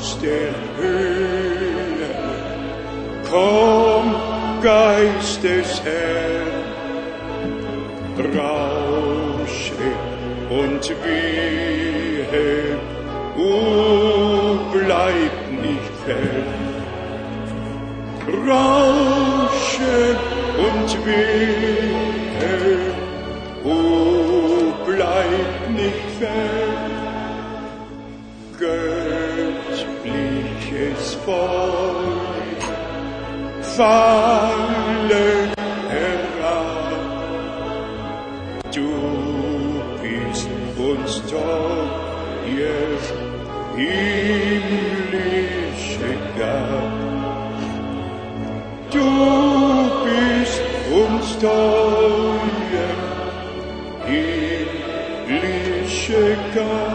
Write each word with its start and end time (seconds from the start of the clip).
aus 0.00 0.16
der 0.20 0.50
Höhe. 0.78 2.08
Komm, 3.30 4.14
Geist 4.62 5.42
des 5.42 5.82
Herrn, 5.84 6.64
rausche 8.36 9.90
und 10.50 10.84
wehe, 11.04 12.78
o 13.36 14.58
bleib 14.72 15.36
nicht 15.64 15.94
fern. 16.04 16.50
Rausche 18.48 20.18
und 20.66 20.90
wehe, 21.06 22.78
o 23.64 24.72
bleib 24.86 25.70
nicht 25.76 26.06
fern. 26.18 26.59
Bäume 31.30 32.58
fallen 33.62 35.52
herab. 35.88 36.90
Du 38.74 38.90
bist 40.02 40.48
uns 40.76 41.12
doch 41.30 41.92
ihr 42.58 42.90
himmlische 43.76 45.40
Gab. 46.36 46.98
Du 48.90 49.08
bist 50.04 50.62
uns 51.00 51.26
doch 51.38 52.42
ihr 54.08 54.66
himmlische 55.28 56.24
Gab. 56.56 56.89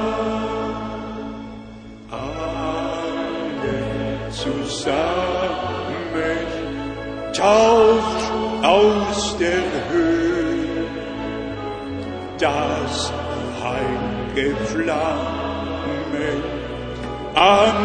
Flamme 14.76 16.30
an 17.34 17.80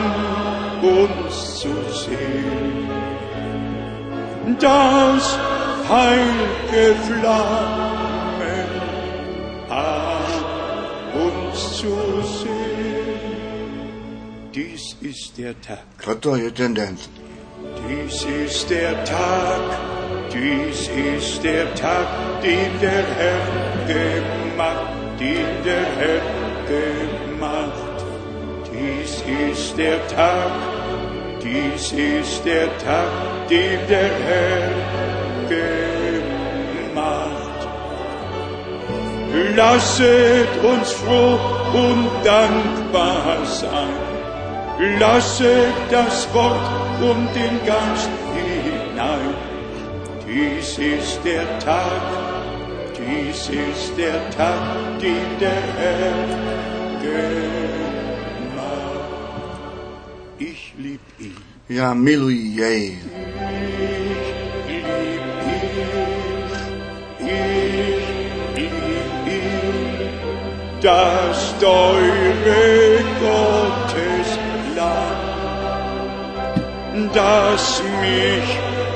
uns 0.82 1.60
zu 1.60 1.72
sehen. 2.02 2.88
Das 4.58 5.38
heilige 5.88 6.94
Flamme 7.06 8.56
an 9.68 10.24
uns 11.26 11.78
zu 11.78 11.94
sehen. 12.22 12.50
Dies 14.52 14.96
ist 15.00 15.38
der 15.38 15.54
Tag. 15.60 15.84
Toto 16.02 16.34
je 16.36 16.50
ten 16.50 16.74
den. 16.74 16.98
Dies 17.88 18.24
ist 18.24 18.68
der 18.68 19.04
Tag, 19.04 19.62
dies 20.32 20.88
ist 20.88 21.44
der 21.44 21.72
Tag, 21.74 22.06
den 22.42 22.72
der 22.80 23.04
Herr 23.18 23.42
gemacht, 23.86 24.92
den 25.20 25.48
der 25.64 25.86
Herr 25.98 26.39
gemacht. 26.70 27.98
Dies 28.72 29.12
ist 29.50 29.76
der 29.76 29.98
Tag, 30.08 30.52
dies 31.42 31.92
ist 31.92 32.44
der 32.44 32.68
Tag, 32.78 33.12
den 33.48 33.80
der 33.88 34.10
Herr 34.26 34.70
gemacht. 35.48 36.00
Lasset 39.56 40.52
uns 40.62 40.92
froh 40.92 41.38
und 41.72 42.08
dankbar 42.24 43.44
sein. 43.44 43.96
Lasset 44.98 45.74
das 45.90 46.32
Wort 46.32 46.70
um 47.00 47.28
den 47.34 47.56
Geist 47.66 48.10
hinein. 48.34 49.34
Dies 50.26 50.78
ist 50.78 51.20
der 51.24 51.46
Tag, 51.58 52.02
dies 52.96 53.48
ist 53.48 53.98
der 53.98 54.20
Tag, 54.30 55.00
den 55.00 55.38
der 55.40 55.62
Herr 55.78 56.49
ich 60.38 60.74
lieb 60.78 61.00
ihn, 61.18 61.36
ja, 61.68 61.94
gemacht. 61.94 62.98
Ich 64.66 64.84
lieb 65.06 65.24
ihn. 65.46 66.46
Ich 67.20 68.06
lieb 68.56 69.12
ihn. 69.26 70.10
Das 70.80 71.54
teure 71.58 73.04
Gottesland, 73.20 74.20
das 77.14 77.82
mich 78.00 78.48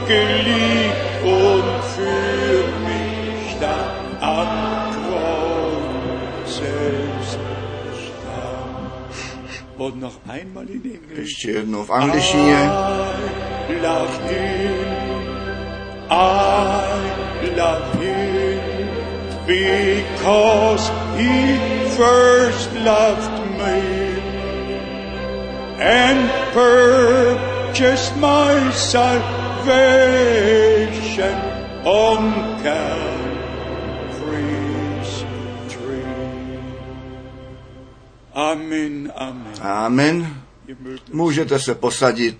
geliebt 0.07 1.15
und 1.25 1.69
für 1.95 2.65
mich 2.87 3.57
stand 3.57 4.23
am 4.23 4.49
Kreuze. 6.47 7.04
Ešte 11.19 11.47
jednu 11.61 11.83
v 11.83 11.91
angličtine. 11.91 12.61
Because 19.45 20.89
he 21.21 21.61
first 22.01 22.73
loved 22.81 23.29
me 23.61 23.85
and 25.77 26.33
purchased 26.57 28.17
my 28.17 28.73
salvation 28.73 29.75
on 31.85 32.33
Calvary. 32.65 33.14
Amen, 38.35 39.13
amen. 39.17 39.53
Amen. 39.61 40.43
Můžete 41.13 41.59
se 41.59 41.75
posadit. 41.75 42.39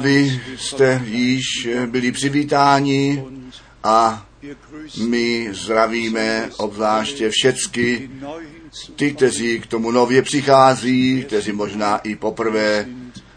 Vy 0.00 0.40
jste 0.56 1.02
již 1.04 1.68
byli 1.86 2.12
přivítáni 2.12 3.24
a 3.84 4.26
my 5.06 5.48
zdravíme 5.52 6.50
obzvláště 6.56 7.30
všecky 7.30 8.10
ty, 8.96 9.12
kteří 9.12 9.60
k 9.60 9.66
tomu 9.66 9.90
nově 9.90 10.22
přichází, 10.22 11.24
kteří 11.26 11.52
možná 11.52 11.98
i 11.98 12.16
poprvé 12.16 12.86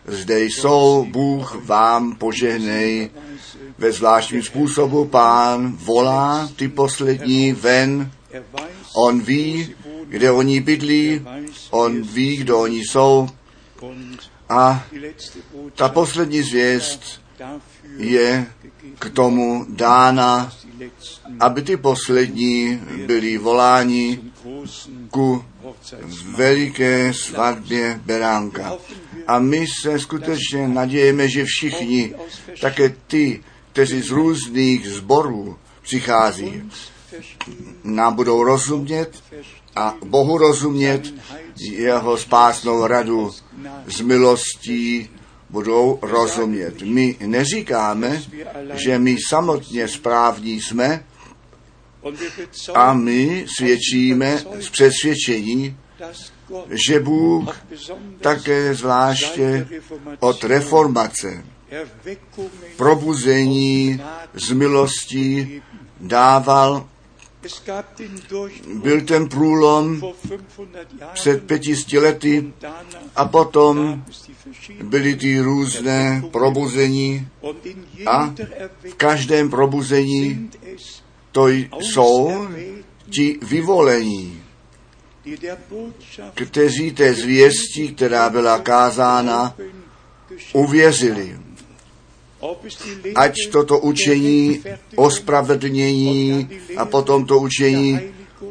zde 0.08 0.44
jsou. 0.44 1.08
Bůh 1.10 1.66
vám 1.66 2.16
požehnej 2.16 3.10
ve 3.78 3.92
zvláštním 3.92 4.44
způsobu. 4.44 5.06
Pán 5.06 5.78
volá 5.78 6.50
ty 6.56 6.68
poslední 6.68 7.54
ven. 7.54 8.12
On 8.96 9.22
ví, 9.22 9.76
kde 10.14 10.32
oni 10.32 10.62
bydlí, 10.62 11.26
on 11.70 12.02
ví, 12.02 12.38
kdo 12.38 12.60
oni 12.60 12.80
jsou 12.86 13.30
a 14.50 14.86
ta 15.76 15.90
poslední 15.90 16.42
zvěst 16.42 17.22
je 17.98 18.46
k 19.00 19.10
tomu 19.10 19.66
dána, 19.70 20.54
aby 21.40 21.62
ty 21.62 21.78
poslední 21.78 22.82
byli 23.06 23.38
voláni 23.38 24.20
ku 25.10 25.46
veliké 26.38 27.14
svatbě 27.14 28.02
Beránka. 28.06 28.78
A 29.28 29.40
my 29.40 29.66
se 29.82 30.00
skutečně 30.00 30.68
nadějeme, 30.68 31.30
že 31.30 31.46
všichni, 31.46 32.14
také 32.62 32.96
ty, 33.08 33.44
kteří 33.72 34.02
z 34.02 34.10
různých 34.10 34.90
zborů 34.90 35.58
přichází, 35.82 36.70
nám 37.84 38.16
budou 38.16 38.44
rozumět 38.44 39.24
a 39.76 39.96
Bohu 40.06 40.38
rozumět, 40.38 41.14
jeho 41.60 42.18
spásnou 42.18 42.88
radu 42.88 43.32
z 43.88 44.02
milostí 44.02 45.10
budou 45.50 46.00
rozumět. 46.02 46.82
My 46.82 47.16
neříkáme, 47.20 48.22
že 48.74 49.00
my 49.00 49.18
samotně 49.30 49.88
správní 49.88 50.62
jsme 50.62 51.06
a 52.74 52.94
my 52.94 53.46
svědčíme 53.58 54.44
z 54.60 54.70
přesvědčení, 54.70 55.78
že 56.70 57.00
Bůh 57.00 57.58
také 58.22 58.76
zvláště 58.76 59.68
od 60.20 60.44
reformace 60.44 61.44
probuzení 62.78 64.02
z 64.34 64.52
milostí 64.52 65.62
dával. 66.00 66.88
Byl 68.74 69.02
ten 69.02 69.30
průlom 69.30 70.02
500 70.02 70.42
před 71.14 71.44
pětisty 71.44 72.00
lety 72.00 72.40
und 72.40 72.56
danach 72.62 73.04
a 73.16 73.26
potom 73.26 74.04
byly 74.84 75.16
ty 75.16 75.40
různé 75.40 76.24
probuzení 76.32 77.28
a 78.06 78.36
v 78.84 78.94
každém 78.98 79.50
probuzení 79.50 80.52
to 81.32 81.48
jsou 81.48 82.48
ti 83.10 83.40
vyvolení. 83.42 84.44
kteří 86.34 86.92
té 86.92 87.14
zvěstí, 87.14 87.96
která 87.96 88.30
byla 88.30 88.60
kázána, 88.60 89.56
uvěřili. 90.54 91.40
Ať 93.16 93.34
toto 93.52 93.80
učení 93.80 94.64
ospravedlnění 94.96 96.50
a 96.78 96.86
potom 96.86 97.26
to 97.26 97.40
učení 97.40 98.00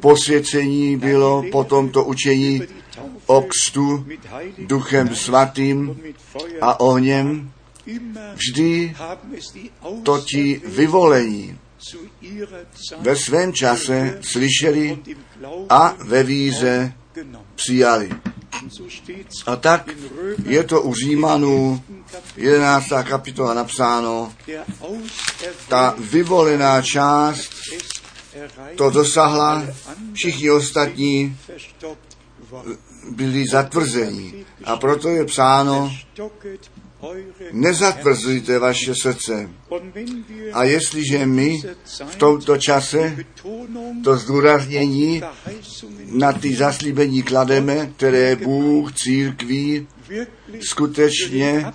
posvěcení 0.00 0.96
bylo, 0.96 1.44
potom 1.52 1.88
to 1.88 2.04
učení 2.04 2.62
o 3.26 3.42
Heiligen 3.42 4.66
duchem 4.66 5.16
svatým 5.16 5.96
a 6.60 6.80
ohněm, 6.80 7.52
vždy 8.34 8.94
to 10.02 10.18
ti 10.18 10.60
vyvolení 10.66 11.58
ve 12.98 13.16
svém 13.16 13.52
čase 13.52 14.18
slyšeli 14.20 14.98
a 15.68 15.96
ve 16.04 16.22
genommen. 17.14 17.46
přijali. 17.54 18.10
A 19.46 19.56
tak 19.56 19.88
je 20.44 20.64
to 20.64 20.82
u 20.82 20.94
Římanů 20.94 21.82
11. 22.37 22.87
kapitola 23.08 23.54
napsáno, 23.54 24.32
ta 25.69 25.94
vyvolená 25.99 26.82
část 26.82 27.50
to 28.76 28.90
anderen 28.90 29.75
všichni 30.12 30.50
ostatní 30.50 31.38
byli 33.10 33.49
zatvrzení. 33.49 34.44
A 34.64 34.76
proto 34.76 35.08
je 35.08 35.25
psáno, 35.25 35.93
nezatvrzujte 37.52 38.58
vaše 38.58 38.94
srdce. 38.94 39.50
A 40.52 40.64
jestliže 40.64 41.26
my 41.26 41.62
v 42.06 42.16
tomto 42.16 42.58
čase 42.58 43.16
to 44.04 44.16
zdůraznění 44.16 45.22
na 46.06 46.32
ty 46.32 46.54
zaslíbení 46.54 47.22
klademe, 47.22 47.93
které 47.96 48.37
Bůh 48.37 48.93
církví 48.93 49.87
skutečně 50.60 51.72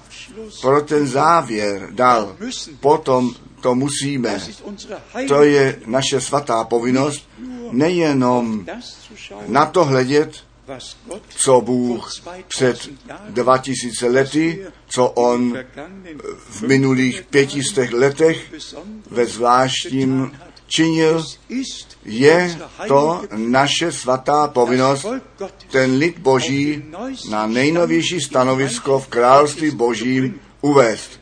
pro 0.61 0.81
ten 0.81 1.07
závěr 1.07 1.89
dal. 1.91 2.35
Potom 2.79 3.33
to 3.61 3.75
musíme. 3.75 4.41
To 5.27 5.43
je 5.43 5.79
naše 5.85 6.21
svatá 6.21 6.63
povinnost, 6.63 7.29
nejenom 7.71 8.65
na 9.47 9.65
to 9.65 9.85
hledět, 9.85 10.46
co 11.29 11.61
Bůh 11.61 12.11
před 12.47 12.89
2000 13.29 14.07
lety, 14.07 14.65
co 14.87 15.07
On 15.07 15.57
v 16.49 16.61
minulých 16.61 17.21
pětistech 17.21 17.93
letech 17.93 18.53
ve 19.11 19.25
zvláštním 19.25 20.31
činil, 20.67 21.23
je 22.05 22.59
to 22.87 23.21
naše 23.35 23.91
svatá 23.91 24.47
povinnost, 24.47 25.05
ten 25.71 25.97
lid 25.97 26.19
Boží 26.19 26.83
na 27.29 27.47
nejnovější 27.47 28.21
stanovisko 28.21 28.99
v 28.99 29.07
království 29.07 29.71
Božím 29.71 30.39
uvést. 30.61 31.19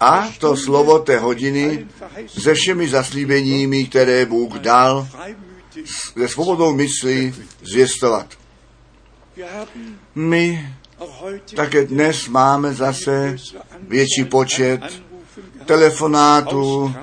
A 0.00 0.28
to 0.38 0.56
slovo 0.56 0.98
té 0.98 1.18
hodiny 1.18 1.86
se 2.26 2.54
všemi 2.54 2.88
zaslíbeními, 2.88 3.84
které 3.84 4.26
Bůh 4.26 4.54
dal, 4.54 5.08
se 6.18 6.28
svobodou 6.28 6.74
myslí 6.74 7.34
zvěstovat. 7.62 8.39
My 10.14 10.74
také 11.56 11.86
dnes 11.86 12.28
máme 12.28 12.74
zase 12.74 13.36
větší 13.88 14.24
počet 14.24 14.80
telefonátů 15.66 16.94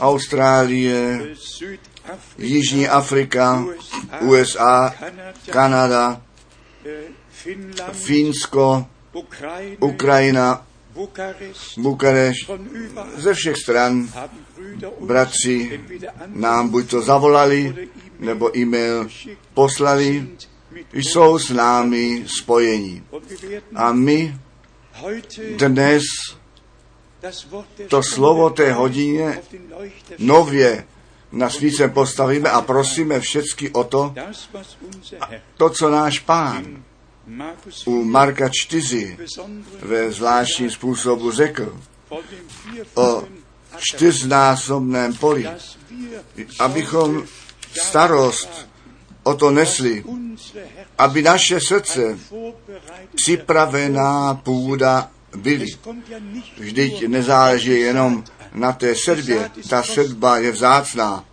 Austrálie, 0.00 1.20
Jižní 2.38 2.88
Afrika, 2.88 3.64
USA, 4.20 4.94
Kanada, 5.50 6.22
Fínsko, 7.92 8.86
Ukrajina, 9.80 10.66
Bukareš. 11.76 12.50
Ze 13.16 13.34
všech 13.34 13.56
stran 13.56 14.08
bratři 15.00 15.80
nám 16.26 16.68
buď 16.68 16.90
to 16.90 17.02
zavolali, 17.02 17.88
nebo 18.18 18.58
e-mail 18.58 19.08
poslali, 19.54 20.28
jsou 20.92 21.38
s 21.38 21.50
námi 21.50 22.24
spojení. 22.26 23.04
A 23.74 23.92
my 23.92 24.36
dnes 25.56 26.02
to 27.88 28.02
slovo 28.02 28.50
té 28.50 28.72
hodině 28.72 29.42
nově 30.18 30.86
na 31.32 31.50
svícem 31.50 31.90
postavíme 31.90 32.50
a 32.50 32.60
prosíme 32.60 33.20
všecky 33.20 33.70
o 33.70 33.84
to, 33.84 34.14
to, 35.56 35.70
co 35.70 35.90
náš 35.90 36.18
pán 36.18 36.84
u 37.86 38.04
Marka 38.04 38.48
4 38.48 39.16
besonderen 39.18 39.64
ve 39.82 40.12
zvláštním 40.12 40.70
způsobu 40.70 41.30
řekl 41.30 41.80
o 42.94 43.24
čtyřnásobném 43.78 45.14
poli, 45.14 45.48
abychom 46.58 47.24
starost 47.72 48.68
o 49.22 49.34
to 49.34 49.50
nesli, 49.50 50.04
aby 50.98 51.22
naše 51.22 51.60
srdce 51.60 52.18
připravená 53.14 54.34
půda 54.34 55.10
byly. 55.36 55.66
Vždyť 56.58 57.06
nezáleží 57.06 57.80
jenom 57.80 58.24
na 58.54 58.72
té 58.72 58.94
sedbě. 58.94 59.50
Ta 59.68 59.82
sedba 59.82 60.38
je 60.38 60.52
vzácná. 60.52 61.24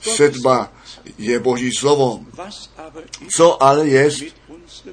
Sedba 0.00 0.72
je 1.18 1.40
Boží 1.40 1.70
slovo. 1.72 2.20
Co 3.36 3.62
ale 3.62 3.88
je 3.88 4.10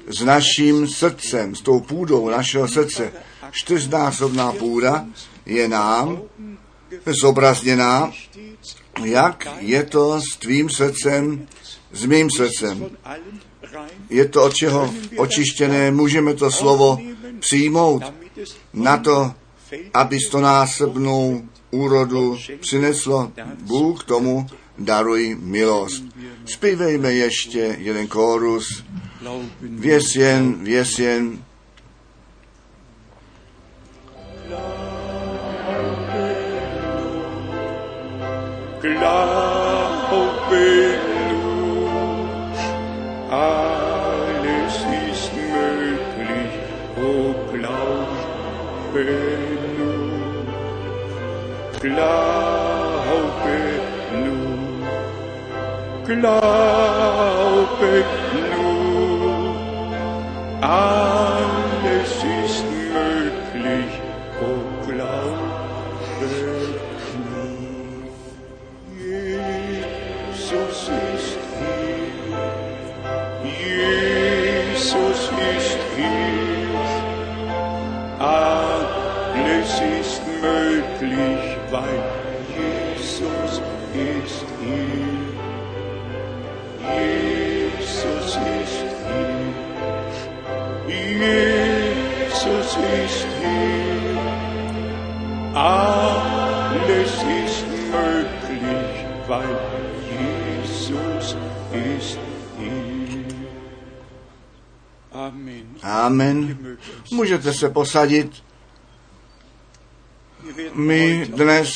s 0.08 0.20
naším 0.24 0.88
srdcem, 0.88 1.54
s 1.54 1.60
tou 1.60 1.80
půdou 1.80 2.28
našeho 2.28 2.68
srdce? 2.68 3.12
Čtyřnásobná 3.50 4.52
půda 4.52 5.06
je 5.46 5.68
nám 5.68 6.22
zobrazněná, 7.06 8.12
jak 9.04 9.48
je 9.58 9.82
to 9.82 10.20
s 10.20 10.36
tvým 10.36 10.70
srdcem, 10.70 11.46
s 11.94 12.04
mým 12.06 12.28
srdcem. 12.30 12.90
Je 14.10 14.28
to 14.28 14.44
od 14.44 14.54
čeho 14.54 14.94
očištěné, 15.16 15.90
můžeme 15.90 16.34
to 16.34 16.50
slovo 16.50 16.98
přijmout 17.38 18.02
na 18.72 18.96
to, 18.96 19.32
aby 19.94 20.20
stonásobnou 20.20 21.42
úrodu 21.70 22.38
přineslo. 22.60 23.32
Bůh 23.62 24.04
tomu 24.04 24.46
daruj 24.78 25.36
milost. 25.40 26.04
Zpívejme 26.44 27.12
ještě 27.12 27.76
jeden 27.78 28.06
kórus. 28.06 28.84
Věz 29.60 30.16
jen, 30.16 30.64
věz 30.64 30.98
jen. 30.98 31.44
Glaube 38.80 39.54
nur, 40.12 40.93
alles 43.34 44.76
ist 45.10 45.32
möglich, 45.34 46.52
oh 46.96 47.34
Glaube. 47.50 49.04
Nur, 49.84 50.60
Glaube 51.80 53.56
nur, 54.24 54.86
Glaube. 56.06 57.92
Nur, 58.50 59.54
alles 60.60 61.43
alles 95.54 97.12
ist 97.12 97.64
möglich, 97.90 99.06
weil 99.28 99.58
Jesus 100.10 101.36
ist 101.72 102.18
hier. 102.58 103.24
Amen. 105.12 105.76
Amen. 105.82 106.76
Můžete 107.12 107.52
se 107.52 107.70
posadit. 107.70 108.42
My 110.74 111.26
dnes 111.26 111.72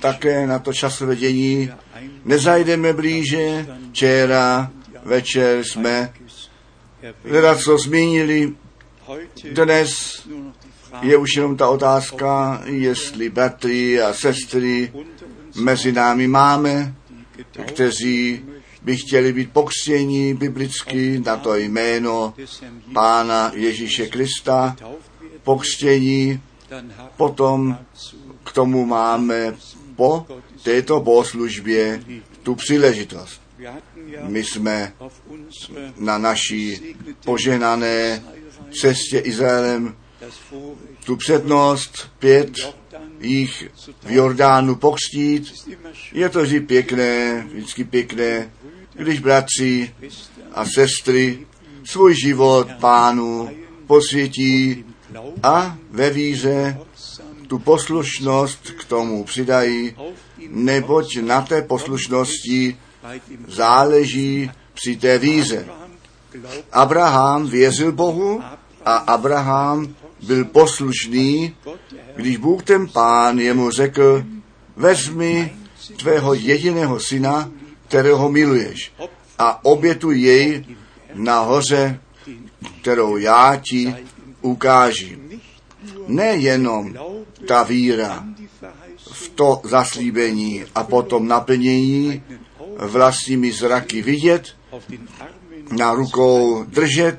také 0.00 0.46
na 0.46 0.58
to 0.58 0.72
časové 0.72 1.16
dění 1.16 1.70
nezajdeme 2.24 2.92
blíže. 2.92 3.66
Včera 3.90 4.70
večer 5.04 5.64
jsme 5.64 6.12
co 7.64 7.78
zmínili. 7.78 8.52
Dnes 9.52 10.22
je 11.02 11.16
už 11.16 11.36
jenom 11.36 11.56
ta 11.56 11.68
otázka, 11.68 12.62
jestli 12.64 13.30
bratry 13.30 14.02
a 14.02 14.14
sestry 14.14 14.92
mezi 15.56 15.92
námi 15.92 16.28
máme, 16.28 16.94
kteří 17.66 18.44
by 18.82 18.96
chtěli 18.96 19.32
být 19.32 19.52
pokřtěni 19.52 20.34
biblicky 20.34 21.22
na 21.26 21.36
to 21.36 21.56
jméno 21.56 22.34
Pána 22.92 23.52
Ježíše 23.54 24.06
Krista, 24.06 24.76
pokřtění, 25.42 26.40
potom 27.16 27.78
k 28.44 28.52
tomu 28.52 28.86
máme 28.86 29.54
po 29.96 30.26
této 30.62 31.00
bohoslužbě 31.00 32.04
tu 32.42 32.54
příležitost. 32.54 33.40
My 34.22 34.44
jsme 34.44 34.92
na 35.98 36.18
naší 36.18 36.94
poženané 37.24 38.22
cestě 38.80 39.18
Izraelem 39.18 39.96
tu 41.04 41.16
přednost 41.16 42.10
pět 42.18 42.50
jich 43.20 43.70
v 44.02 44.10
Jordánu 44.10 44.74
pokřtít. 44.74 45.52
Je 46.12 46.28
to 46.28 46.42
vždy 46.42 46.60
pěkné, 46.60 47.46
vždycky 47.52 47.84
pěkné, 47.84 48.50
když 48.94 49.20
bratři 49.20 49.94
a 50.52 50.64
sestry 50.64 51.46
svůj 51.84 52.14
život 52.24 52.68
pánu 52.80 53.50
posvětí 53.86 54.84
a 55.42 55.76
ve 55.90 56.10
víře 56.10 56.78
tu 57.46 57.58
poslušnost 57.58 58.70
k 58.70 58.84
tomu 58.84 59.24
přidají, 59.24 59.96
neboť 60.48 61.16
na 61.20 61.42
té 61.42 61.62
poslušnosti 61.62 62.76
záleží 63.48 64.50
při 64.74 64.96
té 64.96 65.18
víze. 65.18 65.66
Abraham 66.72 67.46
věřil 67.46 67.92
Bohu 67.92 68.42
a 68.84 68.96
Abraham 68.96 69.94
byl 70.24 70.44
poslušný, 70.44 71.56
když 72.16 72.36
Bůh 72.36 72.62
ten 72.62 72.88
pán 72.88 73.38
jemu 73.38 73.70
řekl, 73.70 74.24
vezmi 74.76 75.52
tvého 75.96 76.34
jediného 76.34 77.00
syna, 77.00 77.50
kterého 77.88 78.28
miluješ, 78.30 78.92
a 79.38 79.64
obětuj 79.64 80.20
jej 80.20 80.64
na 81.14 81.40
hoře, 81.40 82.00
kterou 82.80 83.16
já 83.16 83.56
ti 83.56 83.94
ukáži. 84.40 85.18
Nejenom 86.06 86.94
ta 87.48 87.62
víra 87.62 88.24
v 89.12 89.28
to 89.28 89.60
zaslíbení 89.64 90.64
a 90.74 90.84
potom 90.84 91.28
naplnění 91.28 92.22
vlastními 92.78 93.52
zraky 93.52 94.02
vidět, 94.02 94.56
na 95.70 95.94
rukou 95.94 96.64
držet, 96.64 97.18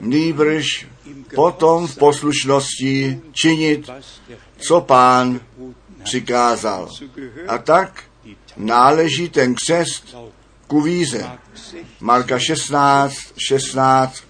nýbrž 0.00 0.86
potom 1.34 1.86
v 1.86 1.96
poslušnosti 1.96 3.20
činit, 3.32 3.90
co 4.56 4.80
pán 4.80 5.40
přikázal. 6.04 6.88
A 7.48 7.58
tak 7.58 8.04
náleží 8.56 9.28
ten 9.28 9.54
křest 9.54 10.16
ku 10.66 10.80
víze. 10.80 11.30
Marka 12.00 12.38
16, 12.38 13.14
16. 13.48 14.24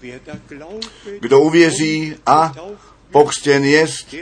Kdo 1.21 1.41
uvěří 1.41 2.17
a 2.27 2.53
pokřtěn 3.11 3.65
jest, 3.65 4.15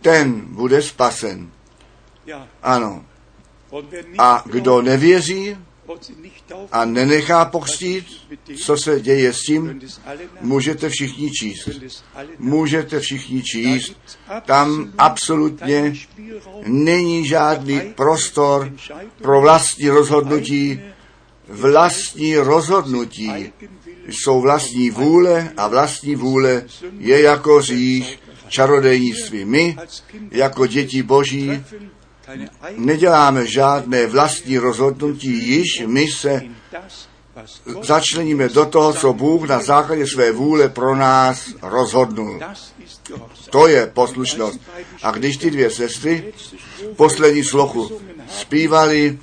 ten 0.00 0.40
bude 0.40 0.82
spasen. 0.82 1.50
Ano. 2.62 3.04
A 4.18 4.42
kdo 4.46 4.82
nevěří 4.82 5.56
a 6.72 6.84
nenechá 6.84 7.44
pokřtít, 7.44 8.06
co 8.64 8.76
se 8.76 9.00
děje 9.00 9.32
s 9.32 9.40
tím, 9.40 9.80
můžete 10.40 10.88
všichni 10.88 11.30
číst. 11.30 11.68
Můžete 12.38 13.00
všichni 13.00 13.42
číst. 13.42 13.96
Tam 14.44 14.92
absolutně 14.98 15.94
není 16.66 17.26
žádný 17.26 17.80
prostor 17.80 18.72
pro 19.22 19.40
vlastní 19.40 19.88
rozhodnutí. 19.88 20.80
Vlastní 21.48 22.36
rozhodnutí 22.36 23.52
jsou 24.08 24.40
vlastní 24.40 24.90
vůle 24.90 25.52
a 25.56 25.68
vlastní 25.68 26.14
vůle 26.16 26.64
je 26.98 27.22
jako 27.22 27.62
řích 27.62 28.18
čarodejnictví. 28.48 29.44
My, 29.44 29.76
jako 30.30 30.66
děti 30.66 31.02
boží, 31.02 31.64
neděláme 32.76 33.46
žádné 33.46 34.06
vlastní 34.06 34.58
rozhodnutí, 34.58 35.48
již 35.48 35.82
my 35.86 36.08
se 36.08 36.42
začleníme 37.82 38.48
do 38.48 38.66
toho, 38.66 38.92
co 38.92 39.12
Bůh 39.12 39.48
na 39.48 39.60
základě 39.60 40.06
své 40.06 40.32
vůle 40.32 40.68
pro 40.68 40.96
nás 40.96 41.48
rozhodnul. 41.62 42.40
To 43.50 43.66
je 43.66 43.86
poslušnost. 43.86 44.60
A 45.02 45.10
když 45.10 45.36
ty 45.36 45.50
dvě 45.50 45.70
sestry 45.70 46.32
poslední 46.96 47.44
slochu 47.44 48.00
zpívali, 48.28 49.18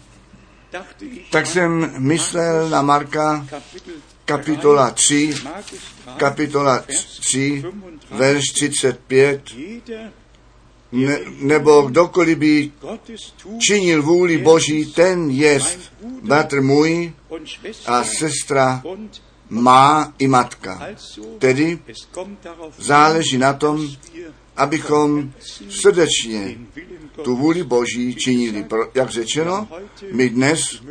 tak 1.32 1.46
jsem 1.46 1.94
myslel 1.98 2.70
na 2.70 2.82
Marka 2.82 3.48
kapitola 4.26 4.92
3, 4.92 5.34
kapitola 6.18 6.84
3, 7.20 7.64
verš 8.12 8.44
35, 8.54 9.42
ne, 10.94 11.20
nebo 11.40 11.82
kdokoliv 11.82 12.38
by 12.38 12.72
činil 13.58 14.04
vůli 14.04 14.38
Boží, 14.38 14.86
ten 14.86 15.30
jest 15.30 15.80
bratr 16.22 16.62
můj 16.62 17.14
a 17.86 18.04
sestra 18.04 18.84
má 19.50 20.14
i 20.20 20.28
matka. 20.28 20.88
Tedy 21.40 21.80
záleží 22.78 23.38
na 23.38 23.54
tom, 23.54 23.88
abychom 24.56 25.32
srdečně 25.70 26.58
tu 27.24 27.36
vůli 27.36 27.64
Boží 27.64 28.16
činili. 28.16 28.66
Jak 28.94 29.10
řečeno, 29.10 29.68
my 30.12 30.30
dnes 30.30 30.84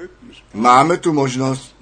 máme 0.55 0.97
tu 0.97 1.13
možnost, 1.13 1.77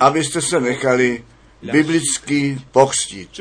abyste 0.00 0.42
se 0.42 0.60
nechali 0.60 1.24
biblicky 1.62 2.60
pokřtít. 2.72 3.40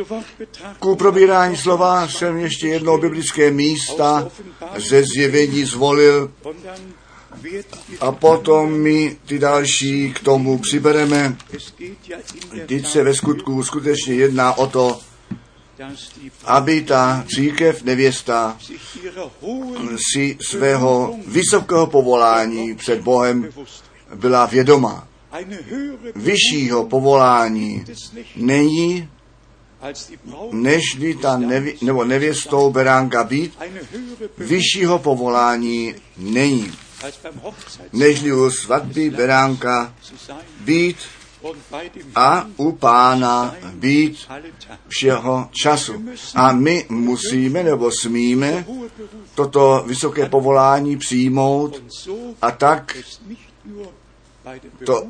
Ku 0.80 0.96
probírání 0.96 1.58
slova 1.58 2.08
jsem 2.08 2.38
ještě 2.38 2.68
jedno 2.68 2.98
biblické 2.98 3.52
místa 3.52 4.28
ze 4.78 5.04
zjevení 5.04 5.66
zvolil 5.66 6.32
a 8.00 8.12
potom 8.12 8.72
my 8.72 9.18
ty 9.26 9.40
další 9.40 10.14
k 10.14 10.20
tomu 10.20 10.58
přibereme. 10.58 11.38
Teď 12.66 12.88
se 12.88 13.04
ve 13.04 13.16
skutku 13.16 13.64
skutečně 13.64 14.14
jedná 14.14 14.58
o 14.58 14.68
to, 14.68 15.00
aby 16.46 16.82
ta 16.82 17.26
církev 17.36 17.84
nevěsta 17.84 18.58
si 20.12 20.38
svého 20.50 21.16
vysokého 21.28 21.88
povolání 21.88 22.76
před 22.76 23.02
Bohem 23.02 23.50
byla 24.16 24.46
vědoma 24.46 25.08
vyššího 26.16 26.86
povolání 26.86 27.86
není, 28.36 29.10
nežli 30.52 31.16
ta 31.16 31.38
nevě, 31.38 31.74
nebo 31.82 32.04
nevěstou 32.04 32.72
beránka 32.72 33.24
být, 33.24 33.58
vyššího 34.38 35.00
povolání 35.00 35.96
není, 36.18 36.72
nežli 37.94 38.34
u 38.34 38.52
svatby 38.52 39.10
beránka 39.10 39.94
být 40.60 40.98
a 42.16 42.48
u 42.58 42.72
pána 42.72 43.56
být 43.74 44.28
všeho 44.88 45.50
času. 45.52 45.94
A 46.36 46.52
my 46.52 46.86
musíme 46.90 47.64
nebo 47.64 47.92
smíme 47.92 48.66
toto 49.36 49.84
vysoké 49.88 50.30
povolání 50.30 50.98
přijmout 50.98 51.84
a 52.42 52.52
tak 52.52 52.98
to 54.86 55.04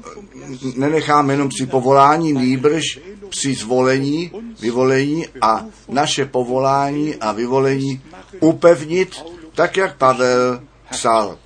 nenecháme 0.75 1.33
jenom 1.33 1.49
při 1.49 1.65
povolání, 1.65 2.33
nýbrž 2.33 2.99
při 3.29 3.53
zvolení, 3.53 4.31
vyvolení 4.59 5.25
a 5.41 5.65
naše 5.87 6.25
povolání 6.25 7.15
a 7.15 7.31
vyvolení 7.31 8.01
upevnit, 8.39 9.25
tak 9.55 9.77
jak 9.77 9.97
Pavel 9.97 10.61
psal. 10.91 11.37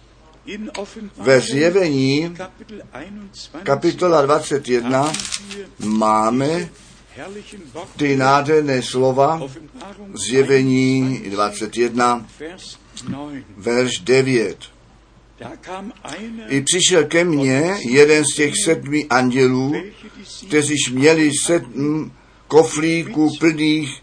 Ve 1.18 1.40
zjevení 1.42 2.38
kapitola 3.64 4.22
21 4.22 5.12
máme 5.80 6.70
ty 7.98 8.16
nádherné 8.16 8.82
slova 8.82 9.42
zjevení 10.14 11.24
21, 11.30 12.26
verš 13.58 14.00
9. 14.00 14.58
I 16.48 16.62
přišel 16.62 17.04
ke 17.04 17.24
mně 17.24 17.78
jeden 17.90 18.24
z 18.26 18.36
těch 18.36 18.54
sedmi 18.66 19.06
andělů, 19.10 19.74
kteří 20.48 20.76
měli 20.92 21.32
sedm 21.46 22.12
koflíků 22.48 23.38
plných 23.40 24.02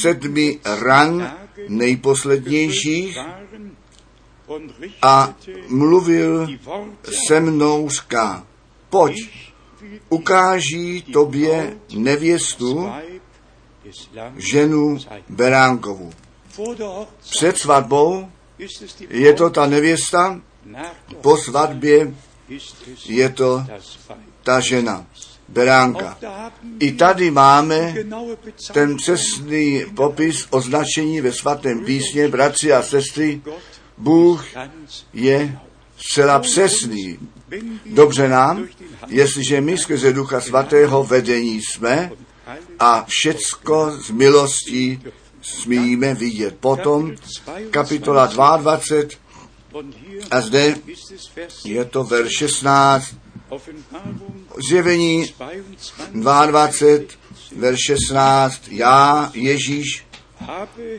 sedmi 0.00 0.58
ran 0.64 1.36
nejposlednějších 1.68 3.18
a 5.02 5.34
mluvil 5.68 6.48
se 7.26 7.40
mnou 7.40 7.90
ská. 7.90 8.46
Pojď, 8.90 9.30
ukáží 10.08 11.02
tobě 11.02 11.76
nevěstu, 11.94 12.90
ženu 14.36 14.98
Beránkovu. 15.28 16.10
Před 17.30 17.58
svatbou 17.58 18.28
je 19.08 19.32
to 19.32 19.50
ta 19.50 19.66
nevěsta, 19.66 20.40
po 21.20 21.36
svatbě 21.36 22.14
je 23.06 23.28
to 23.28 23.64
ta 24.42 24.60
žena, 24.60 25.06
beránka. 25.48 26.18
I 26.78 26.92
tady 26.92 27.30
máme 27.30 27.94
ten 28.72 28.96
přesný 28.96 29.84
popis 29.96 30.46
označení 30.50 31.20
ve 31.20 31.32
svatém 31.32 31.84
písně, 31.84 32.28
bratři 32.28 32.72
a 32.72 32.82
sestry, 32.82 33.40
Bůh 33.98 34.44
je 35.12 35.58
zcela 35.96 36.38
přesný. 36.38 37.18
Dobře 37.86 38.28
nám, 38.28 38.66
jestliže 39.08 39.60
my 39.60 39.78
skrze 39.78 40.12
Ducha 40.12 40.40
Svatého 40.40 41.04
vedení 41.04 41.60
jsme 41.62 42.10
a 42.78 43.04
všecko 43.08 43.90
z 43.90 44.10
milostí 44.10 45.02
smíme 45.42 46.14
vidět. 46.14 46.56
Potom 46.60 47.12
kapitola 47.70 48.26
22 48.26 48.76
a 50.30 50.40
zde 50.40 50.74
je 51.64 51.84
to 51.84 52.04
verš 52.04 52.32
16, 52.36 53.14
zjevení 54.68 55.34
22, 56.12 56.68
verš 57.56 57.78
16, 57.86 58.62
já, 58.68 59.30
Ježíš, 59.34 60.06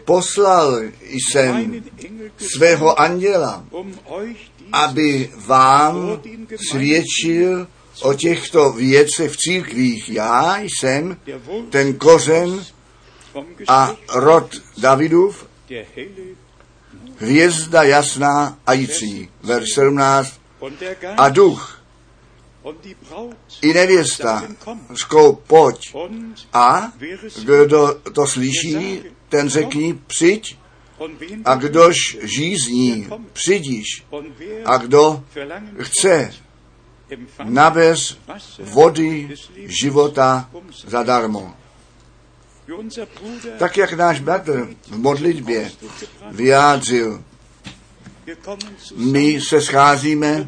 poslal 0.06 0.82
jsem 1.02 1.84
svého 2.38 3.00
anděla, 3.00 3.66
aby 4.72 5.32
vám 5.46 6.22
svědčil 6.70 7.68
o 8.02 8.14
těchto 8.14 8.72
věcech 8.72 9.32
v 9.32 9.38
církvích. 9.38 10.10
Já 10.10 10.58
jsem 10.60 11.18
ten 11.70 11.94
kořen 11.94 12.66
a 13.68 13.96
rod 14.14 14.56
Davidův, 14.78 15.48
hvězda 17.24 17.84
jasná 17.84 18.58
a 18.66 18.74
jící. 18.74 19.30
Verš 19.44 19.74
17. 19.74 20.40
A 21.18 21.30
duch 21.30 21.84
i 23.62 23.74
nevěsta 23.74 24.44
řkou 24.94 25.36
pojď. 25.36 25.96
A 26.54 26.92
kdo 27.44 28.00
to 28.14 28.28
slyší, 28.28 29.02
ten 29.30 29.50
řekni 29.50 30.00
přijď. 30.08 30.58
A 31.46 31.56
kdož 31.56 32.18
žízní, 32.22 33.08
přijdíš. 33.34 34.06
A 34.66 34.78
kdo 34.78 35.24
chce 35.82 36.34
nabez 37.44 38.18
vody 38.60 39.36
života 39.56 40.50
zadarmo. 40.88 41.54
Tak 43.58 43.78
jak 43.78 43.94
náš 43.94 44.20
bratr 44.20 44.68
v 44.88 44.98
modlitbě 44.98 45.72
vyjádřil, 46.32 47.24
my 48.96 49.42
se 49.42 49.62
scházíme, 49.62 50.48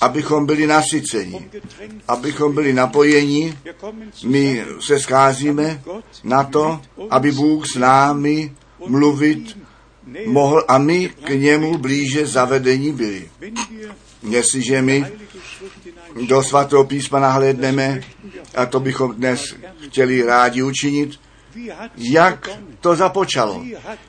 abychom 0.00 0.46
byli 0.46 0.66
nasyceni, 0.66 1.50
abychom 2.08 2.54
byli 2.54 2.72
napojeni. 2.72 3.58
My 4.24 4.64
se 4.80 5.00
scházíme 5.00 5.82
na 6.24 6.44
to, 6.44 6.80
aby 7.10 7.32
Bůh 7.32 7.66
s 7.66 7.74
námi 7.74 8.54
mluvit 8.86 9.58
mohl 10.26 10.64
a 10.68 10.78
my 10.78 11.08
k 11.08 11.30
němu 11.30 11.78
blíže 11.78 12.26
zavedení 12.26 12.92
byli. 12.92 13.30
Jestliže 14.22 14.82
my 14.82 15.06
do 16.26 16.42
svatého 16.42 16.84
písma 16.84 17.20
nahlédneme, 17.20 18.00
a 18.54 18.66
to 18.66 18.80
bychom 18.80 19.14
dnes 19.14 19.54
chtěli 19.86 20.22
rádi 20.22 20.62
učinit, 20.62 21.10
jak 21.96 22.48
to 22.80 22.96
započalo, 22.96 23.64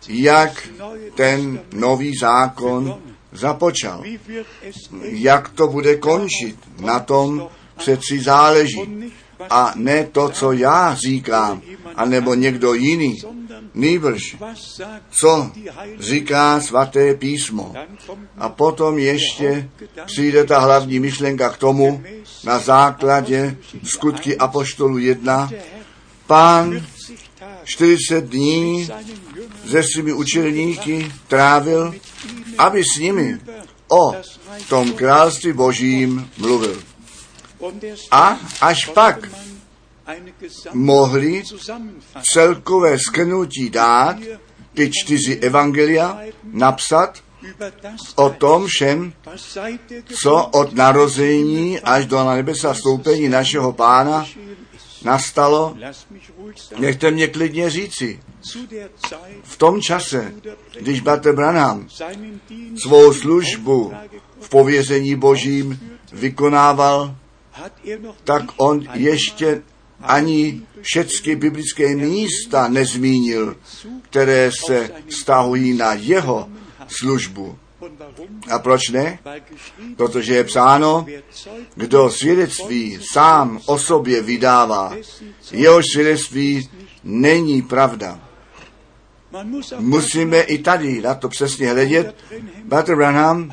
jak 0.07 0.69
ten 1.15 1.59
nový 1.73 2.11
zákon 2.21 3.01
započal, 3.31 4.03
jak 5.01 5.49
to 5.49 5.67
bude 5.67 5.95
končit, 5.95 6.55
na 6.79 6.99
tom 6.99 7.47
přeci 7.77 8.21
záleží. 8.21 9.11
A 9.49 9.73
ne 9.75 10.03
to, 10.03 10.29
co 10.29 10.51
já 10.51 10.95
říkám, 10.95 11.61
anebo 11.95 12.33
někdo 12.33 12.73
jiný, 12.73 13.15
nýbrž, 13.73 14.37
co 15.09 15.51
říká 15.99 16.61
svaté 16.61 17.13
písmo. 17.13 17.73
A 18.37 18.49
potom 18.49 18.97
ještě 18.97 19.69
přijde 20.05 20.43
ta 20.43 20.59
hlavní 20.59 20.99
myšlenka 20.99 21.49
k 21.49 21.57
tomu, 21.57 22.03
na 22.43 22.59
základě 22.59 23.57
skutky 23.83 24.37
Apoštolu 24.37 24.97
1, 24.97 25.49
pán 26.27 26.81
40 27.67 28.21
dní 28.21 28.89
se 29.71 29.83
svými 29.83 30.13
učelníky 30.13 31.11
trávil, 31.27 31.93
aby 32.57 32.83
s 32.83 32.99
nimi 32.99 33.39
o 33.87 34.15
tom 34.69 34.93
království 34.93 35.53
božím 35.53 36.31
mluvil. 36.37 36.81
A 38.11 38.39
až 38.61 38.85
pak 38.85 39.29
mohli 40.73 41.43
celkové 42.33 42.99
skrnutí 42.99 43.69
dát, 43.69 44.17
ty 44.73 44.91
čtyři 44.93 45.35
evangelia, 45.35 46.19
napsat 46.43 47.19
o 48.15 48.29
tom 48.29 48.67
všem, 48.67 49.13
co 50.21 50.45
od 50.45 50.73
narození 50.73 51.79
až 51.79 52.05
do 52.05 52.31
nebesa 52.33 52.73
stoupení 52.73 53.29
našeho 53.29 53.73
pána 53.73 54.25
nastalo, 55.03 55.77
nechte 56.77 57.11
mě 57.11 57.27
klidně 57.27 57.69
říci, 57.69 58.19
v 59.43 59.57
tom 59.57 59.81
čase, 59.81 60.33
když 60.79 61.01
Bater 61.01 61.35
Branham 61.35 61.87
svou 62.83 63.13
službu 63.13 63.93
v 64.41 64.49
pověření 64.49 65.15
božím 65.15 65.79
vykonával, 66.13 67.15
tak 68.23 68.43
on 68.57 68.83
ještě 68.93 69.61
ani 70.01 70.61
všechny 70.81 71.35
biblické 71.35 71.95
místa 71.95 72.67
nezmínil, 72.67 73.55
které 74.01 74.51
se 74.65 74.91
vztahují 75.07 75.73
na 75.73 75.93
jeho 75.93 76.49
službu. 76.87 77.57
A 78.51 78.59
proč 78.59 78.89
ne? 78.89 79.19
Protože 79.95 80.35
je 80.35 80.43
psáno, 80.43 81.05
kdo 81.75 82.09
svědectví 82.09 82.99
sám 83.11 83.59
o 83.65 83.79
sobě 83.79 84.21
vydává, 84.21 84.93
jeho 85.51 85.81
svědectví 85.93 86.69
není 87.03 87.61
pravda. 87.61 88.19
Musíme 89.79 90.41
i 90.41 90.57
tady 90.57 91.01
na 91.01 91.15
to 91.15 91.29
přesně 91.29 91.71
hledět. 91.71 92.15
Bater 92.63 92.95
Branham, 92.95 93.51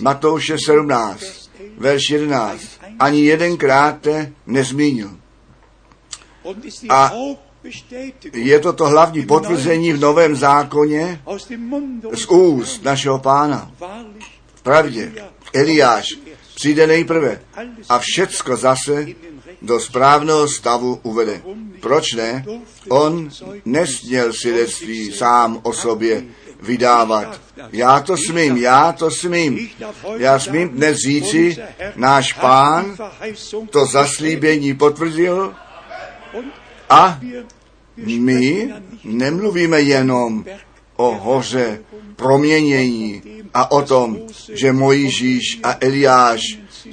Matouše 0.00 0.56
17, 0.66 1.50
verš 1.78 2.10
11, 2.10 2.62
ani 2.98 3.20
jedenkrát 3.20 4.06
nezmínil. 4.46 5.10
A 6.88 7.12
je 8.32 8.60
to 8.60 8.72
to 8.72 8.84
hlavní 8.84 9.26
potvrzení 9.26 9.92
v 9.92 10.00
Novém 10.00 10.36
zákoně 10.36 11.20
z 12.14 12.26
úst 12.26 12.84
našeho 12.84 13.18
pána. 13.18 13.70
V 14.54 14.62
pravdě, 14.62 15.12
Eliáš 15.54 16.06
přijde 16.54 16.86
nejprve 16.86 17.40
a 17.88 17.98
všecko 17.98 18.56
zase 18.56 19.06
do 19.62 19.80
správného 19.80 20.48
stavu 20.48 21.00
uvede. 21.02 21.42
Proč 21.80 22.12
ne? 22.12 22.44
On 22.88 23.30
nesměl 23.64 24.32
svědectví 24.32 25.12
sám 25.12 25.60
o 25.62 25.72
sobě 25.72 26.24
vydávat. 26.62 27.40
Já 27.72 28.00
to 28.00 28.16
smím, 28.16 28.56
já 28.56 28.92
to 28.92 29.10
smím. 29.10 29.68
Já 30.16 30.38
smím 30.38 30.68
dnes 30.68 30.96
říci, 30.96 31.56
náš 31.96 32.32
pán 32.32 32.96
to 33.70 33.86
zaslíbení 33.86 34.74
potvrdil 34.74 35.54
a 36.90 37.20
my 38.06 38.74
nemluvíme 39.04 39.80
jenom 39.80 40.44
o 40.96 41.14
hoře 41.14 41.80
proměnění 42.16 43.22
a 43.54 43.70
o 43.70 43.82
tom, 43.82 44.18
že 44.52 44.72
Mojžíš 44.72 45.60
a 45.62 45.76
Eliáš 45.80 46.40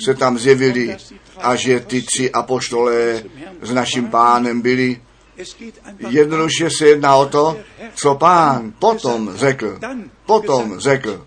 se 0.05 0.13
tam 0.13 0.37
zjevili 0.37 0.97
a 1.37 1.55
že 1.55 1.79
ty 1.79 2.01
tři 2.01 2.31
apoštolé 2.31 3.23
s 3.61 3.71
naším 3.71 4.07
pánem 4.07 4.61
byli. 4.61 5.01
Jednoduše 6.09 6.69
se 6.69 6.87
jedná 6.87 7.15
o 7.15 7.25
to, 7.25 7.57
co 7.95 8.15
pán 8.15 8.73
potom 8.79 9.31
řekl. 9.35 9.79
Potom 10.25 10.79
řekl. 10.79 11.25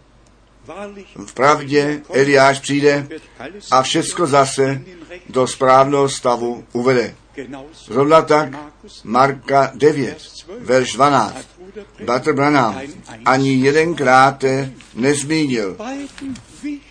V 1.27 1.35
pravdě 1.35 2.03
Eliáš 2.13 2.61
přijde 2.61 3.09
a 3.71 3.83
všecko 3.83 4.27
zase 4.27 4.83
do 5.29 5.47
správného 5.47 6.09
stavu 6.09 6.65
uvede. 6.73 7.15
Zrovna 7.87 8.23
tak 8.23 8.49
Marka 9.05 9.73
9, 9.75 10.19
verš 10.61 10.93
12. 10.93 11.49
Bratr 12.05 12.33
Branham 12.33 12.81
ani 13.25 13.55
jedenkrát 13.55 14.45
nezmínil 14.95 15.77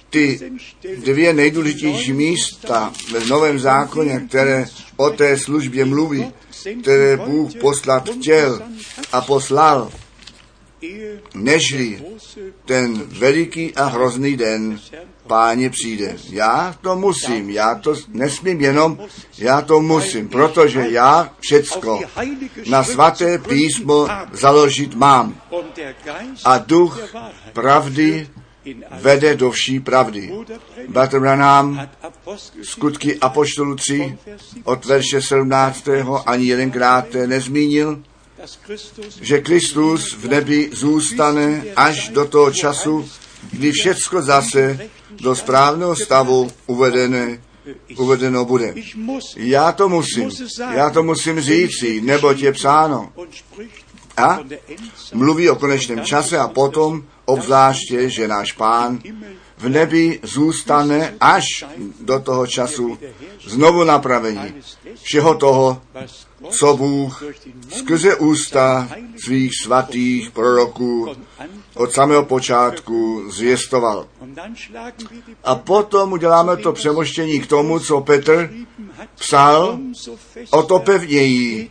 ty 0.09 0.51
dvě 0.97 1.33
nejdůležitější 1.33 2.13
místa 2.13 2.93
v 3.07 3.29
Novém 3.29 3.59
zákoně, 3.59 4.25
které 4.29 4.65
o 4.95 5.09
té 5.09 5.37
službě 5.37 5.85
mluví, 5.85 6.33
které 6.81 7.17
Bůh 7.17 7.51
poslat 7.61 8.09
chtěl 8.09 8.61
a 9.11 9.21
poslal, 9.21 9.91
nežli 11.33 12.01
ten 12.65 13.03
veliký 13.07 13.75
a 13.75 13.85
hrozný 13.85 14.37
den 14.37 14.79
páně 15.27 15.69
přijde. 15.69 16.15
Já 16.29 16.75
to 16.81 16.95
musím, 16.95 17.49
já 17.49 17.75
to 17.75 17.95
nesmím 18.07 18.61
jenom, 18.61 18.99
já 19.37 19.61
to 19.61 19.81
musím, 19.81 20.29
protože 20.29 20.89
já 20.89 21.33
všecko 21.39 22.01
na 22.69 22.83
svaté 22.83 23.37
písmo 23.37 24.07
založit 24.31 24.95
mám. 24.95 25.41
A 26.45 26.57
duch 26.57 27.13
pravdy 27.53 28.27
vede 28.91 29.35
do 29.35 29.51
vší 29.51 29.79
pravdy. 29.79 30.33
Bratr 30.87 31.19
Branham, 31.19 31.89
skutky 32.63 33.19
Apoštolu 33.19 33.75
3 33.75 34.17
od 34.63 34.85
verše 34.85 35.21
17. 35.21 35.87
ani 36.25 36.45
jedenkrát 36.45 37.05
nezmínil, 37.25 38.03
že 39.21 39.41
Kristus 39.41 40.13
v 40.13 40.27
nebi 40.27 40.69
zůstane 40.73 41.63
až 41.75 42.09
do 42.09 42.25
toho 42.25 42.51
času, 42.51 43.09
kdy 43.51 43.71
všecko 43.71 44.21
zase 44.21 44.89
do 45.11 45.35
správného 45.35 45.95
stavu 45.95 46.51
uvedené, 46.67 47.41
uvedeno 47.97 48.45
bude. 48.45 48.73
Já 49.35 49.71
to 49.71 49.89
musím, 49.89 50.29
já 50.71 50.89
to 50.89 51.03
musím 51.03 51.41
říci, 51.41 52.01
neboť 52.01 52.39
je 52.39 52.51
psáno. 52.53 53.11
A 54.17 54.39
mluví 55.13 55.49
o 55.49 55.55
konečném 55.55 56.01
čase 56.01 56.37
a 56.37 56.47
potom 56.47 57.03
obzvláště, 57.25 58.09
že 58.09 58.27
náš 58.27 58.51
pán 58.51 58.99
v 59.57 59.69
nebi 59.69 60.19
zůstane 60.23 61.15
až 61.19 61.65
do 62.01 62.19
toho 62.19 62.47
času 62.47 62.97
znovu 63.45 63.83
napravení 63.83 64.53
všeho 65.01 65.35
toho, 65.35 65.81
co 66.49 66.77
Bůh 66.77 67.23
skrze 67.69 68.15
ústa 68.15 68.89
svých 69.25 69.51
svatých 69.63 70.31
proroků 70.31 71.15
od 71.77 71.91
samého 71.91 72.25
počátku 72.25 73.23
zvěstoval. 73.31 74.07
A 75.43 75.55
potom 75.55 76.13
uděláme 76.13 76.57
to 76.57 76.73
přemoštění 76.73 77.39
k 77.39 77.47
tomu, 77.47 77.79
co 77.79 78.01
Petr 78.01 78.49
psal, 79.15 79.79
o 80.49 80.63
to 80.63 80.79
pevněji 80.79 81.69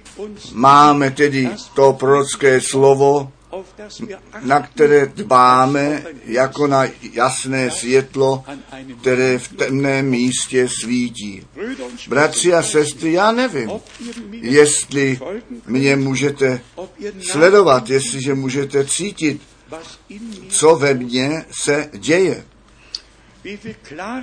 máme 0.53 1.11
tedy 1.11 1.51
to 1.75 1.92
prorocké 1.92 2.61
slovo, 2.61 3.33
na 4.42 4.61
které 4.61 5.07
dbáme 5.07 6.03
jako 6.25 6.66
na 6.66 6.85
jasné 7.12 7.71
světlo, 7.71 8.45
které 9.01 9.38
v 9.38 9.49
temném 9.49 10.07
místě 10.07 10.69
svítí. 10.81 11.47
Bratři 12.09 12.55
a 12.55 12.62
sestry, 12.62 13.12
já 13.12 13.33
nevím, 13.33 13.71
jestli 14.31 15.21
mě 15.66 15.97
můžete 15.97 16.61
sledovat, 17.21 17.90
jestliže 17.90 18.35
můžete 18.35 18.85
cítit, 18.85 19.40
co 20.48 20.76
ve 20.76 20.94
mně 20.94 21.44
se 21.50 21.90
děje. 21.92 22.44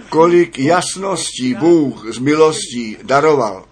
Kolik 0.10 0.60
jasností 0.60 1.54
Bůh 1.54 2.06
z 2.14 2.18
milostí 2.18 2.98
daroval 3.04 3.66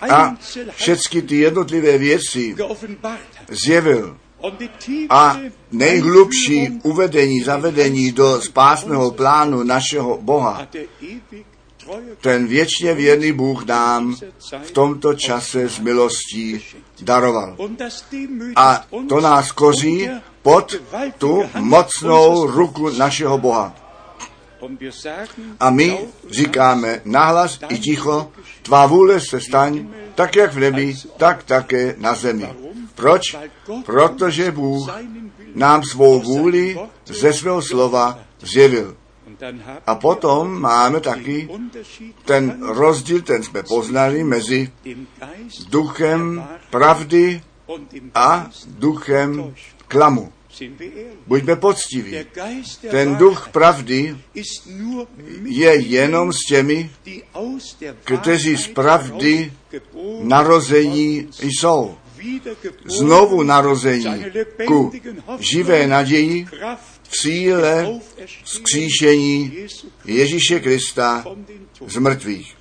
a 0.00 0.36
všechny 0.74 1.22
ty 1.22 1.36
jednotlivé 1.36 1.98
věci 1.98 2.56
zjevil 3.48 4.18
a 5.10 5.40
nejhlubší 5.72 6.68
uvedení, 6.82 7.40
zavedení 7.40 8.12
do 8.12 8.40
spásného 8.40 9.10
plánu 9.10 9.62
našeho 9.62 10.18
Boha, 10.22 10.68
ten 12.20 12.46
věčně 12.46 12.94
věrný 12.94 13.32
Bůh 13.32 13.66
nám 13.66 14.16
v 14.62 14.70
tomto 14.70 15.14
čase 15.14 15.68
z 15.68 15.78
milostí 15.78 16.64
daroval. 17.00 17.56
A 18.56 18.86
to 19.08 19.20
nás 19.20 19.52
koří 19.52 20.10
pod 20.42 20.74
tu 21.18 21.42
mocnou 21.58 22.46
ruku 22.46 22.88
našeho 22.88 23.38
Boha. 23.38 23.74
A 25.60 25.70
my 25.70 25.98
říkáme 26.30 27.00
nahlas 27.04 27.58
i 27.68 27.78
ticho, 27.78 28.32
tvá 28.62 28.86
vůle 28.86 29.20
se 29.20 29.40
staň, 29.40 29.88
tak 30.14 30.36
jak 30.36 30.54
v 30.54 30.58
nebi, 30.58 30.96
tak 31.16 31.44
také 31.44 31.94
na 31.98 32.14
zemi. 32.14 32.48
Proč? 32.94 33.36
Protože 33.84 34.50
Bůh 34.50 34.88
nám 35.54 35.82
svou 35.82 36.20
vůli 36.20 36.78
ze 37.06 37.32
svého 37.32 37.62
slova 37.62 38.18
zjevil. 38.40 38.96
A 39.86 39.94
potom 39.94 40.60
máme 40.60 41.00
taky 41.00 41.48
ten 42.24 42.62
rozdíl, 42.62 43.22
ten 43.22 43.42
jsme 43.42 43.62
poznali 43.62 44.24
mezi 44.24 44.72
duchem 45.68 46.48
pravdy 46.70 47.42
a 48.14 48.50
duchem 48.66 49.54
klamu. 49.88 50.32
Buďme 51.26 51.56
poctiví. 51.56 52.16
Ten 52.90 53.16
duch 53.16 53.48
pravdy 53.48 54.16
je 55.44 55.80
jenom 55.80 56.32
s 56.32 56.38
těmi, 56.48 56.90
kteří 58.04 58.56
z 58.56 58.68
pravdy 58.68 59.52
narození 60.22 61.28
jsou. 61.38 61.96
Znovu 62.84 63.42
narození 63.42 64.24
ku 64.66 64.92
živé 65.38 65.86
naději 65.86 66.46
v 67.08 67.16
síle 67.16 68.00
zkříšení 68.44 69.52
Ježíše 70.04 70.60
Krista 70.60 71.24
z 71.86 71.96
mrtvých. 71.96 72.54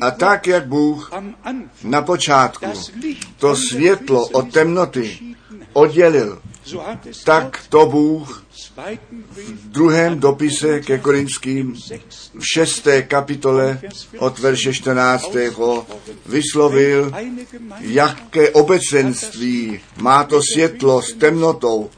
A 0.00 0.10
tak, 0.10 0.46
jak 0.46 0.66
Bůh 0.66 1.12
na 1.84 2.02
počátku 2.02 2.66
to 3.38 3.56
světlo 3.56 4.28
od 4.28 4.52
temnoty 4.52 5.18
oddělil, 5.72 6.42
tak 7.24 7.64
to 7.68 7.86
Bůh 7.86 8.46
v 9.38 9.68
druhém 9.68 10.20
dopise 10.20 10.80
ke 10.80 10.98
Korinským 10.98 11.74
v 12.38 12.44
šesté 12.54 13.02
kapitole 13.02 13.80
od 14.18 14.38
verše 14.38 14.74
14. 14.74 15.36
vyslovil, 16.26 17.12
jaké 17.80 18.50
obecenství 18.50 19.80
má 19.96 20.24
to 20.24 20.40
světlo 20.52 21.02
s 21.02 21.12
temnotou, 21.12 21.90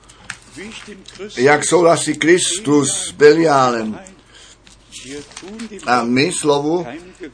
jak 1.37 1.65
souhlasí 1.65 2.15
Kristus 2.15 2.91
s 2.93 3.11
Beliálem. 3.11 3.99
A 5.87 6.05
my 6.05 6.33
slovu 6.33 6.87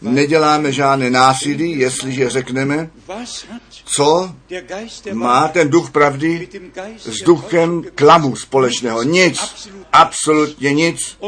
neděláme 0.02 0.72
žádné 0.72 1.10
násilí, 1.10 1.78
jestliže 1.78 2.30
řekneme, 2.30 2.90
co 3.84 4.34
má 5.12 5.48
ten 5.48 5.70
duch 5.70 5.90
pravdy 5.90 6.48
s 6.98 7.22
duchem 7.22 7.84
klamu 7.94 8.36
společného. 8.36 9.02
Nic, 9.02 9.68
absolutně 9.92 10.72
nic. 10.72 11.18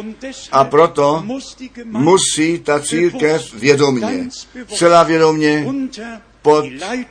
A 0.52 0.64
proto 0.64 1.24
musí 1.84 2.58
ta 2.58 2.80
církev 2.80 3.54
vědomě, 3.54 4.28
celá 4.76 5.02
vědomě 5.02 5.66
pod 6.42 6.64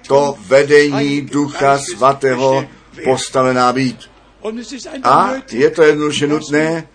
to 0.07 0.35
vedení 0.47 1.21
ducha 1.21 1.79
svatého 1.79 2.65
postavená 3.03 3.73
být. 3.73 4.09
A 5.03 5.31
je 5.51 5.69
to 5.69 5.83
jednoduše 5.83 6.27
nutné, 6.27 6.87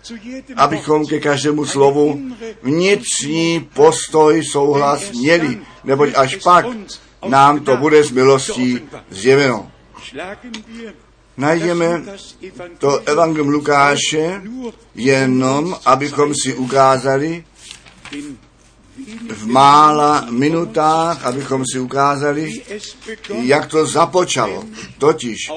abychom 0.55 1.05
ke 1.05 1.19
každému 1.19 1.65
slovu 1.65 2.21
vnitřní 2.63 3.69
postoj 3.73 4.43
souhlas 4.43 5.11
měli, 5.11 5.61
neboť 5.83 6.09
až 6.15 6.35
pak 6.35 6.65
nám 7.27 7.59
to 7.59 7.77
bude 7.77 8.03
z 8.03 8.11
milostí 8.11 8.79
zjeveno. 9.09 9.71
Najdeme 11.37 12.03
to 12.77 12.99
Evangelium 12.99 13.49
Lukáše 13.49 14.41
jenom, 14.95 15.75
abychom 15.85 16.33
si 16.43 16.53
ukázali 16.53 17.43
v 19.29 19.47
mála 19.47 20.27
minutách, 20.29 21.25
abychom 21.25 21.63
si 21.73 21.79
ukázali, 21.79 22.51
jak 23.29 23.65
to 23.65 23.85
započalo, 23.85 24.63
totiž 24.97 25.51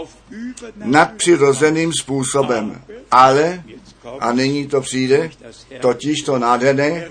nadpřirozeným 0.84 1.92
způsobem. 1.92 2.82
Ale, 3.10 3.62
a 4.20 4.32
nyní 4.32 4.66
to 4.66 4.80
přijde, 4.80 5.30
totiž 5.80 6.22
to 6.22 6.38
nádherné 6.38 7.08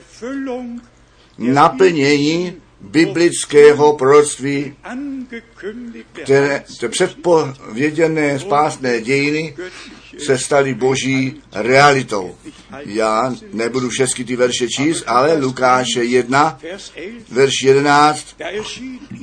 naplnění 1.38 2.54
biblického 2.82 3.94
proroctví, 3.94 4.76
které 6.24 6.64
předpověděné 6.90 8.40
spásné 8.40 9.02
dějiny 9.02 9.56
se 10.26 10.38
staly 10.38 10.74
boží 10.74 11.42
realitou. 11.54 12.36
Já 12.86 13.34
nebudu 13.54 13.90
všechny 13.90 14.26
ty 14.26 14.36
verše 14.36 14.68
číst, 14.68 15.04
ale 15.08 15.38
Lukáše 15.38 16.04
1, 16.04 16.60
verš 17.32 17.54
11, 17.64 18.36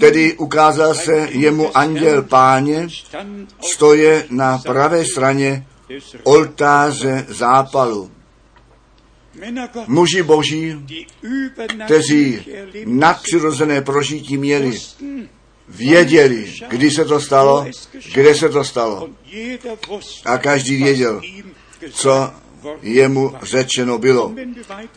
tedy 0.00 0.32
ukázal 0.32 0.94
se 0.94 1.28
jemu 1.30 1.76
anděl 1.76 2.22
páně, 2.22 2.88
stoje 3.74 4.26
na 4.30 4.58
pravé 4.58 5.04
straně 5.04 5.66
oltáře 6.22 7.26
zápalu. 7.28 8.10
Muži 9.86 10.22
boží, 10.22 10.86
kteří 11.84 12.46
nadpřirozené 12.84 13.82
prožití 13.82 14.36
měli, 14.36 14.78
věděli, 15.68 16.54
kdy 16.68 16.90
se 16.90 17.04
to 17.04 17.20
stalo, 17.20 17.66
kde 18.14 18.34
se 18.34 18.48
to 18.48 18.64
stalo. 18.64 19.08
A 20.24 20.38
každý 20.38 20.82
věděl, 20.82 21.20
co 21.90 22.30
jemu 22.82 23.32
řečeno 23.42 23.98
bylo. 23.98 24.34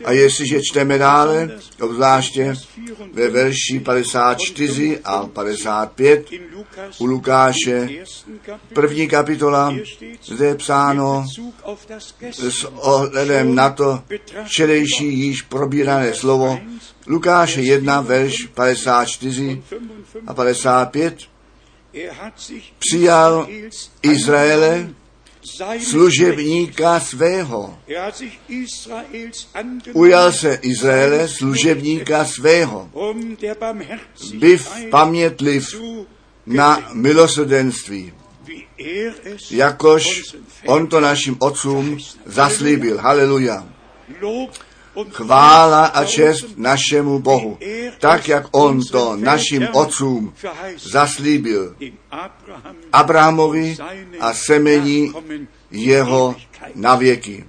A 0.04 0.12
jestliže 0.12 0.60
čteme 0.62 0.98
dále, 0.98 1.50
obzvláště 1.80 2.54
ve 3.12 3.28
verši 3.28 3.80
54 3.84 4.98
a 5.04 5.26
55 5.26 6.32
in 6.32 6.42
Lukas 6.54 7.00
u 7.00 7.06
Lukáše, 7.06 7.88
první 8.72 9.08
kapitola, 9.08 9.74
zde 10.24 10.46
je 10.46 10.54
psáno 10.54 11.24
s 12.30 12.64
ohledem 12.64 13.54
na 13.54 13.70
to 13.70 14.02
včerejší 14.44 15.18
již 15.18 15.42
probírané 15.42 16.14
slovo 16.14 16.60
Lukáše 17.08 17.60
1, 17.60 18.00
verš 18.00 18.46
54 18.54 19.62
a 20.26 20.34
55. 20.34 21.28
Er 21.94 22.12
hat 22.12 22.40
sich 22.40 22.72
Přijal 22.78 23.48
Izraele 24.02 24.88
služebníka 25.80 27.00
svého. 27.00 27.78
Ujal 29.92 30.32
se 30.32 30.58
Izraele 30.62 31.28
služebníka 31.28 32.24
svého. 32.24 32.90
Byv 34.34 34.68
pamětliv 34.90 35.80
na 36.46 36.90
milosrdenství, 36.92 38.12
jakož 39.50 40.22
on 40.66 40.86
to 40.86 41.00
našim 41.00 41.36
otcům 41.40 41.98
zaslíbil. 42.26 42.98
Haleluja. 42.98 43.68
Chvála 45.10 45.86
a 45.86 46.04
čest 46.04 46.46
našemu 46.56 47.18
Bohu, 47.18 47.58
tak 48.00 48.28
jak 48.28 48.46
on 48.50 48.80
to 48.92 49.16
našim 49.16 49.68
otcům 49.72 50.34
zaslíbil. 50.76 51.76
Abrahamovi 52.92 53.76
a 54.20 54.34
semení 54.34 55.12
jeho 55.70 56.36
na 56.74 56.96
věky. 56.96 57.44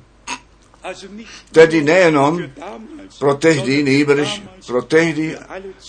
Also 0.83 1.07
nicht 1.11 1.29
Tedy 1.51 1.83
nejenom 1.83 2.39
pro 3.19 3.35
tehdy, 3.35 3.83
nejbrž 3.83 4.41
pro 4.67 4.81
tehdy, 4.81 5.37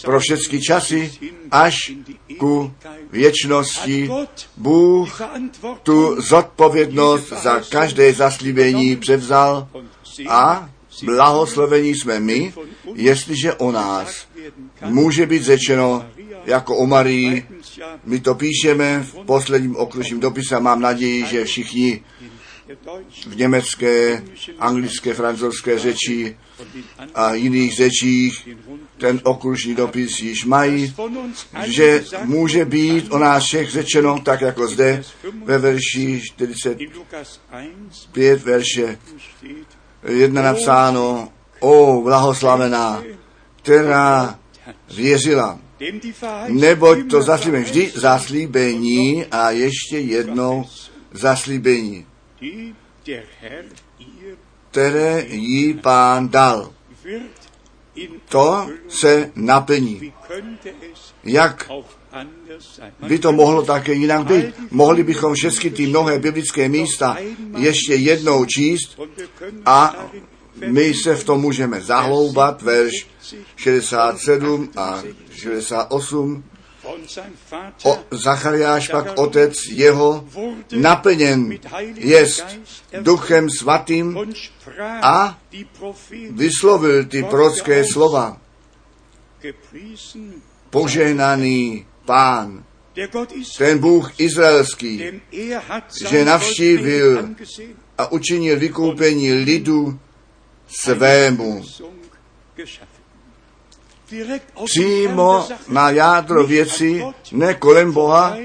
pro 0.04 0.20
všechny 0.20 0.60
časy, 0.60 1.12
až 1.50 1.92
ku 2.38 2.72
věčnosti. 3.10 4.10
Bůh 4.56 5.20
tu 5.82 6.22
zodpovědnost 6.22 7.28
za 7.42 7.60
každé 7.60 8.12
zaslíbení 8.12 8.96
převzal 8.96 9.68
a 10.28 10.70
blahoslovení 11.04 11.94
jsme 11.94 12.20
my, 12.20 12.54
jestliže 12.94 13.54
o 13.54 13.72
nás 13.72 14.26
může 14.84 15.26
být 15.26 15.42
řečeno 15.42 16.06
jako 16.44 16.76
o 16.76 16.86
Marii. 16.86 17.46
My 18.04 18.20
to 18.20 18.34
píšeme 18.34 19.00
v 19.02 19.14
posledním 19.26 19.76
okružním 19.76 20.20
dopise 20.20 20.56
a 20.56 20.58
mám 20.58 20.80
naději, 20.80 21.26
že 21.26 21.44
všichni 21.44 22.02
v 23.26 23.36
německé, 23.36 24.22
anglické, 24.58 25.14
francouzské 25.14 25.78
řeči 25.78 26.36
a 27.14 27.34
jiných 27.34 27.74
řečích 27.74 28.48
ten 28.98 29.20
okružní 29.24 29.74
dopis 29.74 30.20
již 30.20 30.44
mají, 30.44 30.94
že 31.64 32.04
může 32.24 32.64
být 32.64 33.12
o 33.12 33.18
nás 33.18 33.44
všech 33.44 33.70
řečeno, 33.70 34.20
tak 34.24 34.40
jako 34.40 34.68
zde 34.68 35.02
ve 35.44 35.58
verši 35.58 36.20
45 36.24 36.90
in 36.90 36.96
Lukas 36.96 37.40
1 38.16 38.44
verše 38.44 38.98
1 40.08 40.42
napsáno, 40.42 41.28
o 41.60 42.02
blahoslavená, 42.02 43.02
která 43.62 44.38
věřila, 44.96 45.58
neboť 46.48 46.98
to 47.10 47.22
zaslíbení, 47.22 47.64
vždy 47.64 47.92
zaslíbení 47.94 49.24
a 49.24 49.50
ještě 49.50 49.98
jednou 49.98 50.64
zaslíbení, 51.12 52.06
které 54.70 55.24
jí 55.28 55.74
pán 55.74 56.28
dal. 56.28 56.72
To 58.28 58.70
se 58.88 59.32
naplní. 59.34 60.12
Jak? 61.24 61.70
By 63.08 63.18
to 63.18 63.32
mohlo 63.32 63.62
také 63.62 63.92
jinak 63.92 64.26
být? 64.26 64.54
Mohli 64.70 65.02
bychom 65.02 65.34
všechny 65.34 65.70
ty 65.70 65.86
mnohé 65.86 66.18
biblické 66.18 66.68
místa 66.68 67.16
ještě 67.56 67.94
jednou 67.94 68.44
číst 68.44 69.00
a 69.66 70.06
my 70.66 70.94
se 70.94 71.16
v 71.16 71.24
tom 71.24 71.40
můžeme 71.40 71.80
zahloubat, 71.80 72.62
verš 72.62 73.06
67 73.56 74.70
a 74.76 75.02
68. 75.32 76.44
von 76.82 77.08
sein 77.08 77.32
Vater 77.50 77.72
O, 77.84 77.98
Zachariáš 78.10 78.88
pak 78.88 79.18
otec 79.18 79.54
jeho 79.70 80.24
naplněn 80.72 81.58
jest 81.94 82.44
duchem 83.00 83.50
svatým 83.50 84.18
a 85.02 85.38
vyslovil 86.30 87.04
ty 87.04 87.22
prorocké 87.22 87.84
slova. 87.84 88.40
Požehnaný 90.70 91.86
pán, 92.04 92.64
ten 93.58 93.78
Bůh 93.78 94.20
izraelský 94.20 95.20
er 95.32 95.62
že 96.08 96.24
navštívil 96.24 97.28
a 97.98 98.12
učinil 98.12 98.58
vykoupení 98.58 99.32
lidu 99.32 99.98
svému. 100.68 101.64
Přímo 104.64 105.48
na 105.68 105.90
jádro 105.90 106.46
věci, 106.46 107.02
ne 107.32 107.54
kolem 107.54 107.92
Boha, 107.92 108.36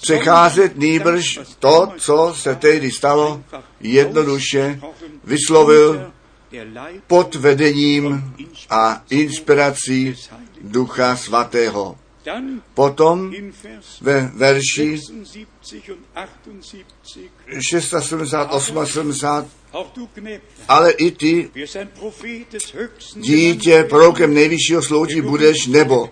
přecházet 0.00 0.76
nýbrž 0.76 1.38
to, 1.58 1.92
co 1.98 2.34
se 2.36 2.54
tehdy 2.54 2.90
stalo, 2.90 3.42
jednoduše 3.80 4.80
vyslovil 5.24 6.12
pod 7.06 7.34
vedením 7.34 8.34
a 8.70 9.02
inspirací 9.10 10.14
Ducha 10.60 11.16
Svatého. 11.16 11.98
Potom 12.74 13.32
ve 14.00 14.30
verši 14.34 14.98
76 14.98 15.88
und 15.90 16.06
78 16.14 17.30
678 17.60 18.86
70, 18.86 19.46
auch 19.72 19.92
du 19.94 20.06
Knecht, 20.06 20.42
ale 20.68 20.90
i 20.90 21.10
ty, 21.10 21.50
dítě, 23.16 23.84
prorokem 23.84 24.34
nejvyššího 24.34 24.82
slouží 24.82 25.20
budeš, 25.20 25.66
nebo 25.66 26.10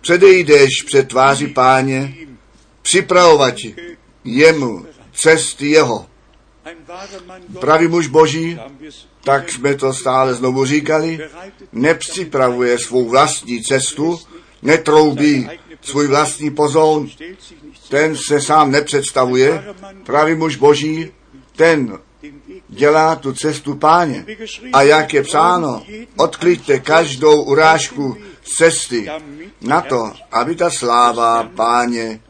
předejdeš 0.00 0.82
před 0.86 1.08
tváří 1.08 1.46
páně, 1.46 2.14
připravovat 2.82 3.54
jemu 4.24 4.86
cesty 5.12 5.70
jeho. 5.70 6.06
Pravý 7.60 7.88
muž 7.88 8.06
boží, 8.06 8.58
tak 9.24 9.52
jsme 9.52 9.74
to 9.74 9.94
stále 9.94 10.34
znovu 10.34 10.64
říkali, 10.64 11.20
nepřipravuje 11.72 12.78
svou 12.78 13.08
vlastní 13.08 13.62
cestu, 13.62 14.20
netroubí 14.62 15.48
svůj 15.80 16.06
vlastní 16.06 16.50
pozoun, 16.50 17.08
ten 17.88 18.16
se 18.16 18.40
sám 18.40 18.70
nepředstavuje, 18.70 19.64
pravý 20.04 20.34
muž 20.34 20.56
boží, 20.56 21.12
ten 21.56 21.98
dělá 22.68 23.16
tu 23.16 23.32
cestu 23.32 23.74
páně. 23.74 24.26
A 24.72 24.82
jak 24.82 25.14
je 25.14 25.22
psáno, 25.22 25.82
odkliďte 26.16 26.78
každou 26.78 27.42
urážku 27.42 28.16
cesty 28.42 29.10
na 29.60 29.80
to, 29.80 30.12
aby 30.32 30.54
ta 30.54 30.70
sláva 30.70 31.50
páně 31.54 32.20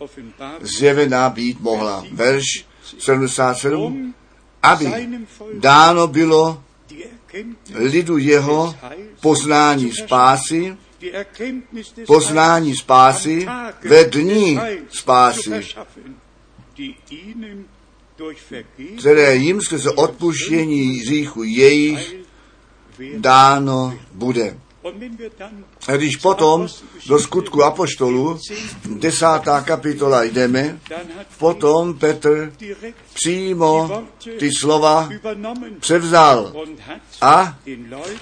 zjevená 0.60 1.30
být 1.30 1.60
mohla. 1.60 2.04
Verš 2.12 2.66
77, 2.98 3.82
um 3.82 4.14
aby 4.62 5.08
dáno 5.54 6.06
bylo 6.06 6.62
lidu 7.74 8.18
jeho 8.18 8.74
poznání 9.20 9.92
spásy, 9.92 10.76
poznání 12.06 12.76
spásy 12.76 13.46
ve 13.82 14.04
dní 14.04 14.60
spásy, 14.90 15.50
které 18.98 19.36
jim 19.36 19.60
skrze 19.60 19.90
odpuštění 19.90 20.98
hříchu 20.98 21.42
jejich 21.42 22.14
dáno 23.16 23.98
bude. 24.12 24.56
A 25.88 25.96
když 25.96 26.16
potom 26.16 26.68
do 27.06 27.18
skutku 27.18 27.62
apoštolu, 27.64 28.38
desátá 28.84 29.60
kapitola 29.60 30.24
jdeme, 30.24 30.80
potom 31.38 31.98
Petr 31.98 32.52
přímo 33.14 34.04
ty 34.38 34.50
slova 34.52 35.08
převzal 35.80 36.52
a 37.20 37.58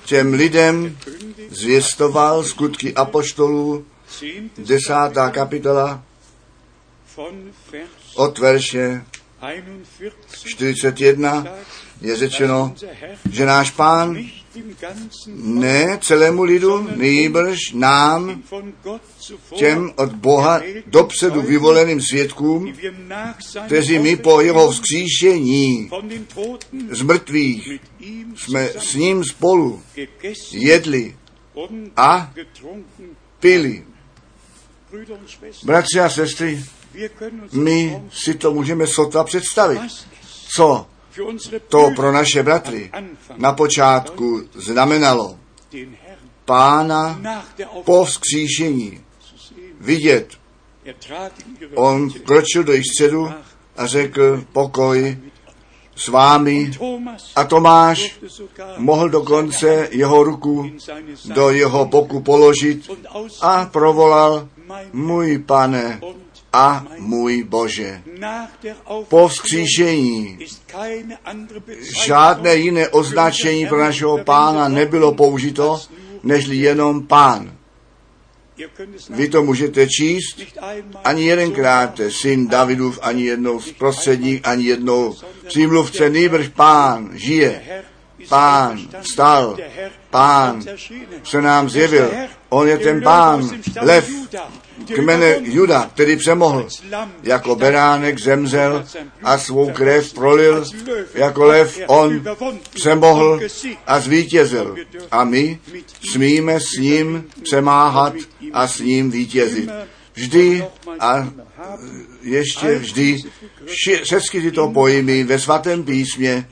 těm 0.05 0.33
lidem 0.33 0.99
zvěstoval 1.51 2.45
skutky 2.45 2.95
apoštolů, 2.95 3.85
desátá 4.59 5.31
kapitola 5.31 6.03
od 8.15 8.39
verše 8.39 9.05
41 10.45 11.45
41 11.45 11.47
je 12.01 12.17
řečeno, 12.17 12.75
že 13.31 13.47
náš 13.47 13.71
pán 13.71 14.19
Ne 15.37 15.99
celému 16.03 16.43
lidu, 16.43 16.89
nýbrž 16.97 17.59
nám, 17.75 18.43
těm 19.55 19.93
od 19.97 20.13
Boha 20.13 20.61
dopředu 20.87 21.43
vyvoleným 21.43 22.01
svědkům, 22.01 22.75
kteří 23.67 23.99
my 23.99 24.17
po 24.17 24.41
jeho 24.41 24.71
vzkříšení 24.71 25.91
z 26.91 27.03
mrtvých 27.03 27.81
jsme 28.37 28.69
s 28.79 28.95
ním 28.95 29.25
spolu 29.25 29.83
jedli 30.53 31.17
a 31.97 32.33
pili. 33.41 33.85
Bratři 35.65 36.01
a 36.01 36.11
sestry, 36.11 36.65
my 37.53 38.03
si 38.13 38.35
to 38.35 38.55
můžeme 38.55 38.87
sotva 38.87 39.25
představit. 39.25 39.81
Co 40.57 40.87
to 41.69 41.91
pro 41.97 42.13
naše 42.13 42.43
bratry 42.43 42.91
na 43.37 43.53
počátku 43.53 44.43
znamenalo 44.55 45.39
pána 46.45 47.21
po 47.85 48.05
vzkříšení 48.05 49.01
vidět. 49.81 50.29
On 51.75 52.11
kročil 52.11 52.65
do 52.65 52.73
jejich 52.73 52.87
a 53.77 53.87
řekl 53.87 54.45
pokoj 54.53 55.19
s 55.97 56.09
vámi. 56.09 56.71
A 57.37 57.45
Tomáš 57.45 58.19
mohl 58.77 59.09
dokonce 59.09 59.89
jeho 59.91 60.23
ruku 60.23 60.71
do 61.35 61.51
jeho 61.51 61.85
boku 61.85 62.21
položit 62.21 62.91
a 63.41 63.65
provolal 63.67 64.49
můj 64.93 65.39
pane 65.39 66.01
a 66.59 66.87
můj 66.99 67.45
Bože. 67.45 68.03
Po 69.09 69.29
vzkříšení 69.29 70.39
žádné 72.07 72.57
jiné 72.57 72.89
označení 72.89 73.67
pro 73.67 73.79
našeho 73.79 74.19
pána 74.25 74.69
nebylo 74.69 75.15
použito, 75.15 75.81
nežli 76.23 76.57
jenom 76.57 77.07
pán. 77.07 77.53
Vy 79.11 79.29
to 79.29 79.43
můžete 79.43 79.87
číst 79.87 80.41
ani 81.05 81.25
jedenkrát, 81.25 82.01
syn 82.09 82.49
Davidův, 82.49 82.99
ani 83.03 83.25
jednou 83.25 83.61
z 83.61 83.73
prostředník, 83.73 84.49
ani 84.49 84.65
jednou 84.65 85.15
přímluvce, 85.47 86.11
nýbrž 86.11 86.49
pán 86.49 87.11
žije, 87.15 87.83
pán 88.29 88.89
vstal, 89.01 89.57
pán 90.11 90.63
se 91.25 91.43
nám 91.43 91.71
zjevil. 91.71 92.11
On 92.49 92.69
je 92.69 92.79
ten 92.79 93.03
pán, 93.03 93.51
lev, 93.81 94.11
kmene 94.95 95.37
Juda, 95.43 95.91
který 95.95 96.17
přemohl. 96.17 96.69
Jako 97.23 97.57
beránek 97.57 98.21
zemřel 98.21 98.85
a 99.23 99.39
svou 99.39 99.71
krev 99.71 100.13
prolil. 100.13 100.65
Jako 101.15 101.45
lev 101.45 101.79
on 101.87 102.25
přemohl 102.75 103.41
a 103.87 104.01
zvítězil. 104.01 104.77
A 105.11 105.25
my 105.25 105.59
smíme 106.13 106.61
s 106.61 106.73
ním 106.79 107.25
přemáhat 107.43 108.15
a 108.53 108.69
s 108.69 108.79
ním 108.79 109.11
vítězit. 109.11 109.71
Vždy 110.15 110.65
a 111.01 111.29
ještě 112.23 112.79
vždy 112.79 113.17
všechny 114.03 114.41
tyto 114.41 114.69
pojmy 114.69 115.25
ve 115.25 115.39
svatém 115.39 115.85
písmě 115.85 116.47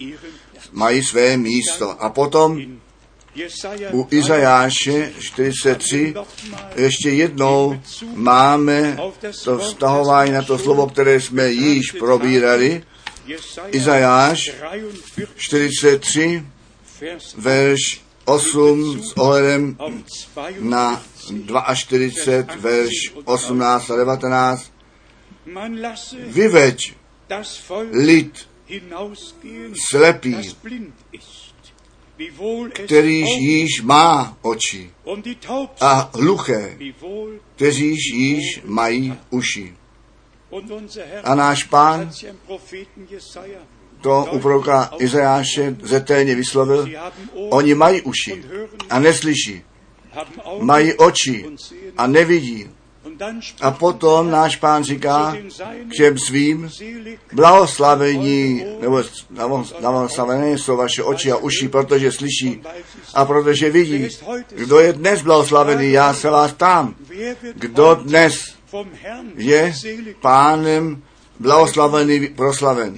mají 0.73 1.05
své 1.05 1.37
místo. 1.37 2.03
A 2.03 2.11
potom 2.11 2.61
u 3.93 4.07
Izajáše 4.11 5.13
43 5.19 6.15
ještě 6.77 7.11
jednou 7.11 7.81
máme 8.15 8.97
to 9.45 9.59
vztahování 9.59 10.33
na 10.33 10.43
to 10.43 10.59
slovo, 10.59 10.87
které 10.87 11.21
jsme 11.21 11.49
již 11.49 11.93
probírali. 11.93 12.83
Izajáš 13.71 14.53
43, 15.37 16.47
verš 17.37 18.01
8 18.25 19.03
s 19.03 19.17
ohledem 19.17 19.77
na 20.61 21.03
42, 21.75 22.55
verš 22.61 23.13
18 23.25 23.91
a 23.91 23.97
19. 23.97 24.73
Man 25.47 25.81
lasse 25.81 26.17
Vyveď 26.17 26.95
lid 27.93 28.49
slepý, 29.91 30.37
kterýž 32.85 33.29
již 33.29 33.83
má 33.83 34.37
oči, 34.43 34.91
a 35.81 36.11
hluché, 36.15 36.79
kteříž 37.55 37.99
již 38.15 38.61
mají 38.65 39.19
uši. 39.31 39.75
A 41.25 41.35
náš 41.35 41.65
pán 41.65 42.11
to 44.01 44.27
u 44.33 44.39
proroka 44.39 44.91
Izajáše 44.99 45.77
zetelně 45.83 46.35
vyslovil. 46.35 46.89
Oni 47.35 47.75
mají 47.75 48.03
uši 48.03 48.45
a 48.91 48.99
neslyší, 48.99 49.63
mají 50.61 50.95
oči 50.95 51.47
a 51.97 52.07
nevidí. 52.07 52.71
A 53.61 53.71
potom 53.71 54.31
náš 54.31 54.57
pán 54.57 54.85
říká 54.85 55.37
k 55.89 55.97
těm 55.97 56.19
svým, 56.19 56.71
blahoslavení, 57.33 58.65
nebo 58.81 59.03
blahoslavené 59.81 60.59
jsou 60.59 60.77
vaše 60.77 61.03
oči 61.03 61.33
a 61.33 61.37
uši, 61.37 61.69
protože 61.69 62.13
slyší 62.13 62.63
a 63.15 63.25
protože 63.25 63.71
vidí. 63.71 64.09
Kdo 64.49 64.81
je 64.81 64.93
dnes 64.93 65.23
blahoslavený, 65.23 65.93
já 65.93 66.15
se 66.15 66.31
vás 66.31 66.55
wird 67.09 67.39
Kdo 67.55 67.95
dnes 67.95 68.57
je 69.37 69.75
pánem 70.21 71.03
blahoslavený, 71.39 72.29
proslaven. 72.29 72.97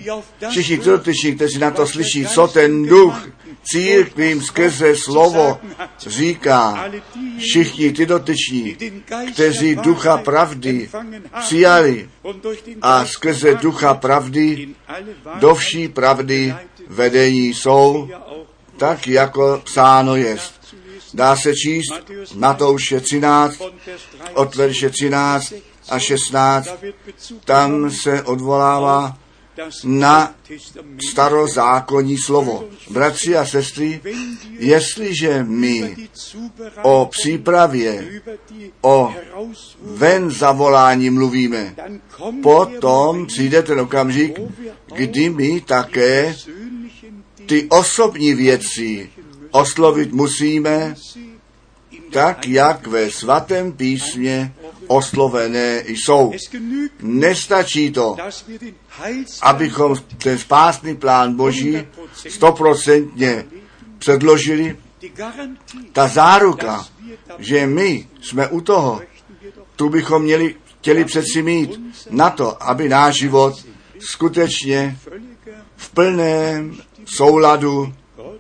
Všichni 0.51 0.77
dotyční, 0.77 1.35
kteří 1.35 1.59
na 1.59 1.71
to 1.71 1.87
slyší, 1.87 2.27
co 2.27 2.49
ten 2.49 2.87
duch 2.87 3.29
církvím 3.65 4.43
skrze 4.43 4.97
slovo 4.97 5.59
říká. 6.07 6.91
Všichni 7.39 7.93
ty 7.93 8.07
dotyční, 8.07 8.77
kteří 9.33 9.75
ducha 9.75 10.17
pravdy 10.17 10.91
přijali 11.41 12.09
a 12.83 13.07
skrze 13.07 13.55
ducha 13.55 13.95
pravdy 13.95 14.69
do 15.41 15.55
vší 15.55 15.89
pravdy 15.89 16.55
vedení 16.89 17.55
jsou, 17.55 18.09
tak 18.77 19.09
jako 19.09 19.61
psáno 19.65 20.17
jest. 20.17 20.59
Dá 21.15 21.37
se 21.37 21.55
číst 21.55 21.93
Matouše 22.35 23.01
13, 23.01 23.59
von 23.59 23.73
Vers 23.87 24.03
3 24.03 24.35
od 24.35 24.55
verše 24.55 24.91
13 24.91 25.55
a 25.89 25.99
16, 25.99 26.67
da 26.67 26.77
wird 26.83 26.97
Bezug 27.07 27.45
tam 27.45 27.91
se 27.91 28.23
odvolává 28.23 29.19
na 29.85 30.35
starozákonní 31.11 32.19
slovo. 32.19 32.65
Bratři 32.91 33.37
a 33.37 33.47
sestry, 33.47 34.01
jestliže 34.59 35.45
my 35.49 35.97
o 36.83 37.09
přípravě, 37.11 38.23
o 38.81 39.15
ven 39.83 40.31
zavolání 40.31 41.11
mluvíme, 41.11 41.75
potom 42.43 43.27
přijde 43.27 43.63
ten 43.63 43.81
okamžik, 43.81 44.41
kdy 44.95 45.31
my 45.31 45.61
také 45.61 46.37
ty 47.47 47.67
osobní 47.69 48.35
věci 48.35 49.11
oslovit 49.51 50.13
musíme, 50.13 50.95
tak 52.11 52.49
jak 52.49 52.87
ve 52.87 53.11
svatém 53.11 53.73
písmě 53.73 54.53
oslovené 54.89 55.83
jsou. 55.87 56.33
Nestačí 57.01 57.91
to, 57.91 58.17
abychom 59.43 59.97
ten 60.19 60.39
spásný 60.39 60.97
plán 60.97 61.37
Boží 61.37 61.87
stoprocentně 62.29 63.45
předložili. 63.99 64.77
Ta 65.93 66.09
záruka, 66.09 66.87
že 67.39 67.67
my 67.67 68.09
jsme 68.21 68.49
u 68.49 68.61
toho, 68.61 69.01
tu 69.77 69.89
bychom 69.89 70.23
měli, 70.23 70.55
chtěli 70.79 71.05
přeci 71.05 71.43
mít 71.43 71.81
na 72.11 72.31
to, 72.31 72.63
aby 72.63 72.89
náš 72.89 73.15
život 73.15 73.55
skutečně 73.99 74.99
v 75.77 75.91
plném 75.91 76.77
souladu 77.05 77.95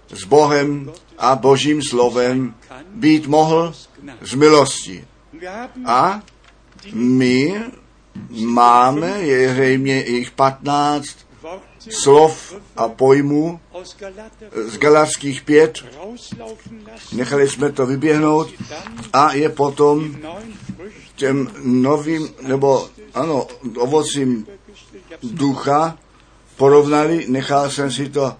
s 0.09 0.24
Bohem 0.24 0.92
a 1.18 1.36
Božím 1.36 1.82
slovem 1.82 2.55
být 2.94 3.26
mohl 3.26 3.74
z 4.20 4.34
milosti. 4.34 5.07
A 5.84 6.22
my 6.93 7.62
máme, 8.31 9.09
je 9.09 9.53
zřejmě 9.53 10.05
jich 10.07 10.31
15 10.31 11.07
Worte 11.43 11.91
slov 11.91 12.55
a 12.76 12.89
pojmů 12.89 13.61
z 14.68 14.79
Galackých 14.79 15.43
pět. 15.43 15.85
Nechali 17.12 17.49
jsme 17.49 17.72
to 17.72 17.87
vyběhnout 17.87 18.49
a 19.12 19.33
je 19.33 19.49
potom 19.49 20.16
těm 21.16 21.51
novým, 21.64 22.29
nebo 22.43 22.89
ano, 23.14 23.47
ovocím 23.76 24.47
ducha 25.22 25.99
porovnali, 26.57 27.26
nechal 27.29 27.70
jsem 27.70 27.93
si 27.93 28.09
to 28.09 28.37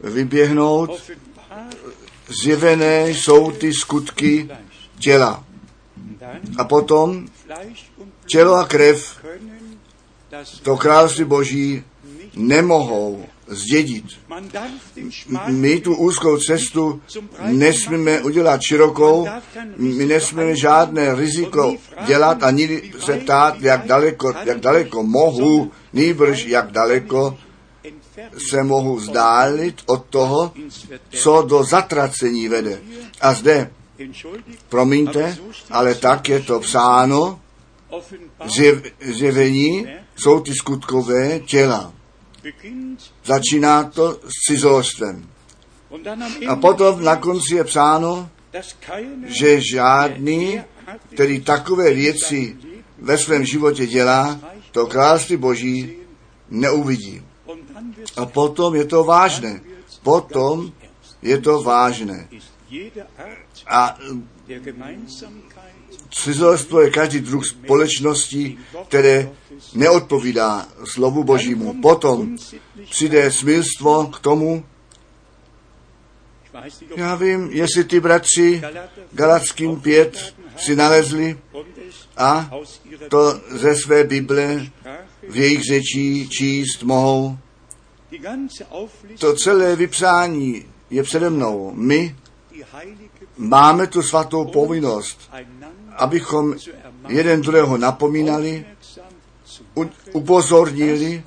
vyběhnout. 0.00 0.90
Zjevené 2.42 3.10
jsou 3.10 3.50
ty 3.50 3.72
skutky 3.72 4.50
těla. 4.98 5.44
A 6.58 6.64
potom 6.64 7.28
tělo 8.26 8.54
a 8.54 8.66
krev 8.66 9.24
to 10.62 10.76
království 10.76 11.24
boží 11.24 11.84
nemohou 12.36 13.24
zdědit. 13.46 14.04
My 15.46 15.80
tu 15.80 15.96
úzkou 15.96 16.38
cestu 16.38 17.00
nesmíme 17.46 18.20
udělat 18.20 18.60
širokou, 18.68 19.28
my 19.76 20.06
nesmíme 20.06 20.56
žádné 20.56 21.14
riziko 21.14 21.74
dělat 22.06 22.42
a 22.42 22.50
nikdy 22.50 22.92
se 22.98 23.16
ptát, 23.16 23.60
jak 23.60 23.86
daleko, 23.86 24.32
jak 24.44 24.60
daleko 24.60 25.02
mohu, 25.02 25.72
nýbrž 25.92 26.44
jak 26.44 26.70
daleko 26.70 27.38
se 28.50 28.62
mohu 28.62 28.96
vzdálit 28.96 29.82
od 29.86 30.04
toho, 30.04 30.52
co 31.10 31.42
do 31.42 31.64
zatracení 31.64 32.48
vede. 32.48 32.80
A 33.20 33.34
zde, 33.34 33.70
promiňte, 34.68 35.38
ale 35.70 35.94
tak 35.94 36.28
je 36.28 36.40
to 36.40 36.60
psáno, 36.60 37.40
zjev, 38.44 38.82
zjevení 39.00 39.86
jsou 40.16 40.40
ty 40.40 40.54
skutkové 40.54 41.40
těla. 41.40 41.92
Začíná 43.24 43.84
to 43.84 44.20
s 44.24 45.02
am 45.02 45.28
A 46.48 46.56
potom 46.56 47.04
na 47.04 47.16
konci 47.16 47.54
je 47.54 47.64
psáno, 47.64 48.30
že 49.24 49.60
žádný, 49.72 50.60
který 51.12 51.40
takové 51.40 51.94
věci 51.94 52.56
ve 52.98 53.18
svém 53.18 53.44
životě 53.44 53.86
dělá, 53.86 54.40
to 54.72 54.86
království 54.86 55.36
boží 55.36 55.92
neuvidí. 56.50 57.22
A 58.16 58.26
potom 58.26 58.74
je 58.74 58.84
to 58.84 59.04
vážné. 59.04 59.60
Potom 60.02 60.72
je 61.22 61.38
to 61.38 61.62
vážné. 61.62 62.28
A 63.66 63.98
cizolstvo 66.10 66.80
je 66.80 66.90
každý 66.90 67.20
druh 67.20 67.46
společnosti, 67.46 68.58
které 68.88 69.30
neodpovídá 69.74 70.68
slovu 70.84 71.24
božímu. 71.24 71.80
Potom 71.82 72.36
přijde 72.90 73.32
smilstvo 73.32 74.06
k 74.06 74.18
tomu, 74.18 74.64
já 76.96 77.14
vím, 77.14 77.50
jestli 77.52 77.84
ty 77.84 78.00
bratři 78.00 78.62
Galackým 79.12 79.80
5 79.80 80.34
si 80.56 80.76
nalezli 80.76 81.38
a 82.16 82.50
to 83.08 83.40
ze 83.48 83.76
své 83.76 84.04
Bible 84.04 84.66
v 85.28 85.36
jejich 85.36 85.62
řečí 85.64 86.28
číst 86.28 86.82
mohou. 86.82 87.38
To 89.18 89.34
celé 89.34 89.76
vypsání 89.76 90.64
je 90.90 91.02
přede 91.02 91.30
mnou. 91.30 91.72
My 91.74 92.16
máme 93.36 93.86
tu 93.86 94.02
svatou 94.02 94.44
povinnost, 94.44 95.30
abychom 95.96 96.54
jeden 97.08 97.40
druhého 97.40 97.78
napomínali, 97.78 98.66
upozornili, 100.12 101.24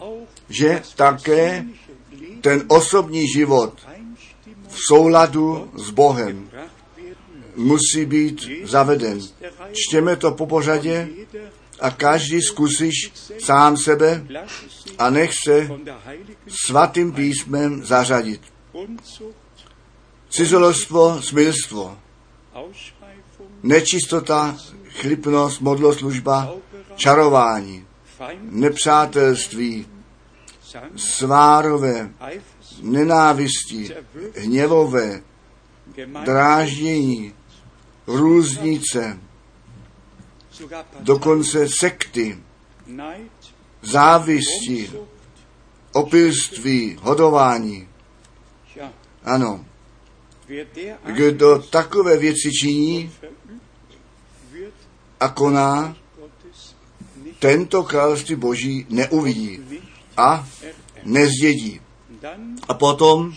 že 0.49 0.81
také 0.95 1.65
ten 2.41 2.63
osobní 2.67 3.27
život 3.27 3.87
v 4.67 4.77
souladu 4.87 5.71
s 5.75 5.89
Bohem 5.89 6.49
musí 7.55 8.05
být 8.05 8.49
zaveden. 8.63 9.19
Čtěme 9.73 10.15
to 10.15 10.31
po 10.31 10.47
pořadě 10.47 11.09
a 11.79 11.89
každý 11.89 12.41
zkusíš 12.41 13.11
sám 13.39 13.77
sebe 13.77 14.25
a 14.97 15.09
nech 15.09 15.31
se 15.47 15.69
svatým 16.65 17.11
písmem 17.11 17.83
zařadit. 17.83 18.41
Cizolostvo, 20.32 21.21
smilstvo, 21.21 21.97
nečistota, 23.63 24.57
chlipnost, 24.89 25.61
modloslužba, 25.61 26.53
čarování, 26.95 27.86
nepřátelství, 28.41 29.88
svárové, 30.95 32.09
nenávisti, 32.82 33.95
hněvové, 34.36 35.21
dráždění, 36.25 37.34
různice, 38.07 39.19
dokonce 40.99 41.67
sekty, 41.79 42.39
závisti, 43.82 44.91
opilství, 45.93 46.97
hodování. 47.01 47.88
Ano, 49.23 49.65
kdo 51.05 51.59
takové 51.59 52.17
věci 52.17 52.51
činí 52.61 53.11
a 55.19 55.29
koná, 55.29 55.95
tento 57.39 57.83
království 57.83 58.35
boží 58.35 58.85
neuvidí 58.89 59.59
a 60.17 60.47
nezdědí. 61.03 61.81
A 62.67 62.73
potom 62.73 63.33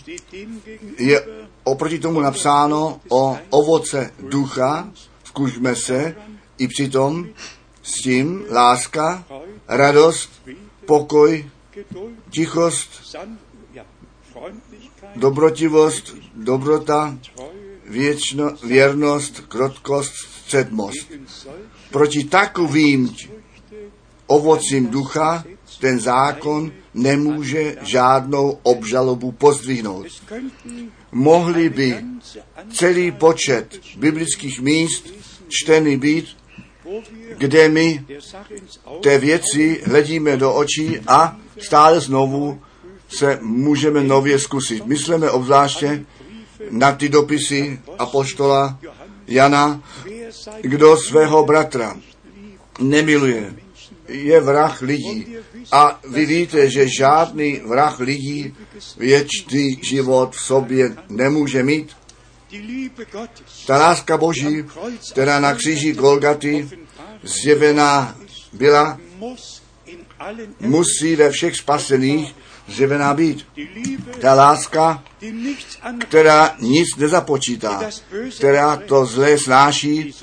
je 0.97 1.25
oproti 1.63 1.99
tomu 1.99 2.19
napsáno 2.19 3.01
o 3.09 3.37
ovoce 3.49 4.13
ducha, 4.19 4.91
zkušme 5.23 5.75
se, 5.75 6.15
i 6.57 6.67
přitom 6.67 7.27
s 7.83 7.93
tím 7.93 8.45
láska, 8.51 9.25
radost, 9.67 10.29
pokoj, 10.85 11.49
tichost, 12.29 13.15
dobrotivost, 15.15 16.15
dobrota, 16.35 17.17
věčno, 17.89 18.51
věrnost, 18.63 19.39
krotkost, 19.47 20.13
solche 20.47 20.67
Proti 21.91 22.23
takovým 22.23 23.15
ovocím 24.27 24.87
ducha 24.87 25.43
ten 25.79 25.99
zákon 25.99 26.71
nemůže 26.93 27.75
žádnou 27.81 28.59
obžalobu 28.63 29.31
pozdvihnout. 29.31 30.07
Mohli 31.11 31.69
by 31.69 32.05
celý 32.73 33.11
počet 33.11 33.79
biblických 33.97 34.61
míst 34.61 35.13
čteny 35.49 35.97
být, 35.97 36.25
kde 37.37 37.69
my 37.69 38.05
té 39.03 39.17
věci 39.17 39.81
hledíme 39.85 40.37
do 40.37 40.53
očí 40.53 40.99
a 41.07 41.37
stále 41.59 41.99
znovu 41.99 42.61
se 43.07 43.39
můžeme 43.41 44.03
nově 44.03 44.39
zkusit. 44.39 44.85
Myslíme 44.85 45.31
obzvláště 45.31 46.05
na 46.69 46.91
ty 46.91 47.09
dopisy 47.09 47.79
apoštola 47.99 48.79
Jana, 49.27 49.83
kdo 50.61 50.97
svého 50.97 51.45
bratra 51.45 51.97
nemiluje, 52.79 53.53
je 54.07 54.41
vrah 54.41 54.81
lidí. 54.81 55.35
A 55.71 55.99
vy 56.09 56.25
víte, 56.25 56.69
že 56.69 56.87
žádný 56.97 57.61
vrah 57.65 57.99
lidí 57.99 58.53
věčný 58.97 59.79
život 59.81 60.35
v 60.35 60.41
sobě 60.41 60.95
nemůže 61.09 61.63
mít. 61.63 61.91
Ta 63.67 63.77
láska 63.77 64.17
Boží, 64.17 64.65
která 65.11 65.39
na 65.39 65.55
kříži 65.55 65.93
Golgaty 65.93 66.69
zjevená 67.23 68.17
byla, 68.53 68.99
musí 70.59 71.15
ve 71.15 71.29
všech 71.29 71.55
spasených 71.55 72.35
zjevená 72.67 73.13
být. 73.13 73.47
Ta 74.21 74.33
láska, 74.33 75.03
která 75.97 76.55
nic 76.59 76.95
nezapočítá, 76.95 77.81
která 78.37 78.75
to 78.75 79.05
zlé 79.05 79.37
snáší, 79.37 80.13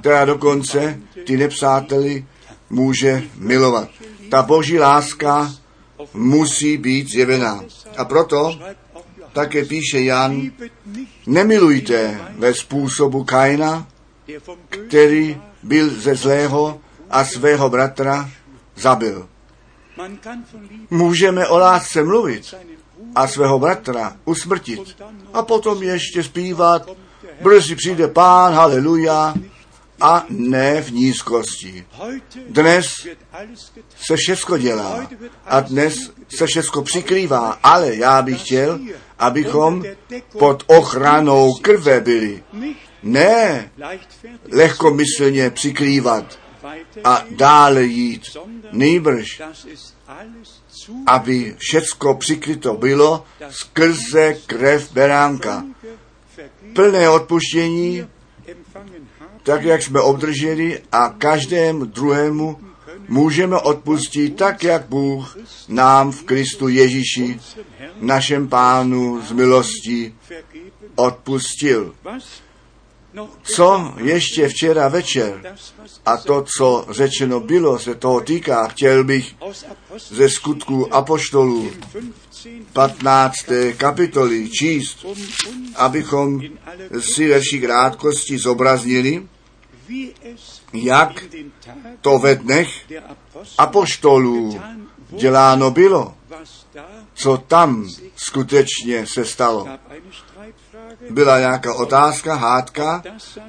která 0.00 0.24
dokonce 0.24 0.98
ty 1.24 1.36
nepřáteli 1.36 2.26
může 2.70 3.22
milovat. 3.36 3.88
Ta 4.30 4.42
boží 4.42 4.78
láska 4.78 5.52
musí 6.14 6.76
být 6.76 7.08
zjevená. 7.08 7.64
A 7.96 8.04
proto 8.04 8.58
také 9.32 9.64
píše 9.64 10.00
Jan, 10.00 10.50
nemilujte 11.26 12.20
ve 12.38 12.54
způsobu 12.54 13.24
Kaina, 13.24 13.88
který 14.88 15.40
byl 15.62 15.90
ze 15.90 16.14
zlého 16.14 16.80
a 17.10 17.24
svého 17.24 17.70
bratra 17.70 18.30
zabil. 18.76 19.28
Můžeme 20.90 21.48
o 21.48 21.58
lásce 21.58 22.04
mluvit 22.04 22.54
a 23.14 23.28
svého 23.28 23.58
bratra 23.58 24.16
usmrtit 24.24 25.02
a 25.32 25.42
potom 25.42 25.82
ještě 25.82 26.22
zpívat, 26.22 26.90
brzy 27.42 27.76
přijde 27.76 28.08
pán, 28.08 28.54
haleluja, 28.54 29.34
a 30.00 30.24
ne 30.28 30.82
v 30.82 30.92
nízkosti. 30.92 31.86
Dnes 32.48 32.86
se 33.96 34.16
všechno 34.16 34.58
dělá 34.58 35.08
a 35.46 35.60
dnes 35.60 35.94
se 36.36 36.46
všechno 36.46 36.82
přikrývá, 36.82 37.58
ale 37.62 37.96
já 37.96 38.22
bych 38.22 38.40
chtěl, 38.40 38.80
abychom 39.18 39.82
pod 40.38 40.64
ochranou 40.66 41.54
krve 41.54 42.00
byli. 42.00 42.42
Ne 43.02 43.70
lehkomyslně 44.52 45.50
přikrývat 45.50 46.38
a 47.04 47.24
dále 47.30 47.84
jít, 47.84 48.22
zu 50.70 51.04
aby 51.06 51.56
všecko 51.58 52.14
přikryto 52.14 52.74
bylo 52.74 53.24
skrze 53.50 54.34
krev 54.46 54.92
beránka. 54.92 55.64
Plné 56.74 57.08
odpuštění, 57.10 58.06
tak 59.42 59.62
jak 59.62 59.82
jsme 59.82 60.00
obdrželi 60.00 60.82
a 60.92 61.08
každému 61.08 61.84
druhému 61.84 62.60
můžeme 63.08 63.58
odpustit 63.58 64.36
tak, 64.36 64.64
jak 64.64 64.86
Bůh 64.86 65.38
nám 65.68 66.12
v 66.12 66.22
Kristu 66.22 66.68
Ježíši, 66.68 67.40
našem 68.00 68.48
pánu 68.48 69.22
z 69.22 69.32
milostí, 69.32 70.14
odpustil. 70.94 71.94
Co 73.42 73.94
ještě 73.96 74.48
včera 74.48 74.88
večer 74.88 75.56
a 76.06 76.16
to, 76.16 76.44
co 76.58 76.86
řečeno 76.90 77.40
bylo, 77.40 77.78
se 77.78 77.94
toho 77.94 78.20
týká, 78.20 78.68
chtěl 78.68 79.04
bych 79.04 79.34
ze 80.08 80.28
skutků 80.28 80.94
apoštolů 80.94 81.70
15. 82.72 83.34
kapitoly 83.76 84.50
číst, 84.50 85.06
abychom 85.76 86.40
si 87.00 87.28
ve 87.28 87.40
vší 87.40 87.60
krátkosti 87.60 88.38
zobraznili, 88.38 89.26
jak 90.72 91.24
to 92.00 92.18
ve 92.18 92.34
dnech 92.34 92.68
apoštolů 93.58 94.60
děláno 95.10 95.70
bylo, 95.70 96.14
co 97.14 97.36
tam 97.36 97.88
skutečně 98.16 99.06
se 99.06 99.24
stalo. 99.24 99.68
Byla 101.10 101.38
nějaká 101.38 101.74
otázka, 101.74 102.34
hádka 102.34 103.02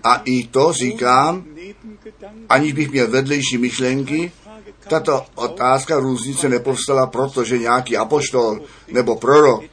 a 0.04 0.22
i 0.26 0.48
to 0.48 0.74
říkám, 0.74 1.46
aniž 2.50 2.74
bych 2.74 2.92
měl 2.92 3.08
vedlejší 3.08 3.58
myšlenky, 3.58 4.32
tato 4.90 5.26
otázka 5.36 6.00
různice 6.00 6.50
nepovstala 6.50 7.08
proto, 7.08 7.44
že 7.44 7.58
nějaký 7.58 7.98
apoštol 7.98 8.60
nebo 8.92 9.16
prorok 9.16 9.64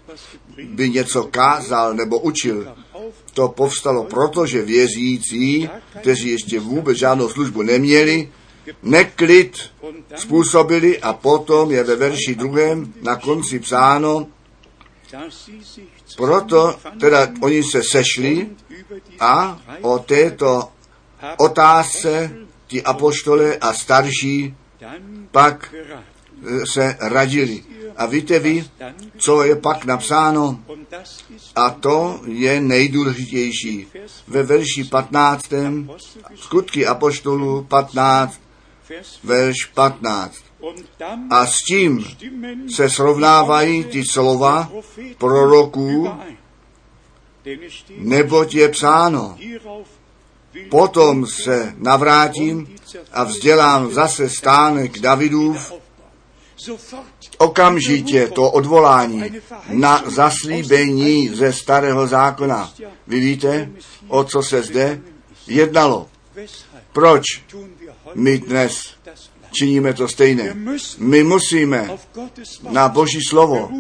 by 0.65 0.91
něco 0.91 1.25
kázal 1.25 1.95
nebo 1.95 2.19
učil. 2.19 2.75
To 3.35 3.49
povstalo 3.49 4.05
proto, 4.05 4.47
že 4.47 4.63
věřící, 4.63 5.69
kteří 6.01 6.29
ještě 6.29 6.61
vůbec 6.61 6.99
žádnou 6.99 7.29
službu 7.29 7.63
neměli, 7.63 8.33
neklid 8.83 9.59
způsobili 10.17 11.01
a 11.01 11.13
potom 11.13 11.71
je 11.71 11.85
ve 11.85 11.97
verši 11.97 12.35
druhém 12.35 12.93
na 13.03 13.17
konci 13.17 13.59
psáno, 13.59 14.27
proto 16.21 16.77
teda 17.01 17.29
oni 17.41 17.63
se 17.63 17.83
sešli 17.83 18.51
a 19.21 19.59
o 19.81 19.99
této 19.99 20.69
otázce 21.37 22.31
ti 22.67 22.83
apoštole 22.83 23.57
a 23.57 23.73
starší 23.73 24.55
pak 25.31 25.75
se 26.73 26.97
radili. 27.01 27.65
A 27.97 28.07
víte 28.07 28.39
vy, 28.39 28.65
co 29.17 29.45
je 29.45 29.57
pak 29.57 29.85
napsáno? 29.85 30.61
A 31.57 31.71
to 31.71 32.21
je 32.27 32.61
nejdůležitější. 32.61 33.87
Ve 34.29 34.43
verši 34.43 34.85
15. 34.85 35.53
skutky 36.35 36.87
apoštolů 36.87 37.65
15, 37.65 38.41
verš 39.25 39.65
15. 39.75 40.50
A 41.31 41.47
s 41.47 41.63
tím 41.63 42.07
se 42.75 42.91
srovnávají 42.91 43.85
ty 43.85 44.05
slova 44.05 44.73
proroků, 45.19 46.09
neboť 47.99 48.55
je 48.55 48.69
psáno, 48.69 49.39
potom 50.71 51.27
se 51.27 51.75
navrátím 51.79 52.77
a 53.13 53.25
vzdělám 53.25 53.93
zase 53.93 54.29
stánek 54.29 54.99
Davidův, 54.99 55.73
okamžitě 57.39 58.29
to 58.29 58.51
odvolání 58.51 59.25
na 59.69 60.03
zaslíbení 60.07 61.29
ze 61.29 61.53
starého 61.53 62.07
zákona. 62.07 62.73
Vy 63.07 63.21
víte, 63.21 63.71
o 64.09 64.25
co 64.25 64.43
se 64.43 64.63
zde 64.63 65.01
jednalo. 65.47 66.07
Proč 66.93 67.25
my 68.15 68.39
dnes 68.39 68.81
činíme 69.51 69.95
to 69.95 70.09
stejné. 70.09 70.57
My 70.99 71.23
musíme 71.23 71.91
na 72.71 72.89
Boží 72.89 73.21
slovo 73.29 73.71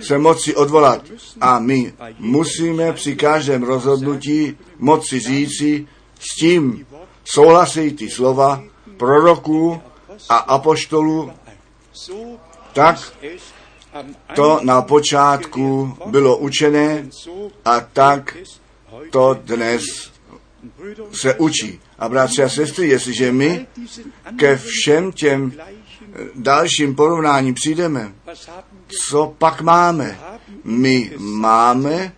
se 0.00 0.18
moci 0.18 0.54
odvolat 0.54 1.02
a 1.40 1.58
my 1.58 1.92
musíme 2.18 2.92
při 2.92 3.16
každém 3.16 3.62
rozhodnutí 3.62 4.56
moci 4.78 5.20
říci, 5.20 5.86
s 6.18 6.36
tím 6.36 6.86
souhlasí 7.24 7.92
ty 7.92 8.10
slova 8.10 8.62
proroků 8.96 9.80
a 10.28 10.36
apoštolů, 10.36 11.30
tak 12.72 12.96
to 14.34 14.60
na 14.62 14.82
počátku 14.82 15.96
bylo 16.06 16.36
učené 16.36 17.08
a 17.64 17.80
tak 17.80 18.36
to 19.10 19.38
dnes 19.44 20.13
se 21.12 21.34
učí. 21.34 21.80
A 21.98 22.08
bratři 22.08 22.42
a 22.42 22.48
sestry, 22.48 22.88
jestliže 22.88 23.32
my 23.32 23.66
ke 24.36 24.56
všem 24.56 25.12
těm 25.12 25.52
dalším 26.34 26.94
porovnáním 26.94 27.54
přijdeme, 27.54 28.12
co 29.08 29.34
pak 29.38 29.60
máme? 29.60 30.18
My 30.64 31.12
máme 31.18 32.12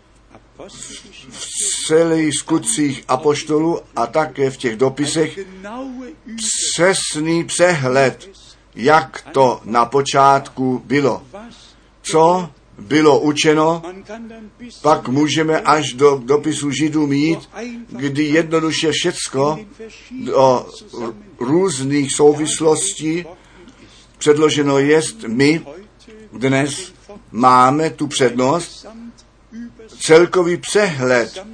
v 1.31 1.87
celých 1.87 2.35
skutcích 2.35 3.05
apoštolů 3.09 3.81
a 3.97 4.07
také 4.07 4.51
v 4.51 4.57
těch 4.57 4.77
dopisech 4.77 5.39
přesný 6.37 7.45
přehled, 7.45 8.31
jak 8.75 9.25
to 9.33 9.61
na 9.65 9.85
počátku 9.85 10.83
bylo. 10.85 11.23
Co 12.03 12.51
bylo 12.79 13.21
učeno, 13.21 13.83
pak 14.83 15.09
můžeme 15.09 15.61
až 15.61 15.93
do 15.93 16.21
dopisu 16.25 16.71
Židů 16.71 17.07
mít, 17.07 17.49
kdy 17.89 18.25
jednoduše 18.25 18.91
všecko 18.93 19.59
do 20.25 20.67
různých 21.39 22.15
souvislostí 22.15 23.25
předloženo 24.19 24.79
jest. 24.79 25.25
My 25.27 25.67
dnes 26.33 26.93
máme 27.33 27.91
tu 27.91 28.07
přednost, 28.07 28.87
celkový 30.01 30.57
přehled, 30.57 31.45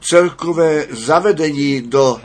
celkové 0.00 0.86
zavedení 0.90 1.80
do 1.80 2.20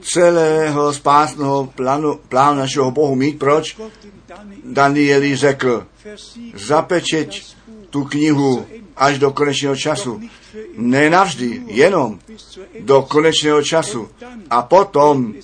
celého 0.00 0.92
spásného 0.92 1.66
plánu, 1.74 2.20
plánu 2.28 2.58
našeho 2.58 2.90
Bohu 2.90 3.14
mít. 3.14 3.38
Proč? 3.38 3.76
Danieli 4.64 5.36
řekl, 5.36 5.86
zapečeť 6.54 7.56
tu 7.90 8.04
knihu 8.04 8.66
až 8.96 9.18
do 9.18 9.30
konečného 9.30 9.76
času. 9.76 10.20
Ne 10.76 11.10
navždy, 11.10 11.62
jenom 11.66 12.18
do 12.80 13.02
konečného 13.02 13.62
času. 13.62 14.08
A 14.50 14.62
potom 14.62 15.34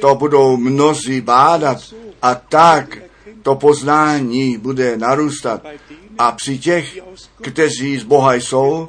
to 0.00 0.14
budou 0.14 0.56
mnozí 0.56 1.20
bádat 1.20 1.78
a 2.22 2.34
tak 2.34 2.98
to 3.42 3.54
poznání 3.54 4.58
bude 4.58 4.96
narůstat. 4.96 5.66
A 6.18 6.32
při 6.32 6.58
těch, 6.58 6.98
kteří 7.42 7.98
z 7.98 8.04
Boha 8.04 8.34
jsou, 8.34 8.88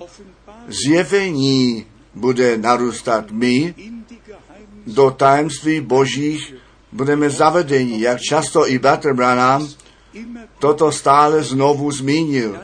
zjevení 0.67 1.85
bude 2.15 2.57
narůstat. 2.57 3.31
My 3.31 3.75
do 4.87 5.11
tajemství 5.11 5.81
božích 5.81 6.53
budeme 6.93 7.29
zavedeni, 7.29 8.01
jak 8.01 8.21
často 8.21 8.69
i 8.69 8.79
Bratr 8.79 9.13
toto 10.59 10.91
stále 10.91 11.43
znovu 11.43 11.91
zmínil, 11.91 12.59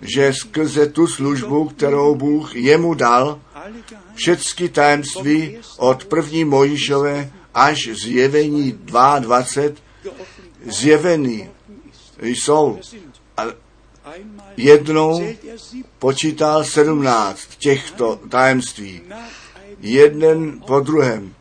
že 0.00 0.32
skrze 0.32 0.86
tu 0.86 1.06
službu, 1.06 1.68
kterou 1.68 2.14
Bůh 2.14 2.56
jemu 2.56 2.94
dal, 2.94 3.40
všechny 4.14 4.68
tajemství 4.68 5.58
od 5.78 6.04
první 6.04 6.44
Mojišové 6.44 7.30
až 7.54 7.88
zjevení 8.04 8.72
22 9.18 9.44
zjeveny 10.66 11.50
jsou. 12.22 12.78
A 13.36 13.44
jednou 14.56 15.26
počítal 15.98 16.64
sedmnáct 16.64 17.48
těchto 17.58 18.20
tajemství, 18.28 19.00
jeden 19.80 20.60
po 20.66 20.80
druhém 20.80 21.34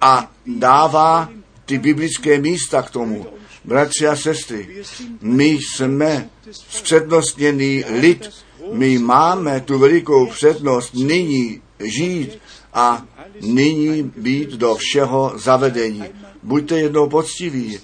a 0.00 0.30
dává 0.46 1.28
ty 1.70 1.78
biblické 1.78 2.38
místa 2.38 2.82
k 2.82 2.90
tomu. 2.90 3.26
Bratři 3.64 4.06
a 4.06 4.16
sestry, 4.16 4.82
my 5.20 5.46
jsme 5.46 6.30
zpřednostněný 6.50 7.84
lid, 8.00 8.30
my 8.72 8.98
máme 8.98 9.60
tu 9.60 9.78
velikou 9.78 10.26
přednost 10.26 10.94
nyní 10.94 11.62
žít 11.78 12.38
a 12.74 13.06
nyní 13.40 14.12
být 14.16 14.50
do 14.50 14.74
všeho 14.74 15.32
zavedení. 15.36 16.04
Buďte 16.42 16.78
jednou 16.78 17.08
poctiví. 17.08 17.78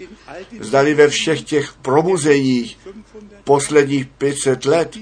Zdali 0.61 0.95
ve 0.95 1.09
všech 1.09 1.43
těch 1.43 1.72
probuzeních 1.82 2.78
posledních 3.45 4.07
500 4.07 4.64
let 4.64 4.97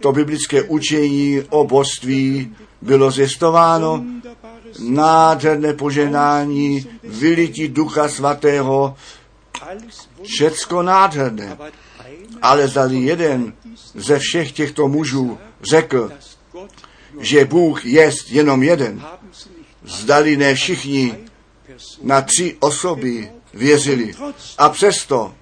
to 0.00 0.12
biblické 0.12 0.62
učení 0.62 1.42
o 1.50 1.64
božství 1.64 2.54
bylo 2.82 3.10
zjistováno, 3.10 4.04
nádherné 4.78 5.74
poženání, 5.74 6.86
vylití 7.04 7.68
ducha 7.68 8.08
svatého, 8.08 8.96
všecko 10.22 10.82
nádherné. 10.82 11.58
Ale 12.42 12.68
zdali 12.68 12.96
jeden 12.96 13.52
ze 13.94 14.18
všech 14.18 14.52
těchto 14.52 14.88
mužů 14.88 15.38
řekl, 15.70 16.12
že 17.20 17.44
Bůh 17.44 17.86
je 17.86 18.10
jenom 18.28 18.62
jeden, 18.62 19.02
zdali 19.84 20.36
ne 20.36 20.54
všichni 20.54 21.14
na 22.02 22.22
tři 22.22 22.56
osoby 22.60 23.30
věřili. 23.54 24.14
A 24.58 24.68
přesto 24.68 25.34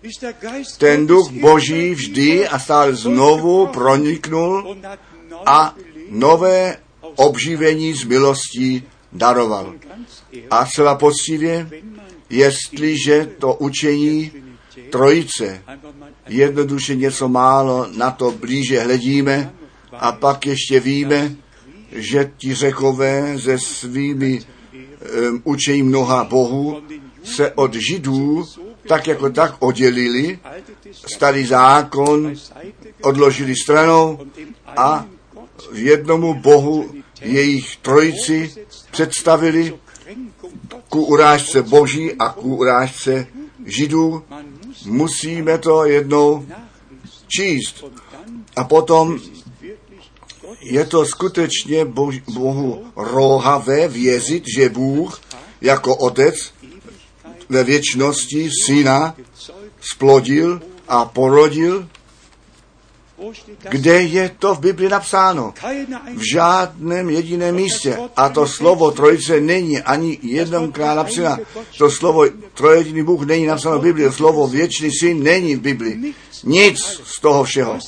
ten 0.78 1.06
duch 1.06 1.30
Boží 1.30 1.94
vždy 1.94 2.48
a 2.48 2.58
stále 2.58 2.94
znovu 2.94 3.66
proniknul 3.66 4.76
a 5.46 5.74
nové 6.10 6.76
obživení 7.16 7.94
z 7.94 8.04
milostí 8.04 8.82
daroval. 9.18 9.74
A 10.50 10.66
celá 10.66 10.94
poctivě, 10.94 11.70
jestliže 12.30 13.26
to 13.38 13.54
učení 13.54 14.32
trojice, 14.90 15.62
jednoduše 16.28 16.94
něco 16.94 17.28
málo 17.28 17.86
na 17.96 18.10
to 18.10 18.30
blíže 18.30 18.80
hledíme 18.80 19.52
a 19.92 20.12
pak 20.12 20.46
ještě 20.46 20.80
víme, 20.80 21.36
že 21.92 22.32
ti 22.36 22.54
řekové 22.54 23.38
se 23.38 23.58
svými 23.58 24.40
um, 24.40 25.40
učení 25.44 25.82
mnoha 25.82 26.24
bohů 26.24 26.82
se 27.24 27.52
od 27.52 27.74
židů 27.74 28.44
tak 28.88 29.06
jako 29.06 29.30
tak 29.30 29.54
oddělili, 29.58 30.38
starý 30.92 31.46
zákon 31.46 32.34
odložili 33.02 33.54
stranou 33.56 34.18
a 34.66 35.06
v 35.72 35.78
jednomu 35.78 36.34
bohu 36.34 36.90
jejich 37.20 37.76
trojici 37.76 38.54
představili 38.90 39.74
ku 40.88 41.04
urážce 41.04 41.62
boží 41.62 42.14
a 42.14 42.28
ku 42.28 42.56
urážce 42.56 43.26
židů. 43.66 44.22
Musíme 44.86 45.58
to 45.58 45.84
jednou 45.84 46.46
číst. 47.28 47.84
A 48.56 48.64
potom 48.64 49.18
je 50.60 50.84
to 50.84 51.04
skutečně 51.04 51.84
Bohu 51.84 52.86
rohavé 52.96 53.88
věřit, 53.88 54.44
že 54.56 54.68
Bůh 54.68 55.20
jako 55.60 55.96
otec 55.96 56.52
ve 57.48 57.64
věčnosti 57.64 58.50
syna 58.64 59.16
splodil 59.80 60.60
a 60.88 61.04
porodil 61.04 61.88
kde 63.70 64.02
je 64.02 64.30
to 64.38 64.54
v 64.54 64.60
Bibli 64.60 64.88
napsáno? 64.88 65.54
V 66.14 66.22
žádném 66.32 67.10
jediném 67.10 67.54
místě. 67.54 67.98
A 68.16 68.28
to 68.28 68.46
slovo 68.46 68.90
trojice 68.90 69.40
není 69.40 69.80
ani 69.80 70.18
jednomkrát 70.22 70.94
napsáno. 70.94 71.44
To 71.78 71.90
slovo 71.90 72.24
trojediný 72.54 73.02
Bůh 73.02 73.26
není 73.26 73.46
napsáno 73.46 73.78
v 73.78 73.82
Bibli. 73.82 74.12
Slovo 74.12 74.46
věčný 74.46 74.90
syn 75.00 75.22
není 75.22 75.56
v 75.56 75.60
Bibli. 75.60 76.14
Nic 76.44 76.78
z 77.04 77.20
toho 77.20 77.44
všeho, 77.44 77.78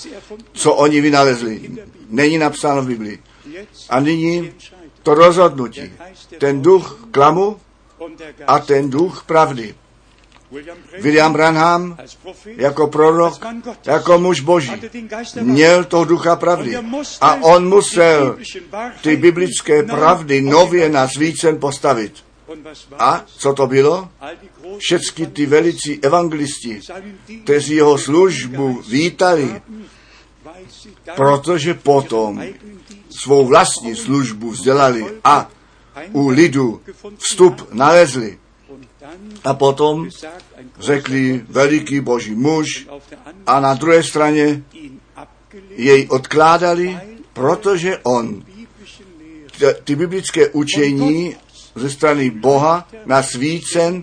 co 0.52 0.74
oni 0.74 1.00
vynalezli, 1.00 1.70
není 2.08 2.38
napsáno 2.38 2.82
v 2.82 2.86
Bibli. 2.86 3.18
A 3.88 4.00
nyní 4.00 4.52
to 5.02 5.14
rozhodnutí. 5.14 5.92
Ten 6.38 6.62
duch 6.62 7.08
klamu 7.10 7.56
a 8.46 8.58
ten 8.58 8.90
duch 8.90 9.24
pravdy. 9.26 9.74
William 11.00 11.32
Branham 11.32 11.98
jako 12.56 12.86
prorok, 12.86 13.46
jako 13.86 14.18
muž 14.18 14.40
boží, 14.40 14.72
měl 15.40 15.84
to 15.84 16.04
ducha 16.04 16.36
pravdy. 16.36 16.76
A 17.20 17.34
on 17.34 17.68
musel 17.68 18.38
ty 19.02 19.16
biblické 19.16 19.82
pravdy 19.82 20.40
nově 20.40 20.88
na 20.88 21.08
svícen 21.08 21.60
postavit. 21.60 22.12
A 22.98 23.24
co 23.26 23.54
to 23.54 23.66
bylo? 23.66 24.08
Všechny 24.78 25.26
ty 25.26 25.46
velicí 25.46 25.98
evangelisti, 26.02 26.80
kteří 27.44 27.74
jeho 27.74 27.98
službu 27.98 28.82
vítali, 28.88 29.62
protože 31.16 31.74
potom 31.74 32.42
svou 33.10 33.46
vlastní 33.46 33.96
službu 33.96 34.50
vzdělali 34.50 35.06
a 35.24 35.50
u 36.12 36.28
lidu 36.28 36.80
vstup 37.18 37.68
nalezli. 37.72 38.38
A 39.44 39.54
potom 39.54 40.08
řekli 40.78 41.44
veliký 41.48 42.00
boží 42.00 42.34
muž 42.34 42.88
a 43.46 43.60
na 43.60 43.74
druhé 43.74 44.02
straně 44.02 44.62
jej 45.70 46.06
odkládali, 46.10 46.98
protože 47.32 47.98
on 47.98 48.44
ty 49.84 49.96
biblické 49.96 50.48
učení 50.48 51.36
ze 51.74 51.90
strany 51.90 52.30
Boha 52.30 52.88
na 53.06 53.22
svícen 53.22 54.02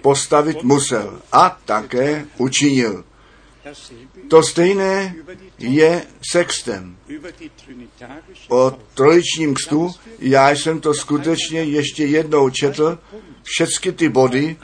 postavit 0.00 0.62
musel 0.62 1.20
a 1.32 1.58
také 1.64 2.26
učinil. 2.38 3.04
To 4.28 4.42
stejné 4.42 5.14
je 5.58 6.06
sextem. 6.30 6.96
O 8.48 8.72
trojičním 8.94 9.54
kstu 9.54 9.90
já 10.18 10.50
jsem 10.50 10.80
to 10.80 10.94
skutečně 10.94 11.62
ještě 11.62 12.04
jednou 12.04 12.50
četl, 12.50 12.98
všechny 13.46 13.92
ty 13.92 14.08
body 14.08 14.56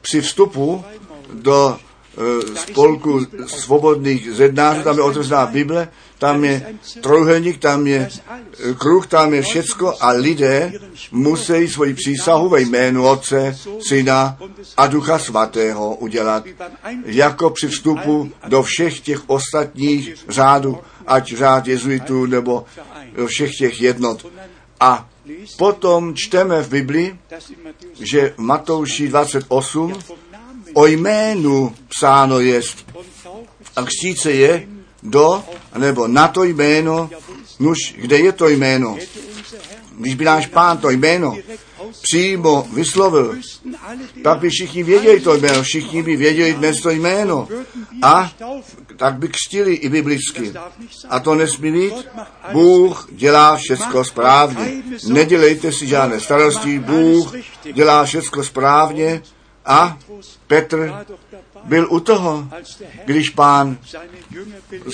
při 0.00 0.20
vstupu 0.20 0.84
do 1.32 1.76
e, 1.76 2.56
spolku 2.56 3.26
svobodných 3.46 4.32
zednářů, 4.32 4.82
tam 4.82 4.96
je 4.96 5.02
otevřená 5.02 5.46
Bible, 5.46 5.88
tam 6.18 6.44
je 6.44 6.74
trojuhelník, 7.00 7.58
tam 7.58 7.86
je 7.86 8.10
e, 8.70 8.74
kruh, 8.74 9.06
tam 9.06 9.34
je 9.34 9.42
všecko 9.42 9.94
a 10.00 10.10
lidé 10.10 10.72
musí 11.10 11.68
svoji 11.68 11.94
přísahu 11.94 12.48
ve 12.48 12.60
jménu 12.60 13.08
Otce, 13.08 13.56
Syna 13.88 14.38
a 14.76 14.86
Ducha 14.86 15.18
Svatého 15.18 15.94
udělat, 15.94 16.44
jako 17.04 17.50
při 17.50 17.68
vstupu 17.68 18.30
do 18.48 18.62
všech 18.62 19.00
těch 19.00 19.20
ostatních 19.26 20.14
řádů, 20.28 20.78
ať 21.06 21.34
řád 21.34 21.66
jezuitů 21.66 22.26
nebo 22.26 22.64
všech 23.26 23.50
těch 23.58 23.80
jednot. 23.80 24.26
A 24.80 25.08
potom 25.58 26.14
čteme 26.14 26.62
v 26.62 26.68
Bibli, 26.68 27.18
že 28.00 28.34
v 28.36 28.38
Matouši 28.38 29.08
28 29.08 29.92
o 30.74 30.86
jménu 30.86 31.74
psáno 31.88 32.40
jest. 32.40 32.86
A 33.76 33.82
křtíce 33.82 34.32
je 34.32 34.68
do, 35.02 35.44
nebo 35.78 36.08
na 36.08 36.28
to 36.28 36.44
jméno, 36.44 37.10
nuž, 37.60 37.78
kde 37.98 38.18
je 38.18 38.32
to 38.32 38.48
jméno? 38.48 38.98
Když 39.98 40.14
by 40.14 40.24
náš 40.24 40.46
pán 40.46 40.78
to 40.78 40.90
jméno 40.90 41.36
přímo 42.02 42.66
vyslovil, 42.74 43.36
tak 44.22 44.38
by 44.38 44.50
všichni 44.50 44.82
věděli 44.82 45.20
to 45.20 45.34
jméno, 45.34 45.62
všichni 45.62 46.02
by 46.02 46.16
věděli 46.16 46.54
dnes 46.54 46.80
to 46.80 46.90
jméno. 46.90 47.48
A 48.02 48.32
tak 48.96 49.14
by 49.14 49.28
křtili 49.28 49.74
i 49.74 49.88
biblicky. 49.88 50.52
A 51.08 51.20
to 51.20 51.34
nesmí 51.34 51.72
být. 51.72 51.94
Bůh 52.52 53.08
dělá 53.12 53.56
všecko 53.56 54.04
správně. 54.04 54.82
Nedělejte 55.08 55.72
si 55.72 55.86
žádné 55.86 56.20
starosti. 56.20 56.78
Bůh 56.78 57.34
dělá 57.72 58.04
všecko 58.04 58.44
správně. 58.44 59.22
A 59.66 59.98
Petr 60.46 61.06
byl 61.64 61.86
u 61.90 62.00
toho, 62.00 62.48
když 63.04 63.30
pán 63.30 63.78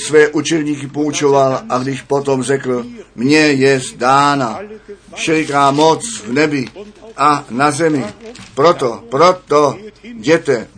své 0.06 0.28
učeníky 0.28 0.86
poučoval 0.86 1.62
a 1.68 1.78
když 1.78 2.02
potom 2.02 2.42
řekl, 2.42 2.86
mně 3.14 3.38
je 3.38 3.80
zdána 3.80 4.60
všeliká 5.14 5.70
moc 5.70 6.20
v 6.20 6.32
nebi 6.32 6.68
a 7.16 7.44
na 7.50 7.70
zemi. 7.70 8.04
Proto, 8.54 9.04
proto 9.10 9.78
jděte 10.02 10.68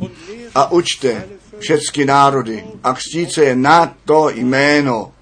a 0.55 0.72
učte 0.72 1.28
všechny 1.59 2.05
národy 2.05 2.64
a 2.84 2.93
křtíce 2.93 3.45
je 3.45 3.57
na 3.57 3.95
to 4.05 4.30
jméno, 4.30 5.12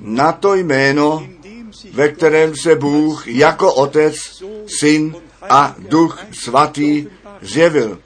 na 0.00 0.32
to 0.32 0.54
jméno, 0.54 1.28
ve 1.92 2.08
kterém 2.08 2.56
se 2.56 2.74
Bůh 2.74 3.28
jako 3.28 3.74
Otec, 3.74 4.16
Syn 4.78 5.16
a 5.50 5.74
Duch 5.78 6.24
Svatý 6.32 7.06
zjevil. 7.42 7.98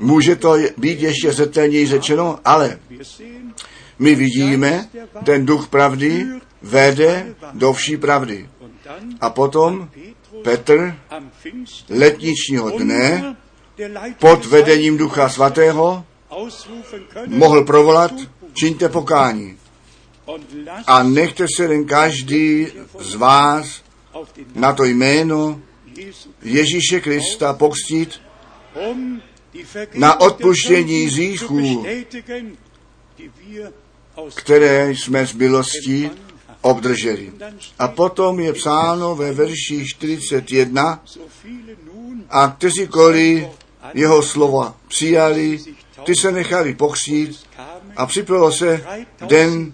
Může 0.00 0.36
to 0.36 0.56
být 0.76 1.00
ještě 1.00 1.32
zetelněji 1.32 1.86
řečeno, 1.86 2.38
ale 2.44 2.78
my 3.98 4.14
vidíme, 4.14 4.88
ten 5.24 5.46
duch 5.46 5.68
pravdy 5.68 6.26
vede 6.62 7.34
do 7.52 7.72
vší 7.72 7.96
pravdy. 7.96 8.48
A 9.20 9.30
potom 9.30 9.88
Petr 10.42 10.96
letničního 11.90 12.70
dne 12.70 13.36
pod 14.18 14.46
vedením 14.46 14.96
Ducha 14.96 15.28
Svatého 15.28 16.04
mohl 17.26 17.64
provolat, 17.64 18.12
čiňte 18.52 18.88
pokání. 18.88 19.58
A 20.86 21.02
nechte 21.02 21.46
se 21.56 21.62
jen 21.62 21.84
každý 21.84 22.66
z 23.00 23.14
vás 23.14 23.82
na 24.54 24.72
to 24.72 24.84
jméno 24.84 25.60
Ježíše 26.42 27.00
Krista 27.00 27.52
pokstít 27.52 28.20
na 29.94 30.20
odpuštění 30.20 31.04
hříchů, 31.04 31.84
které 34.34 34.90
jsme 34.90 35.26
z 35.26 35.32
milostí 35.32 36.10
obdrželi. 36.60 37.32
A 37.78 37.88
potom 37.88 38.40
je 38.40 38.52
psáno 38.52 39.16
ve 39.16 39.32
verši 39.32 39.86
41, 39.86 41.04
a 42.30 42.48
kteříkoliv 42.48 43.44
jeho 43.94 44.22
slova 44.22 44.76
přijali, 44.88 45.58
ty 46.04 46.16
se 46.16 46.32
nechali 46.32 46.74
pokřít 46.74 47.40
a 47.96 48.06
připravilo 48.06 48.52
se 48.52 48.84
den, 49.26 49.72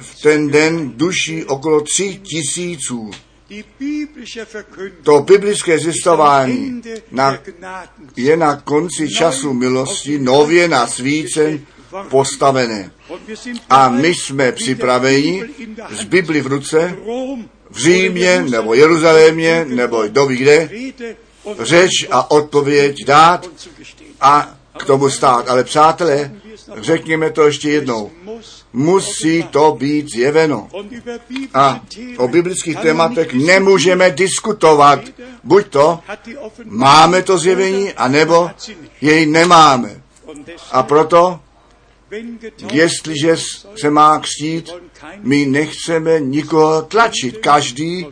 v 0.00 0.22
ten 0.22 0.50
den 0.50 0.92
duší 0.96 1.44
okolo 1.44 1.80
tři 1.80 2.20
tisíců. 2.22 3.10
To 5.02 5.20
biblické 5.20 5.78
zjistování 5.78 6.82
na, 7.10 7.38
je 8.16 8.36
na 8.36 8.56
konci 8.56 9.08
času 9.08 9.52
milosti 9.52 10.18
nově 10.18 10.68
na 10.68 10.86
svícen 10.86 11.60
postavené. 12.08 12.90
A 13.70 13.88
my 13.88 14.14
jsme 14.14 14.52
připraveni 14.52 15.44
z 15.90 16.04
Bibli 16.04 16.40
v 16.40 16.46
ruce 16.46 16.96
v 17.70 17.78
Římě 17.78 18.42
nebo 18.42 18.74
Jeruzalémě 18.74 19.64
nebo 19.68 20.02
ví 20.28 20.36
kde 20.36 20.70
řeč 21.58 21.90
a 22.10 22.30
odpověď 22.30 23.04
dát 23.04 23.50
a 24.20 24.54
k 24.78 24.84
tomu 24.84 25.10
stát. 25.10 25.48
Ale 25.48 25.64
přátelé, 25.64 26.39
řekněme 26.76 27.30
to 27.30 27.46
ještě 27.46 27.70
jednou. 27.70 28.10
Musí 28.72 29.42
to 29.42 29.76
být 29.78 30.06
zjeveno. 30.14 30.68
A 31.54 31.80
o 32.18 32.28
biblických 32.28 32.76
tématech 32.78 33.32
nemůžeme 33.34 34.10
diskutovat. 34.10 35.00
Buď 35.44 35.66
to 35.68 36.00
máme 36.64 37.22
to 37.22 37.38
zjevení, 37.38 37.92
anebo 37.92 38.50
jej 39.00 39.26
nemáme. 39.26 40.02
A 40.72 40.82
proto, 40.82 41.40
jestliže 42.72 43.36
se 43.80 43.90
má 43.90 44.18
křtít, 44.18 44.70
my 45.18 45.46
nechceme 45.46 46.20
nikoho 46.20 46.82
tlačit. 46.82 47.38
Každý 47.38 48.06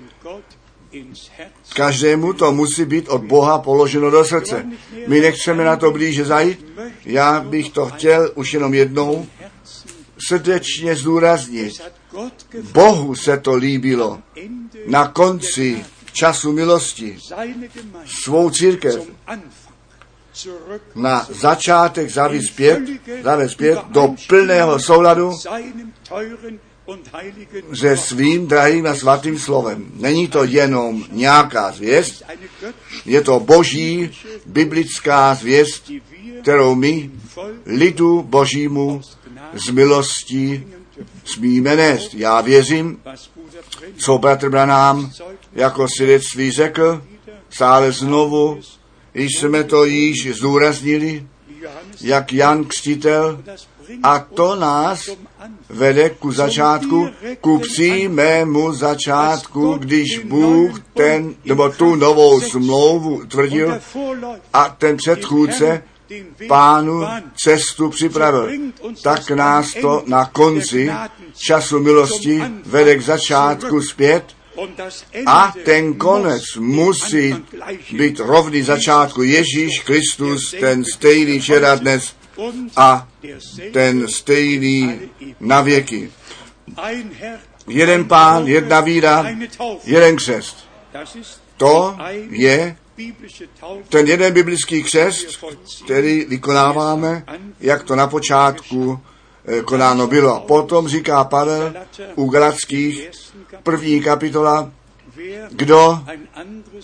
Každému 1.74 2.32
to 2.32 2.52
musí 2.52 2.84
být 2.84 3.08
od 3.08 3.24
Boha 3.24 3.58
položeno 3.58 4.10
do 4.10 4.24
srdce. 4.24 4.66
My 5.06 5.20
nechceme 5.20 5.64
na 5.64 5.76
to 5.76 5.90
blíže 5.90 6.24
zajít. 6.24 6.66
Já 7.04 7.40
bych 7.40 7.70
to 7.70 7.86
chtěl 7.86 8.32
už 8.34 8.54
jenom 8.54 8.74
jednou 8.74 9.26
srdečně 10.28 10.96
zdůraznit. 10.96 11.72
Bohu 12.72 13.14
se 13.14 13.38
to 13.38 13.54
líbilo 13.54 14.18
na 14.86 15.08
konci 15.08 15.84
času 16.12 16.52
milosti 16.52 17.18
svou 18.06 18.50
církev 18.50 19.10
na 20.94 21.26
začátek 21.30 22.10
zavít 22.10 22.42
zpět, 22.42 22.82
zavést 23.22 23.52
zpět 23.52 23.78
do 23.88 24.14
plného 24.28 24.78
souladu 24.78 25.32
se 27.74 27.96
svým 27.96 28.46
drahým 28.46 28.86
a 28.86 28.94
svatým 28.94 29.38
slovem. 29.38 29.86
Není 29.94 30.28
to 30.28 30.44
jenom 30.44 31.04
nějaká 31.12 31.72
zvěst, 31.72 32.22
je 33.06 33.20
to 33.20 33.40
boží 33.40 34.10
biblická 34.46 35.34
zvěst, 35.34 35.90
kterou 36.42 36.74
my 36.74 37.10
lidu 37.66 38.22
božímu 38.22 39.00
z 39.66 39.70
milostí 39.70 40.66
smíme 41.24 41.76
nést. 41.76 42.14
Já 42.14 42.40
věřím, 42.40 43.00
co 43.96 44.18
Petr 44.18 44.48
Branám 44.48 45.12
jako 45.52 45.86
svědectví 45.96 46.50
řekl, 46.50 47.02
stále 47.50 47.92
znovu, 47.92 48.60
jsme 49.14 49.64
to 49.64 49.84
již 49.84 50.36
zdůraznili, 50.36 51.26
jak 52.00 52.32
Jan 52.32 52.64
Křtitel, 52.64 53.42
a 54.02 54.18
to 54.18 54.56
nás 54.56 55.10
vede 55.68 56.10
ku 56.10 56.32
začátku, 56.32 57.08
ku 57.40 57.58
přímému 57.58 58.72
začátku, 58.72 59.74
když 59.78 60.18
Bůh 60.18 60.80
ten, 60.94 61.34
nebo 61.44 61.68
tu 61.68 61.94
novou 61.94 62.40
smlouvu 62.40 63.26
tvrdil 63.26 63.80
a 64.52 64.68
ten 64.68 64.96
předchůdce 64.96 65.82
pánu 66.48 67.06
cestu 67.44 67.88
připravil. 67.88 68.50
Tak 69.02 69.30
nás 69.30 69.72
to 69.80 70.02
na 70.06 70.24
konci 70.24 70.90
času 71.36 71.80
milosti 71.80 72.42
vede 72.66 72.96
k 72.96 73.02
začátku 73.02 73.82
zpět 73.82 74.24
a 75.26 75.52
ten 75.64 75.94
konec 75.94 76.42
musí 76.58 77.34
být 77.92 78.20
rovný 78.20 78.62
začátku. 78.62 79.22
Ježíš 79.22 79.80
Kristus, 79.80 80.54
ten 80.60 80.84
stejný 80.84 81.40
včera 81.40 81.74
dnes 81.74 82.17
a 82.76 83.08
ten 83.72 84.08
stejný 84.08 85.00
na 85.40 85.60
věky. 85.60 86.10
Jeden 87.66 88.04
pán, 88.04 88.46
jedna 88.46 88.80
víra, 88.80 89.26
jeden 89.84 90.16
křest. 90.16 90.68
To 91.56 91.96
je 92.30 92.76
ten 93.88 94.06
jeden 94.06 94.32
biblický 94.32 94.82
křest, 94.82 95.44
který 95.84 96.24
vykonáváme, 96.24 97.24
jak 97.60 97.82
to 97.82 97.96
na 97.96 98.06
počátku 98.06 99.00
eh, 99.44 99.62
konáno 99.62 100.06
bylo. 100.06 100.40
Potom 100.40 100.88
říká 100.88 101.24
Pavel 101.24 101.74
u 102.14 102.28
Galackých, 102.28 103.10
první 103.62 104.00
kapitola, 104.00 104.72
kdo 105.50 106.04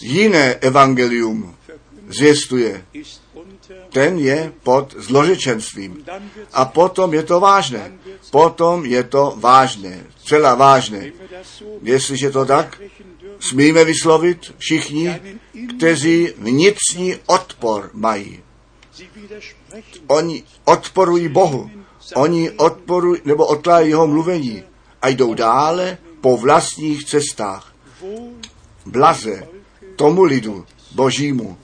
jiné 0.00 0.54
evangelium 0.54 1.56
zvěstuje, 2.08 2.84
ten 3.92 4.18
je 4.18 4.52
pod 4.62 4.94
zložečenstvím. 4.98 6.04
A 6.52 6.64
potom 6.64 7.14
je 7.14 7.22
to 7.22 7.40
vážné. 7.40 7.92
Potom 8.30 8.84
je 8.84 9.02
to 9.04 9.34
vážné. 9.36 10.06
Celá 10.24 10.54
vážné. 10.54 11.12
Jestliže 11.82 12.30
to 12.30 12.44
tak, 12.44 12.80
smíme 13.40 13.84
vyslovit 13.84 14.54
všichni, 14.58 15.20
kteří 15.76 16.28
vnitřní 16.38 17.16
odpor 17.26 17.90
mají. 17.92 18.42
Oni 20.06 20.42
odporují 20.64 21.28
Bohu. 21.28 21.70
Oni 22.14 22.50
odporují 22.50 23.20
nebo 23.24 23.46
otlájí 23.46 23.88
jeho 23.88 24.06
mluvení 24.06 24.62
a 25.02 25.08
jdou 25.08 25.34
dále 25.34 25.98
po 26.20 26.36
vlastních 26.36 27.04
cestách. 27.04 27.74
Blaze 28.86 29.48
tomu 29.96 30.22
lidu 30.22 30.66
božímu. 30.94 31.58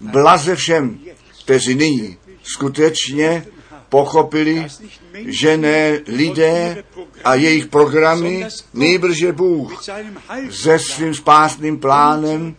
Blaze 0.00 0.56
všem, 0.56 0.98
kteří 1.46 1.74
nyní 1.74 2.16
skutečně 2.42 3.46
pochopili, 3.88 4.66
že 5.14 5.56
ne 5.56 6.00
lidé 6.06 6.84
a 7.24 7.34
jejich 7.34 7.66
programy, 7.66 8.46
nejbrže 8.74 9.32
Bůh 9.32 9.84
se 10.50 10.78
svým 10.78 11.14
spásným 11.14 11.78
plánem 11.78 12.56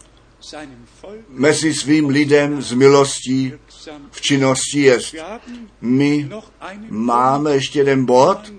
mezi 1.29 1.73
svým 1.73 2.09
lidem 2.09 2.61
z 2.61 2.71
milostí 2.73 3.53
v 4.11 4.21
činnosti 4.21 4.81
jest. 4.81 5.15
My 5.81 6.29
máme 6.89 7.51
ještě 7.53 7.79
jeden 7.79 8.05
bod, 8.05 8.53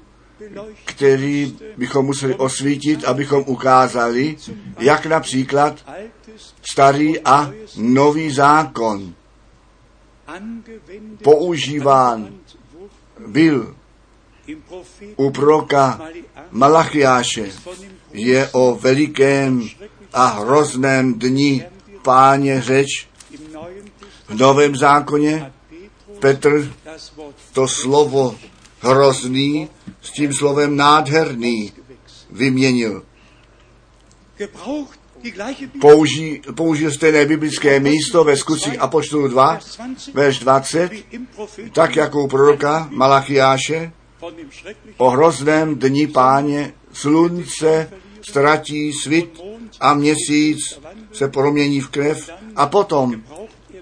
který 0.85 1.57
bychom 1.77 2.07
museli 2.07 2.35
osvítit, 2.35 3.05
abychom 3.05 3.45
ukázali, 3.47 4.37
jak 4.79 5.07
například 5.07 5.85
starý 6.63 7.21
a 7.21 7.53
nový 7.77 8.31
zákon 8.31 9.15
používán 11.23 12.35
byl 13.27 13.77
u 15.17 15.31
proroka 15.31 16.01
Malachiáše. 16.51 17.53
Je 18.13 18.49
o 18.53 18.75
velikém 18.75 19.69
a 20.13 20.27
hrozném 20.27 21.19
dni 21.19 21.65
páně 22.03 22.63
řeč 22.63 23.09
v 24.29 24.35
Novém 24.35 24.77
zákoně. 24.77 25.53
Petr 26.21 26.73
to 27.53 27.69
slovo 27.69 28.37
hrozný 28.81 29.69
s 30.03 30.11
tím 30.11 30.35
slovem 30.35 30.77
nádherný 30.77 31.73
vyměnil 32.31 33.03
použí, 35.81 36.43
použil 36.55 36.91
stejné 36.91 37.27
biblické 37.27 37.81
místo 37.81 38.25
ve 38.25 38.37
skutcích 38.37 38.81
Apoštolu 38.81 39.29
2, 39.29 39.59
verš 40.15 40.39
20, 40.39 40.93
tak 41.73 41.97
jako 41.97 42.23
u 42.23 42.29
proroka 42.29 42.89
Malachiáše, 42.91 43.93
o 44.97 45.11
hrozném 45.11 45.79
dni 45.79 46.07
páně 46.07 46.75
slunce 46.93 47.91
ztratí 48.23 48.93
svit 48.93 49.41
a 49.81 49.95
měsíc 49.95 50.59
se 51.13 51.29
promění 51.29 51.81
v 51.81 51.89
krev 51.89 52.31
a 52.57 52.67
potom 52.67 53.23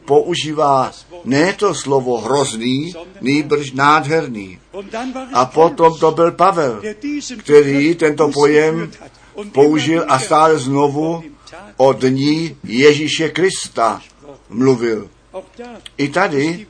používá 0.05 0.93
ne 1.25 1.53
to 1.53 1.75
slovo 1.75 2.21
hrozný, 2.21 2.95
nýbrž 3.21 3.73
nádherný. 3.73 4.59
A 5.33 5.47
potom 5.47 5.99
to 5.99 6.11
byl 6.11 6.33
Pavel, 6.33 6.83
který 7.39 7.95
tento 7.95 8.29
pojem 8.29 8.91
použil 9.53 10.05
a 10.09 10.19
stále 10.19 10.59
znovu 10.59 11.23
o 11.77 11.93
dní 11.93 12.57
Ježíše 12.65 13.29
Krista 13.29 14.03
mluvil. 14.49 15.09
I 15.97 16.09
tady 16.09 16.67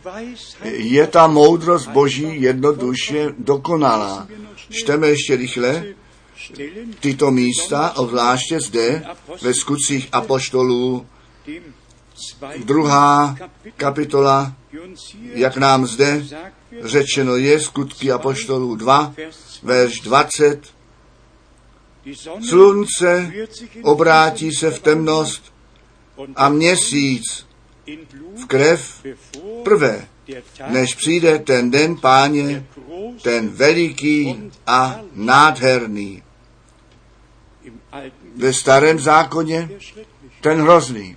je 0.65 1.07
ta 1.07 1.27
moudrost 1.27 1.89
Boží 1.89 2.43
jednoduše 2.43 3.35
dokonalá. 3.39 4.29
Čteme 4.71 5.09
ještě 5.09 5.37
rychle 5.37 5.85
tyto 7.01 7.31
místa, 7.31 7.97
obzvláště 7.97 8.61
zde 8.61 9.05
ve 9.43 9.55
skutcích 9.55 10.09
apoštolů, 10.13 11.07
druhá 12.65 13.37
kapitola, 13.77 14.53
jak 15.35 15.57
nám 15.57 15.87
zde 15.87 16.27
řečeno 16.83 17.37
je, 17.37 17.61
skutky 17.61 18.13
apoštolů 18.13 18.77
2, 18.77 19.15
verš 19.63 20.01
20 20.01 20.76
Slunce 22.49 23.33
obrátí 23.83 24.53
se 24.53 24.71
v 24.71 24.81
temnost 24.81 25.55
a 26.37 26.49
měsíc 26.49 27.47
v 28.43 28.47
krev 28.47 29.07
prvé, 29.65 30.09
než 30.69 30.95
přijde 30.95 31.39
ten 31.39 31.71
den 31.71 31.97
páně, 31.97 32.67
ten 33.23 33.49
veliký 33.49 34.51
a 34.67 35.01
nádherný. 35.13 36.23
Ve 38.37 38.53
starém 38.53 38.99
zákoně 38.99 39.71
ten 40.41 40.61
hrozný. 40.61 41.17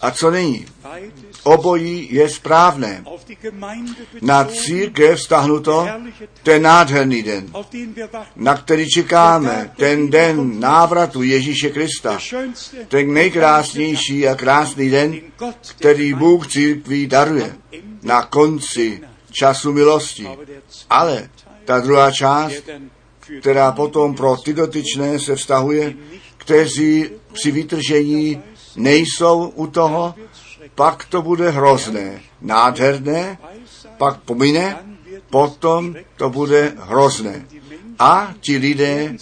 A 0.00 0.10
co 0.10 0.30
není? 0.30 0.66
Obojí 1.42 2.08
je 2.10 2.28
správné. 2.28 3.04
Na 4.22 4.44
církev 4.44 5.18
vztahnuto 5.18 5.88
ten 6.42 6.62
nádherný 6.62 7.22
den, 7.22 7.52
na 8.36 8.56
který 8.56 8.90
čekáme, 8.90 9.72
ten 9.76 10.10
den 10.10 10.60
návratu 10.60 11.22
Ježíše 11.22 11.70
Krista, 11.70 12.18
ten 12.88 13.12
nejkrásnější 13.12 14.28
a 14.28 14.34
krásný 14.34 14.90
den, 14.90 15.20
který 15.76 16.14
Bůh 16.14 16.46
církví 16.48 17.06
daruje 17.06 17.56
na 18.02 18.22
konci 18.22 19.00
času 19.32 19.72
milosti. 19.72 20.28
Ale 20.90 21.30
ta 21.64 21.80
druhá 21.80 22.12
část, 22.12 22.62
která 23.40 23.72
potom 23.72 24.14
pro 24.14 24.36
ty 24.36 24.52
dotyčné 24.52 25.18
se 25.18 25.36
vztahuje, 25.36 25.94
kteří 26.36 27.10
při 27.32 27.50
vytržení 27.50 28.42
nejsou 28.76 29.48
u 29.48 29.66
toho, 29.66 30.14
pak 30.74 31.04
to 31.04 31.22
bude 31.22 31.50
hrozné, 31.50 32.20
nádherné, 32.40 33.38
pak 33.98 34.20
pomine, 34.20 34.76
potom 35.30 35.94
to 36.16 36.30
bude 36.30 36.72
hrozné. 36.78 37.46
A 37.98 38.34
ti 38.40 38.56
lidé 38.56 39.14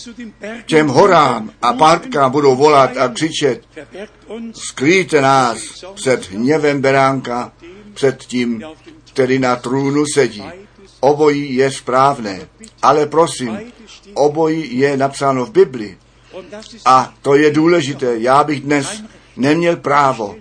těm 0.66 0.88
horám 0.88 1.50
a 1.62 1.72
parkám 1.72 2.30
budou 2.30 2.56
volat 2.56 2.96
a 2.96 3.08
křičet, 3.08 3.62
skrýte 4.52 5.20
nás 5.20 5.84
před 5.94 6.30
hněvem 6.30 6.80
beránka, 6.80 7.52
před 7.94 8.24
tím, 8.24 8.64
který 9.12 9.38
na 9.38 9.56
trůnu 9.56 10.04
sedí. 10.14 10.44
Obojí 11.00 11.54
je 11.54 11.70
správné, 11.70 12.48
ale 12.82 13.06
prosím, 13.06 13.58
obojí 14.14 14.78
je 14.78 14.96
napsáno 14.96 15.46
v 15.46 15.50
Bibli. 15.50 15.98
A 16.84 17.14
to 17.22 17.34
je 17.34 17.50
důležité. 17.50 18.18
Já 18.18 18.44
bych 18.44 18.60
dnes 18.60 19.02
neměl 19.36 19.76
právo 19.76 20.34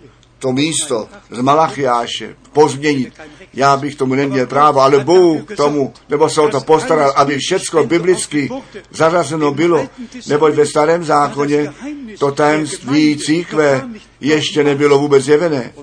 to 0.44 0.52
místo 0.52 1.08
z 1.32 1.40
Malachiáše 1.40 2.36
pozměnit. 2.54 3.14
Já 3.54 3.78
bych 3.78 3.96
tomu 3.96 4.16
neměl 4.16 4.48
právo, 4.48 4.80
ale 4.80 5.00
Bůh 5.00 5.44
k 5.44 5.56
tomu, 5.56 5.94
nebo 6.10 6.30
se 6.30 6.42
o 6.42 6.50
to 6.50 6.62
postaral, 6.62 7.14
aby 7.16 7.38
všechno 7.38 7.84
biblicky 7.84 8.50
zařazeno 8.92 9.52
bylo, 9.52 9.88
nebo 10.28 10.52
ve 10.52 10.66
starém 10.66 11.04
zákoně 11.04 11.74
to 12.20 12.32
tajemství 12.32 13.18
církve 13.18 13.88
ještě 14.20 14.64
nebylo 14.64 15.00
vůbec 15.00 15.28
jevené. 15.28 15.74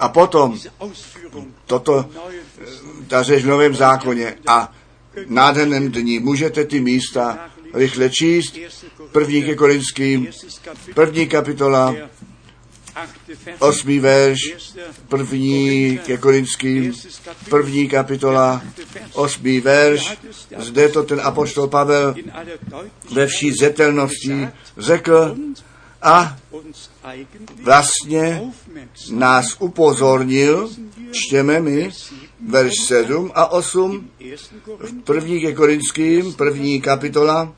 A 0.00 0.08
potom 0.08 0.58
toto, 1.66 2.06
ta 3.06 3.22
řeč 3.22 3.44
v 3.44 3.46
novém 3.46 3.74
zákoně 3.74 4.34
a 4.46 4.72
nádherném 5.26 5.90
dní 5.90 6.18
můžete 6.18 6.64
ty 6.64 6.80
místa 6.80 7.48
rychle 7.74 8.10
číst. 8.10 8.58
První 9.12 9.42
ke 9.42 9.54
Korinským, 9.54 10.28
první 10.94 11.26
kapitola, 11.26 11.94
osmý 13.58 13.98
verš, 13.98 14.38
první 15.08 15.98
ke 16.06 16.16
Korinským, 16.16 16.94
první 17.50 17.88
kapitola, 17.88 18.62
osmý 19.12 19.60
verš. 19.60 20.18
Zde 20.58 20.88
to 20.88 21.02
ten 21.02 21.20
apostol 21.20 21.68
Pavel 21.68 22.14
ve 23.12 23.26
vší 23.26 23.52
zetelnosti 23.52 24.48
řekl 24.78 25.36
a 26.02 26.36
vlastně 27.62 28.42
nás 29.10 29.56
upozornil, 29.58 30.70
čtěme 31.10 31.60
my, 31.60 31.90
verš 32.48 32.74
7 32.80 33.32
a 33.34 33.46
8, 33.46 34.10
v 34.78 35.02
první 35.04 35.40
ke 35.40 35.52
Korinským, 35.52 36.34
první 36.34 36.80
kapitola, 36.80 37.54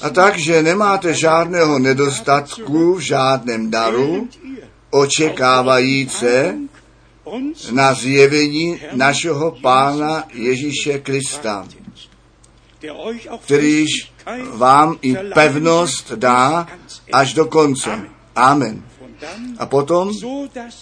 a 0.00 0.10
takže 0.10 0.62
nemáte 0.62 1.14
žádného 1.14 1.78
nedostatku 1.78 2.94
v 2.94 3.00
žádném 3.00 3.70
daru, 3.70 4.28
očekávajíce 4.90 6.56
na 7.70 7.94
zjevení 7.94 8.80
našeho 8.92 9.56
Pána 9.62 10.24
Ježíše 10.34 10.98
Krista, 10.98 11.68
kterýž 13.44 14.12
vám 14.54 14.98
i 15.02 15.16
pevnost 15.34 16.12
dá 16.12 16.66
až 17.12 17.34
do 17.34 17.46
konce. 17.46 18.08
Amen. 18.36 18.84
A 19.58 19.66
potom 19.66 20.12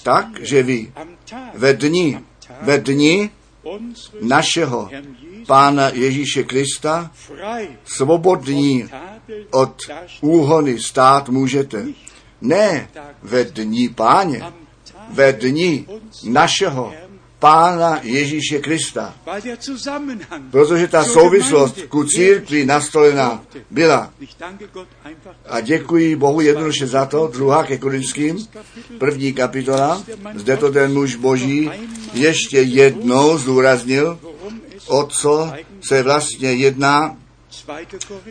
tak, 0.03 0.27
že 0.41 0.63
vy 0.63 0.93
ve 1.55 1.73
dni, 1.73 2.21
ve 2.63 2.79
dni 2.79 3.31
našeho 4.21 4.91
Pána 5.49 5.89
Ježíše 5.89 6.43
Krista 6.45 7.11
svobodní 7.85 8.89
od 9.51 9.75
úhony 10.21 10.81
stát 10.81 11.29
můžete. 11.29 11.87
Ne 12.41 12.89
ve 13.23 13.45
dní 13.45 13.89
páně, 13.89 14.43
ve 15.11 15.33
dní 15.33 15.87
našeho 16.25 16.93
Pána 17.39 18.01
Ježíše 18.03 18.59
Krista. 18.59 19.15
Protože 20.51 20.89
ta 20.89 21.05
souvislost 21.05 21.81
ku 21.89 22.05
církvi 22.05 22.67
nastolená 22.67 23.43
byla. 23.71 24.13
A 25.47 25.61
děkuji 25.61 26.17
Bohu 26.17 26.41
jednoduše 26.41 26.87
za 26.87 27.07
to, 27.07 27.31
druhá 27.33 27.65
ke 27.65 27.79
Korinským, 27.79 28.47
první 28.99 29.33
kapitola, 29.33 30.03
zde 30.35 30.57
to 30.57 30.73
ten 30.73 30.93
muž 30.93 31.15
boží 31.15 31.71
ještě 32.15 32.61
jednou 32.61 33.39
zdůraznil, 33.39 34.19
o 34.89 35.07
co 35.07 35.53
se 35.81 36.03
vlastně 36.03 36.53
jedná. 36.53 37.17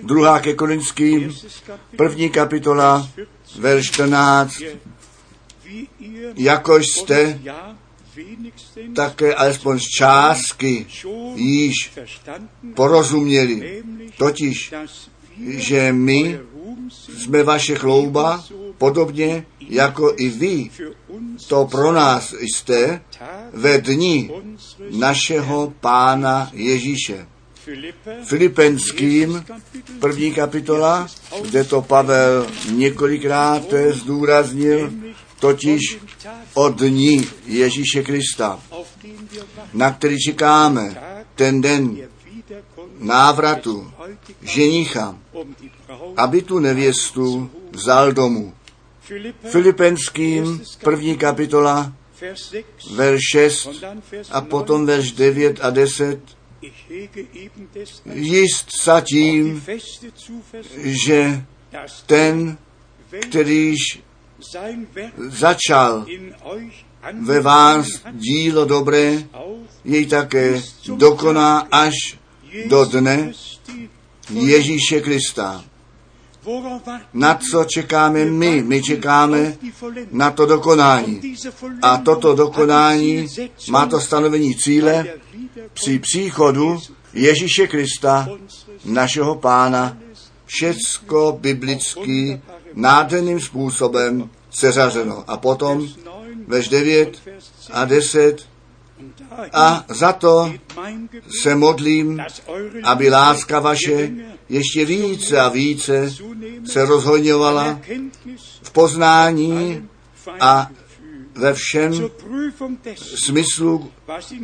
Druhá 0.04 0.40
ke 0.40 0.54
Korinským, 0.54 1.36
první 1.98 2.30
kapitola, 2.30 3.10
verš 3.60 3.86
14, 3.86 4.62
jakož 6.36 6.86
jste 6.86 7.40
také 8.96 9.36
alespoň 9.36 9.80
z 9.80 9.88
částky 9.98 10.88
již 11.36 11.92
porozuměli. 12.76 13.84
Totiž, 14.18 14.74
že 15.46 15.94
my 15.94 16.40
jsme 17.18 17.44
vaše 17.44 17.76
chlouba, 17.76 18.44
podobně 18.78 19.46
jako 19.60 20.14
i 20.18 20.30
vy 20.30 20.70
to 21.48 21.66
pro 21.66 21.92
nás 21.92 22.34
jste 22.34 23.02
ve 23.54 23.78
dni 23.78 24.32
našeho 24.92 25.74
Pána 25.82 26.50
Ježíše. 26.54 27.28
Filipenským, 28.24 29.46
první 30.00 30.34
kapitola, 30.34 31.08
kde 31.42 31.64
to 31.64 31.82
Pavel 31.82 32.48
několikrát 32.72 33.64
zdůraznil, 33.90 34.92
totiž 35.40 35.82
o 36.54 36.70
dní 36.70 37.28
Ježíše 37.46 38.04
Krista, 38.04 38.60
na 39.74 39.92
který 39.92 40.18
čekáme 40.20 41.02
ten 41.36 41.62
den 41.62 41.98
návratu 43.00 43.92
ženicha, 44.42 45.18
aby 46.18 46.42
tu 46.42 46.60
nevěstu 46.60 47.50
vzal 47.72 48.12
domů. 48.12 48.54
Filipenským, 49.52 50.64
první 50.84 51.18
kapitola, 51.18 51.94
verš 52.96 53.22
6 53.32 53.70
a 54.32 54.42
potom 54.42 54.86
verš 54.86 55.12
9 55.12 55.60
a 55.62 55.70
10. 55.70 56.38
Jist 58.06 58.68
sa 58.82 59.02
tím, 59.02 59.62
že 61.06 61.46
ten, 62.06 62.58
kterýž 63.30 64.02
začal 65.30 66.06
ve 67.22 67.42
vás 67.42 67.88
dílo 68.12 68.66
dobré, 68.66 69.24
jej 69.86 70.06
také 70.06 70.62
dokoná 70.98 71.68
až 71.72 71.94
do 72.66 72.86
dne 72.86 73.32
Ježíše 74.30 75.02
Krista. 75.02 75.64
Na 77.14 77.40
co 77.52 77.66
čekáme 77.66 78.26
my? 78.26 78.64
My 78.64 78.84
čekáme 78.84 79.58
na 80.12 80.32
to 80.32 80.46
dokonání. 80.46 81.36
A 81.82 81.98
toto 81.98 82.36
dokonání 82.36 83.28
má 83.70 83.86
to 83.86 84.02
stanovení 84.02 84.56
cíle 84.56 85.06
při 85.74 86.00
příchodu 86.00 86.80
Ježíše 87.14 87.68
Krista, 87.68 88.30
našeho 88.86 89.36
pána, 89.36 89.98
všecko 90.46 91.38
biblicky 91.42 92.42
nádherným 92.74 93.40
způsobem 93.40 94.30
seřazeno. 94.50 95.24
A 95.28 95.38
potom 95.38 95.88
veš 96.48 96.68
9 96.70 97.22
a 97.72 97.86
10 97.86 98.48
A 99.54 99.86
za 99.90 100.14
to 100.14 100.54
se 101.42 101.56
modlím, 101.56 102.22
aby 102.84 103.10
láska 103.10 103.60
vaše 103.60 104.12
ještě 104.50 104.86
více 104.86 105.40
a 105.40 105.50
více 105.50 106.14
se 106.66 106.86
rozhodňovala 106.86 107.80
v 108.62 108.72
poznání 108.72 109.88
a 110.40 110.70
ve 111.36 111.54
všem 111.54 112.10
smyslu 112.96 113.92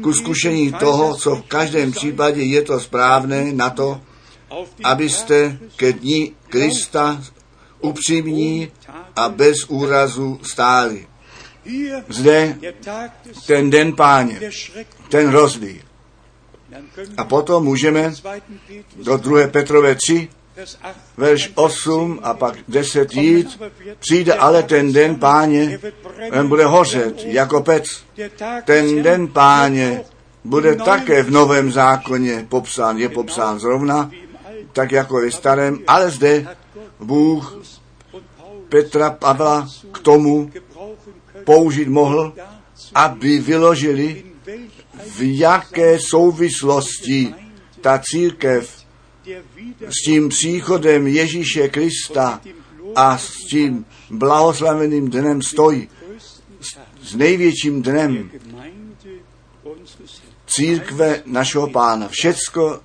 ku 0.01 0.13
zkušení 0.13 0.73
toho, 0.73 1.15
co 1.15 1.35
v 1.35 1.41
každém 1.41 1.91
případě 1.91 2.41
je 2.41 2.61
to 2.61 2.79
správné 2.79 3.53
na 3.53 3.69
to, 3.69 4.01
abyste 4.83 5.59
ke 5.75 5.93
dní 5.93 6.35
Krista 6.49 7.23
upřímní 7.81 8.71
a 9.15 9.29
bez 9.29 9.63
úrazu 9.67 10.39
stáli. 10.43 11.07
Zde 12.09 12.57
ten 13.47 13.69
den 13.69 13.95
páně, 13.95 14.39
ten 15.09 15.27
hrozný. 15.27 15.81
A 17.17 17.23
potom 17.23 17.63
můžeme 17.63 18.13
do 19.03 19.17
2. 19.17 19.47
Petrové 19.47 19.95
3, 19.95 20.29
verš 21.17 21.51
8 21.55 22.19
a 22.23 22.33
pak 22.33 22.55
10 22.67 23.15
jít, 23.15 23.61
přijde 23.99 24.33
ale 24.33 24.63
ten 24.63 24.93
den 24.93 25.15
páně, 25.15 25.79
ten 26.31 26.47
bude 26.47 26.65
hořet 26.65 27.25
jako 27.25 27.61
pec. 27.61 28.03
Ten 28.65 29.03
den 29.03 29.27
páně 29.27 30.01
bude 30.43 30.75
také 30.75 31.23
v 31.23 31.31
novém 31.31 31.71
zákoně 31.71 32.45
popsán, 32.49 32.97
je 32.97 33.09
popsán 33.09 33.59
zrovna, 33.59 34.11
tak 34.73 34.91
jako 34.91 35.21
ve 35.21 35.31
starém, 35.31 35.79
ale 35.87 36.09
zde 36.09 36.47
Bůh 36.99 37.57
Petra 38.69 39.09
Pavla 39.09 39.67
k 39.91 39.99
tomu 39.99 40.51
použít 41.45 41.87
mohl, 41.87 42.33
aby 42.95 43.39
vyložili, 43.39 44.23
v 45.17 45.37
jaké 45.37 45.99
souvislosti 45.99 47.33
ta 47.81 47.99
církev 47.99 48.83
s 49.89 50.05
tím 50.05 50.29
příchodem 50.29 51.07
Ježíše 51.07 51.67
Krista 51.67 52.41
a 52.95 53.17
s 53.17 53.33
tím 53.33 53.85
blahoslaveným 54.09 55.09
dnem 55.09 55.41
stojí, 55.41 55.89
s 57.01 57.15
největším 57.15 57.81
dnem 57.81 58.31
církve 60.47 61.21
našeho 61.25 61.69
pána. 61.69 62.07
Všecko 62.07 62.79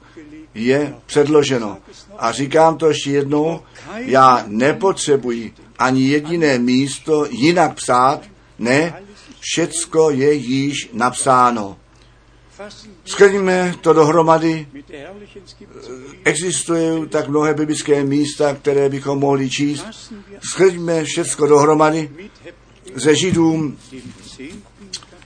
je 0.54 0.94
předloženo. 1.06 1.78
A 2.18 2.32
říkám 2.32 2.78
to 2.78 2.88
ještě 2.88 3.10
jednou, 3.10 3.60
já 3.96 4.44
nepotřebuji 4.46 5.54
ani 5.78 6.08
jediné 6.08 6.58
místo 6.58 7.26
jinak 7.30 7.74
psát, 7.74 8.22
ne, 8.58 9.02
všecko 9.40 10.10
je 10.10 10.32
již 10.32 10.90
napsáno. 10.92 11.76
Schrňme 13.04 13.74
to 13.80 13.92
dohromady. 13.92 14.66
Existují 16.24 17.08
tak 17.08 17.28
mnohé 17.28 17.54
biblické 17.54 18.04
místa, 18.04 18.54
které 18.54 18.88
bychom 18.88 19.18
mohli 19.18 19.50
číst. 19.50 20.12
Schrňme 20.52 21.04
všecko 21.04 21.46
dohromady 21.46 22.10
ze 22.94 23.16
Židům, 23.16 23.78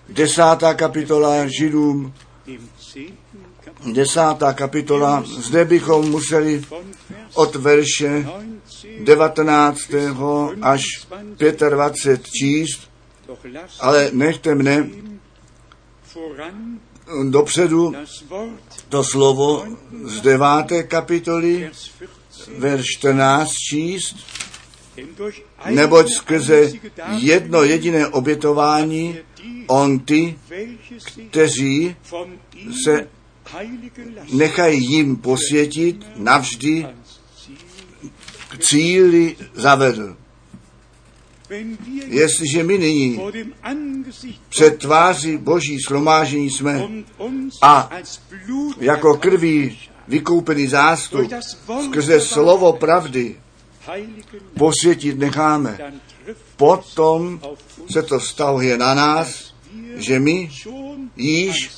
desátá 0.08 0.74
kapitola 0.74 1.46
Židům, 1.46 2.14
desátá 3.92 4.52
kapitola. 4.52 5.24
Zde 5.26 5.64
bychom 5.64 6.10
museli 6.10 6.62
od 7.34 7.56
verše 7.56 8.26
19. 9.04 9.80
až 10.62 10.82
25 11.70 12.26
číst, 12.26 12.91
ale 13.80 14.10
nechte 14.12 14.54
mne 14.54 14.88
dopředu 17.30 17.94
to 18.88 19.04
slovo 19.04 19.64
z 20.04 20.20
deváté 20.20 20.82
kapitoly, 20.82 21.70
verš 22.58 22.86
14 22.98 23.52
číst, 23.52 24.16
neboť 25.70 26.06
skrze 26.12 26.72
jedno 27.18 27.62
jediné 27.62 28.06
obětování 28.06 29.18
on 29.66 29.98
ty, 29.98 30.38
kteří 31.30 31.96
se 32.84 33.08
nechají 34.32 34.92
jim 34.92 35.16
posvětit, 35.16 36.06
navždy 36.16 36.86
k 38.48 38.58
cíli 38.58 39.36
zavedl. 39.54 40.16
Jestliže 42.06 42.62
my 42.62 42.78
nyní 42.78 43.20
před 44.48 44.78
tváří 44.78 45.36
Boží 45.36 45.78
slomážení 45.86 46.50
jsme 46.50 46.88
a 47.62 47.90
jako 48.80 49.16
krví 49.16 49.78
vykoupený 50.08 50.66
zástup 50.66 51.32
skrze 51.84 52.20
slovo 52.20 52.72
pravdy 52.72 53.36
posvětit 54.58 55.18
necháme, 55.18 55.78
potom 56.56 57.40
se 57.90 58.02
to 58.02 58.18
vztahuje 58.18 58.78
na 58.78 58.94
nás, 58.94 59.54
že 59.96 60.20
my 60.20 60.50
již 61.16 61.70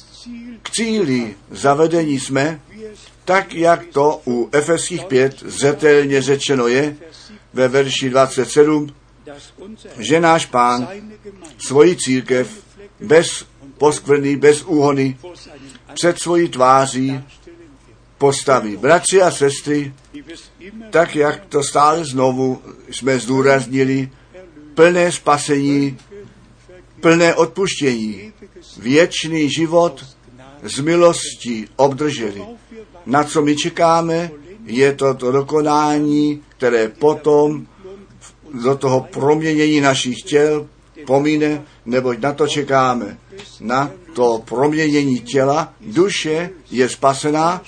k 0.63 0.71
cíli 0.71 1.35
zavedení 1.51 2.21
jsme, 2.21 2.61
tak 3.25 3.55
jak 3.55 3.87
to 3.87 4.21
u 4.27 4.49
Efeských 4.53 5.05
5 5.05 5.43
zetelně 5.47 6.23
řečeno 6.23 6.67
je 6.67 6.97
ve 7.53 7.69
verši 7.69 8.11
27, 8.11 8.89
že 9.99 10.21
náš 10.21 10.47
pán 10.47 10.89
svoji 11.59 11.97
církev 11.97 12.65
bez 13.01 13.45
poskvrny, 13.79 14.37
bez 14.37 14.63
úhony 14.63 15.19
před 15.95 16.19
svojí 16.19 16.49
tváří 16.49 17.21
postaví. 18.19 18.77
Bratři 18.77 19.23
a 19.23 19.31
sestry, 19.31 19.95
tak 20.91 21.17
jak 21.17 21.47
to 21.47 21.63
stále 21.63 22.05
znovu 22.05 22.63
jsme 22.91 23.19
zdůraznili, 23.19 24.11
plné 24.75 25.13
spasení, 25.13 25.99
plné 27.01 27.35
odpuštění, 27.35 28.33
věčný 28.79 29.51
život 29.51 30.05
z 30.63 30.81
milosti 30.81 31.69
obdrželi. 31.77 32.43
Na 33.07 33.25
co 33.25 33.43
my 33.43 33.57
čekáme, 33.57 34.31
je 34.65 34.93
to 34.93 35.15
to 35.15 35.33
dokonání, 35.33 36.43
které 36.49 36.89
potom 36.89 37.67
do 38.63 38.77
toho 38.77 39.01
proměnění 39.01 39.81
našich 39.81 40.23
těl 40.23 40.69
pomíne, 41.07 41.63
neboť 41.87 42.19
na 42.19 42.33
to 42.33 42.47
čekáme. 42.47 43.19
Na 43.61 43.91
to 44.15 44.43
proměnění 44.45 45.21
těla, 45.21 45.73
duše 45.81 46.51
je 46.71 46.89
spasená, 46.89 47.63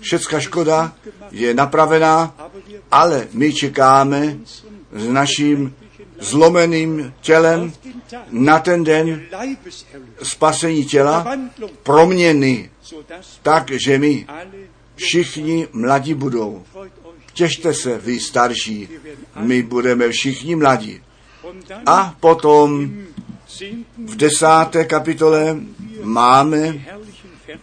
všecka 0.00 0.40
škoda 0.40 0.92
je 1.30 1.54
napravená, 1.54 2.34
ale 2.90 3.28
my 3.32 3.52
čekáme 3.52 4.38
s 4.92 5.08
naším 5.08 5.74
zlomeným 6.20 7.14
tělem 7.20 7.72
na 8.30 8.58
ten 8.58 8.84
den 8.84 9.22
spasení 10.22 10.84
těla, 10.84 11.26
proměny, 11.82 12.70
tak, 13.42 13.70
že 13.70 13.98
my 13.98 14.26
všichni 14.96 15.68
mladí 15.72 16.14
budou. 16.14 16.62
Těšte 17.38 17.74
se, 17.74 17.98
vy 17.98 18.20
starší, 18.20 18.88
my 19.36 19.62
budeme 19.62 20.08
všichni 20.08 20.56
mladí. 20.56 21.00
A 21.86 22.16
potom 22.20 22.90
v 24.06 24.16
desáté 24.16 24.84
kapitole 24.84 25.56
máme 26.02 26.84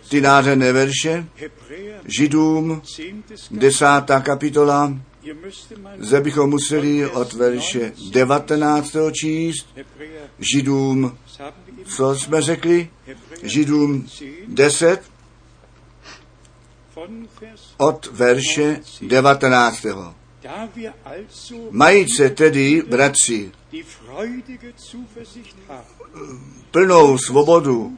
ty 0.09 0.21
nádherné 0.21 0.71
verše, 0.71 1.27
Židům, 2.17 2.81
desátá 3.51 4.19
kapitola, 4.19 4.93
zde 5.97 6.21
bychom 6.21 6.49
museli 6.49 7.09
od 7.09 7.33
verše 7.33 7.91
19. 8.11 8.95
číst, 9.11 9.67
Židům, 10.39 11.17
co 11.85 12.15
jsme 12.15 12.41
řekli, 12.41 12.89
Židům 13.43 14.07
10, 14.47 15.14
od 17.77 18.09
verše 18.11 18.79
19. 19.01 19.85
Majíce 21.69 22.29
tedy, 22.29 22.83
bratři, 22.89 23.51
plnou 26.71 27.17
svobodu 27.17 27.97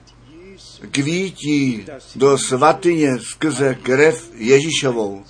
k 0.81 0.97
vítí 0.97 1.85
do 2.15 2.37
svatyně 2.37 3.19
skrze 3.19 3.75
krev 3.75 4.31
Ježíšovou. 4.33 5.23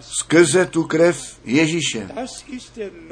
Skrze 0.00 0.66
tu 0.66 0.84
krev 0.84 1.38
Ježíše. 1.44 2.08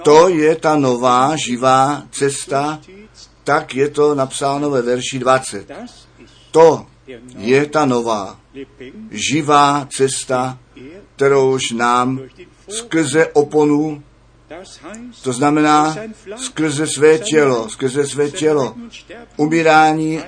To 0.05 0.28
je 0.28 0.57
ta 0.57 0.76
nová 0.76 1.37
živá 1.37 2.03
cesta, 2.11 2.80
tak 3.45 3.74
je 3.74 3.89
to 3.89 4.14
napsáno 4.14 4.70
ve 4.70 4.83
verši 4.83 5.18
20. 5.18 5.70
To 6.51 6.87
je 7.36 7.66
ta 7.66 7.84
nová 7.84 8.40
živá 9.11 9.88
cesta, 9.96 10.59
kterouž 11.16 11.70
nám 11.70 12.20
skrze 12.68 13.26
oponu 13.26 14.03
To 15.22 15.32
znamená 15.32 15.96
skrze 16.36 16.86
své 16.86 17.18
tělo, 17.18 17.68
skrze 17.68 18.07
své 18.07 18.30
tělo, 18.30 18.74
umírání, 19.36 20.20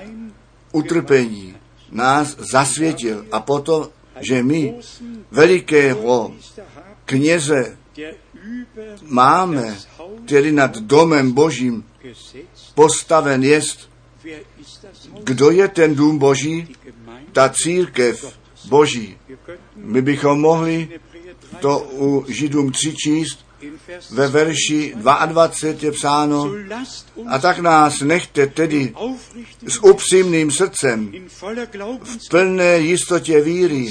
utrpení 0.71 1.55
nás 1.91 2.35
zasvětil. 2.51 3.25
A 3.31 3.39
potom, 3.39 3.87
že 4.29 4.43
my 4.43 4.75
velikého 5.31 6.33
kněze 7.05 7.77
máme, 9.01 9.77
který 10.25 10.51
nad 10.51 10.77
domem 10.77 11.31
božím 11.31 11.85
postaven 12.75 13.43
jest. 13.43 13.89
Kdo 15.25 15.51
je 15.51 15.67
ten 15.67 15.95
dům 15.95 16.17
boží? 16.17 16.67
Ta 17.31 17.49
církev 17.49 18.37
boží. 18.65 19.17
My 19.75 20.01
bychom 20.01 20.41
mohli 20.41 20.89
to 21.59 21.79
u 21.79 22.25
Židům 22.27 22.71
3 22.71 22.93
číst, 22.93 23.45
ve 24.11 24.27
verši 24.27 24.93
22 24.95 25.51
je 25.81 25.91
psáno, 25.91 26.51
a 27.27 27.39
tak 27.39 27.59
nás 27.59 28.01
nechte 28.01 28.47
tedy 28.47 28.93
s 29.67 29.83
upřímným 29.83 30.51
srdcem 30.51 31.11
v 32.03 32.29
plné 32.29 32.79
jistotě 32.79 33.41
víry 33.41 33.87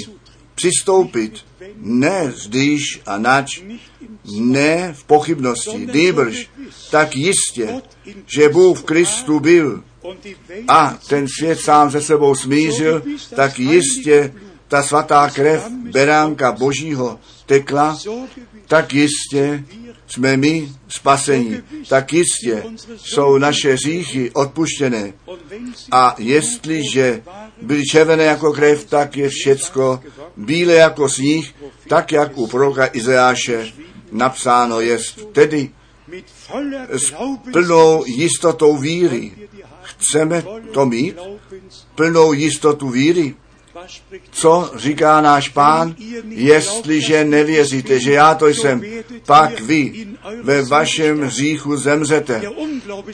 přistoupit, 0.55 1.45
ne 1.75 2.33
zdýš 2.35 3.01
a 3.05 3.17
nač, 3.17 3.61
ne 4.39 4.93
v 4.93 5.03
pochybnosti, 5.03 5.87
nýbrž 5.93 6.49
tak 6.91 7.15
jistě, 7.15 7.81
že 8.25 8.49
Bůh 8.49 8.79
v 8.79 8.83
Kristu 8.83 9.39
byl 9.39 9.83
a 10.67 10.97
ten 11.09 11.27
svět 11.39 11.59
sám 11.59 11.91
se 11.91 12.01
sebou 12.01 12.35
smířil, 12.35 13.03
tak 13.35 13.59
jistě 13.59 14.33
ta 14.67 14.83
svatá 14.83 15.29
krev 15.29 15.67
beránka 15.69 16.51
Božího 16.51 17.19
tekla, 17.45 17.97
tak 18.67 18.93
jistě 18.93 19.63
jsme 20.07 20.37
my 20.37 20.69
spasení, 20.87 21.57
tak 21.89 22.13
jistě 22.13 22.63
jsou 22.97 23.37
naše 23.37 23.77
říchy 23.77 24.31
odpuštěné. 24.31 25.13
A 25.91 26.15
jestliže 26.17 27.21
byly 27.61 27.83
červené 27.85 28.23
jako 28.23 28.53
krev, 28.53 28.85
tak 28.85 29.17
je 29.17 29.29
všecko 29.29 29.99
bílé 30.37 30.73
jako 30.73 31.09
sníh, 31.09 31.55
tak 31.87 32.11
jak 32.11 32.37
u 32.37 32.47
proroka 32.47 32.89
Izajáše 32.93 33.73
napsáno 34.11 34.79
je. 34.79 34.97
Tedy 35.31 35.69
s 36.89 37.13
plnou 37.51 38.03
jistotou 38.05 38.77
víry. 38.77 39.31
Chceme 40.07 40.43
to 40.71 40.85
mít? 40.85 41.17
Plnou 41.95 42.33
jistotu 42.33 42.89
víry? 42.89 43.35
Co 44.31 44.71
říká 44.75 45.21
náš 45.21 45.49
pán? 45.49 45.95
Jestliže 46.27 47.25
nevěříte, 47.25 47.99
že 47.99 48.11
já 48.13 48.35
to 48.35 48.47
jsem, 48.47 48.83
pak 49.25 49.59
vy 49.59 50.07
ve 50.43 50.61
vašem 50.61 51.21
hříchu 51.21 51.77
zemřete. 51.77 52.41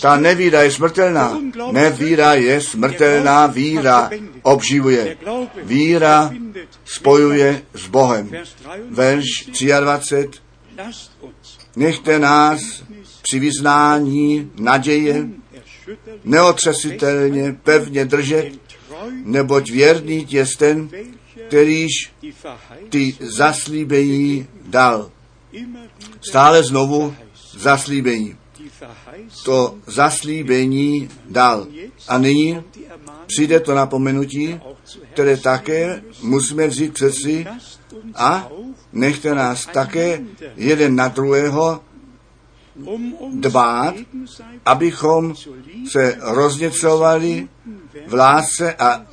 Ta 0.01 0.17
nevíra 0.17 0.61
je 0.61 0.71
smrtelná. 0.71 1.39
Nevíra 1.71 2.33
je 2.33 2.61
smrtelná, 2.61 3.47
víra 3.47 4.09
obživuje. 4.41 5.17
Víra 5.63 6.31
spojuje 6.85 7.61
s 7.73 7.87
Bohem. 7.87 8.31
Verš 8.89 9.25
23. 9.79 10.29
Nechte 11.75 12.19
nás 12.19 12.61
při 13.21 13.39
vyznání 13.39 14.51
naděje 14.59 15.27
neotřesitelně 16.23 17.55
pevně 17.63 18.05
držet, 18.05 18.51
neboť 19.23 19.71
věrný 19.71 20.27
je 20.29 20.45
ten, 20.57 20.89
kterýž 21.47 21.91
ty 22.89 23.17
zaslíbení 23.19 24.47
dal. 24.65 25.11
Stále 26.21 26.63
znovu 26.63 27.15
zaslíbení. 27.57 28.35
To 29.45 29.75
zaslíbení 29.87 31.09
dal. 31.29 31.67
A 32.07 32.17
nyní 32.17 32.63
přijde 33.27 33.59
to 33.59 33.75
napomenutí, 33.75 34.59
které 35.13 35.37
také 35.37 36.01
musíme 36.21 36.67
vzít 36.67 36.93
před 36.93 37.13
si 37.13 37.45
a 38.15 38.49
nechte 38.93 39.35
nás 39.35 39.65
také 39.65 40.21
jeden 40.55 40.95
na 40.95 41.07
druhého 41.07 41.83
dbát, 43.33 43.95
abychom 44.65 45.35
se 45.91 46.17
rozněcovali 46.21 47.47
v 48.07 48.13
lásce 48.13 48.73
a 48.73 49.05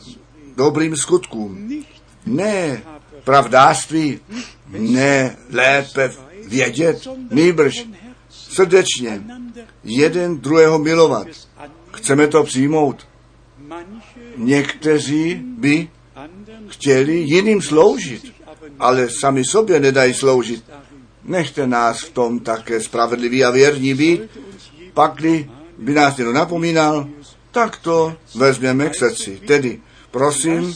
dobrým 0.57 0.97
skutkům. 0.97 1.83
Ne 2.27 2.83
pravdářství, 3.25 4.21
ne 4.69 5.37
lépe 5.53 6.13
vědět, 6.49 7.09
nýbrž 7.31 7.87
srdečně 8.31 9.23
jeden 9.85 10.39
druhého 10.39 10.79
milovat. 10.79 11.27
Chceme 11.93 12.27
to 12.27 12.43
přijmout. 12.45 13.07
Někteří 14.37 15.35
by 15.35 15.89
chtěli 16.69 17.17
jiným 17.17 17.63
sloužit, 17.63 18.33
ale 18.79 19.09
sami 19.21 19.45
sobě 19.45 19.81
nedají 19.81 20.15
sloužit. 20.15 20.65
Nechte 21.29 21.67
nás 21.67 22.01
v 22.01 22.11
tom 22.11 22.41
také 22.41 22.81
spravedliví 22.81 23.45
a 23.45 23.51
věrní 23.51 23.95
být, 23.95 24.21
pakli 24.95 25.51
by 25.79 25.95
nás 25.95 26.17
někdo 26.17 26.33
napomínal, 26.33 27.09
tak 27.51 27.77
to 27.77 28.17
vezmeme 28.35 28.89
k 28.89 28.95
srdci. 28.95 29.41
Tedy, 29.47 29.81
prosím, 30.11 30.75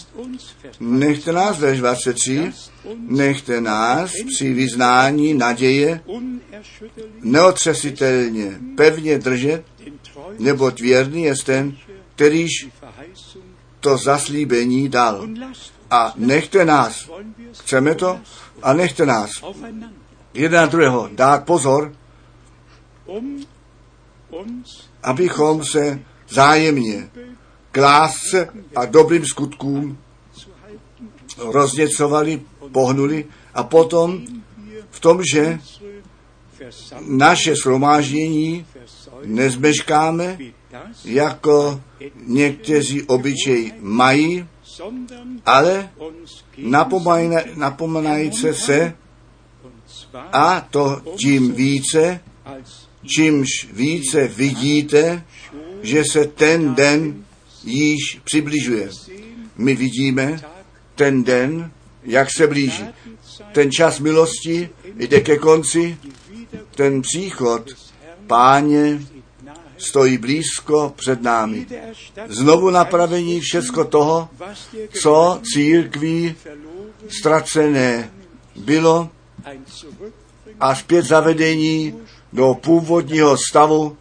nechte 0.80 1.32
nás 1.32 1.59
ve 1.59 1.74
23, 1.74 2.53
nechte 2.96 3.61
nás 3.61 4.12
při 4.34 4.53
vyznání 4.53 5.34
naděje 5.34 6.00
neotřesitelně 7.22 8.61
pevně 8.76 9.18
držet, 9.18 9.64
neboť 10.38 10.80
věrný 10.80 11.22
je 11.22 11.34
ten, 11.44 11.76
kterýž 12.14 12.68
to 13.80 13.96
zaslíbení 13.96 14.88
dal. 14.88 15.28
A 15.90 16.12
nechte 16.16 16.64
nás, 16.64 17.11
chceme 17.53 17.94
to, 17.94 18.20
a 18.62 18.72
nechte 18.72 19.07
nás 19.07 19.30
jeden 20.34 20.60
na 20.60 20.66
druhého. 20.66 21.08
Dát 21.12 21.44
pozor, 21.44 21.92
abychom 25.02 25.64
se 25.64 26.00
zájemně 26.28 27.10
k 27.70 27.76
lásce 27.76 28.48
a 28.76 28.84
dobrým 28.84 29.26
skutkům 29.26 29.98
rozněcovali, 31.38 32.42
pohnuli 32.72 33.24
a 33.54 33.62
potom 33.62 34.20
v 34.90 35.00
tom, 35.00 35.20
že 35.32 35.58
naše 37.06 37.54
shromáždění 37.54 38.66
nezmeškáme, 39.24 40.38
jako 41.04 41.80
někteří 42.26 43.02
obyčej 43.02 43.72
mají, 43.80 44.46
ale 45.46 45.90
napomenajíce 47.54 48.54
se 48.54 48.94
a 50.14 50.60
to 50.60 51.00
tím 51.16 51.52
více, 51.52 52.20
čímž 53.06 53.48
více 53.72 54.28
vidíte, 54.28 55.24
že 55.82 56.05
se 56.05 56.24
ten 56.24 56.74
den 56.74 57.24
již 57.64 58.20
přibližuje. 58.24 58.89
My 59.56 59.74
vidíme 59.74 60.40
ten 60.94 61.24
den, 61.24 61.70
jak 62.05 62.28
se 62.36 62.47
blíží. 62.47 62.84
Ten 63.52 63.70
čas 63.70 64.01
milosti 64.01 64.68
jde 64.97 65.20
ke 65.20 65.39
konci, 65.39 65.97
ten 66.76 67.02
příchod 67.02 67.70
páně 68.26 69.01
stojí 69.78 70.18
blízko 70.18 70.94
před 70.97 71.22
námi. 71.22 71.66
Znovu 72.28 72.70
napravení 72.70 73.40
všecko 73.40 73.84
toho, 73.84 74.28
co 75.02 75.40
církví 75.52 76.34
ztracené 77.09 78.10
bylo 78.56 79.10
a 80.60 80.74
zpět 80.74 81.04
zavedení 81.04 81.94
do 82.32 82.54
původního 82.54 83.36
stavu 83.48 83.96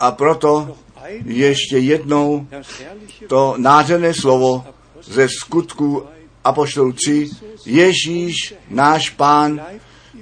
a 0.00 0.10
proto 0.10 0.76
ještě 1.24 1.78
jednou 1.78 2.46
to 3.28 3.54
nádherné 3.58 4.14
slovo 4.14 4.64
ze 5.02 5.28
skutku 5.28 6.06
Apoštolů 6.44 6.92
3, 6.92 7.30
Ježíš, 7.66 8.54
náš 8.70 9.10
pán, 9.10 9.60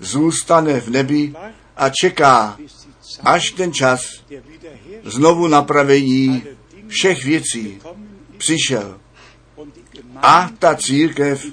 zůstane 0.01 0.81
v 0.81 0.89
nebi 0.91 1.35
a 1.77 1.91
čeká, 2.01 2.59
až 3.23 3.51
ten 3.51 3.73
čas 3.73 4.01
znovu 5.05 5.49
napravení 5.49 6.43
všech 6.89 7.25
věcí 7.25 7.79
přišel. 8.39 8.99
A 10.17 10.51
ta 10.59 10.75
církev 10.75 11.47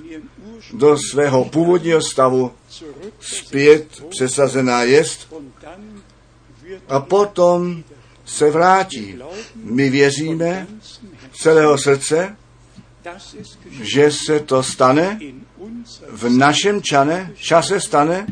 do 0.74 0.98
svého 1.12 1.46
původního 1.46 2.02
stavu 2.02 2.52
zpět 3.20 3.88
přesazená 4.10 4.84
jest 4.84 5.34
a 6.90 7.00
potom 7.00 7.84
se 8.26 8.52
vrátí. 8.52 9.18
My 9.56 9.90
věříme 9.90 10.68
z 10.82 11.00
celého 11.42 11.78
srdce, 11.78 12.36
že 13.82 14.12
se 14.12 14.40
to 14.40 14.64
stane, 14.64 15.20
v 16.10 16.30
našem 16.30 16.82
čane, 16.82 17.32
čase 17.36 17.82
stane 17.82 18.28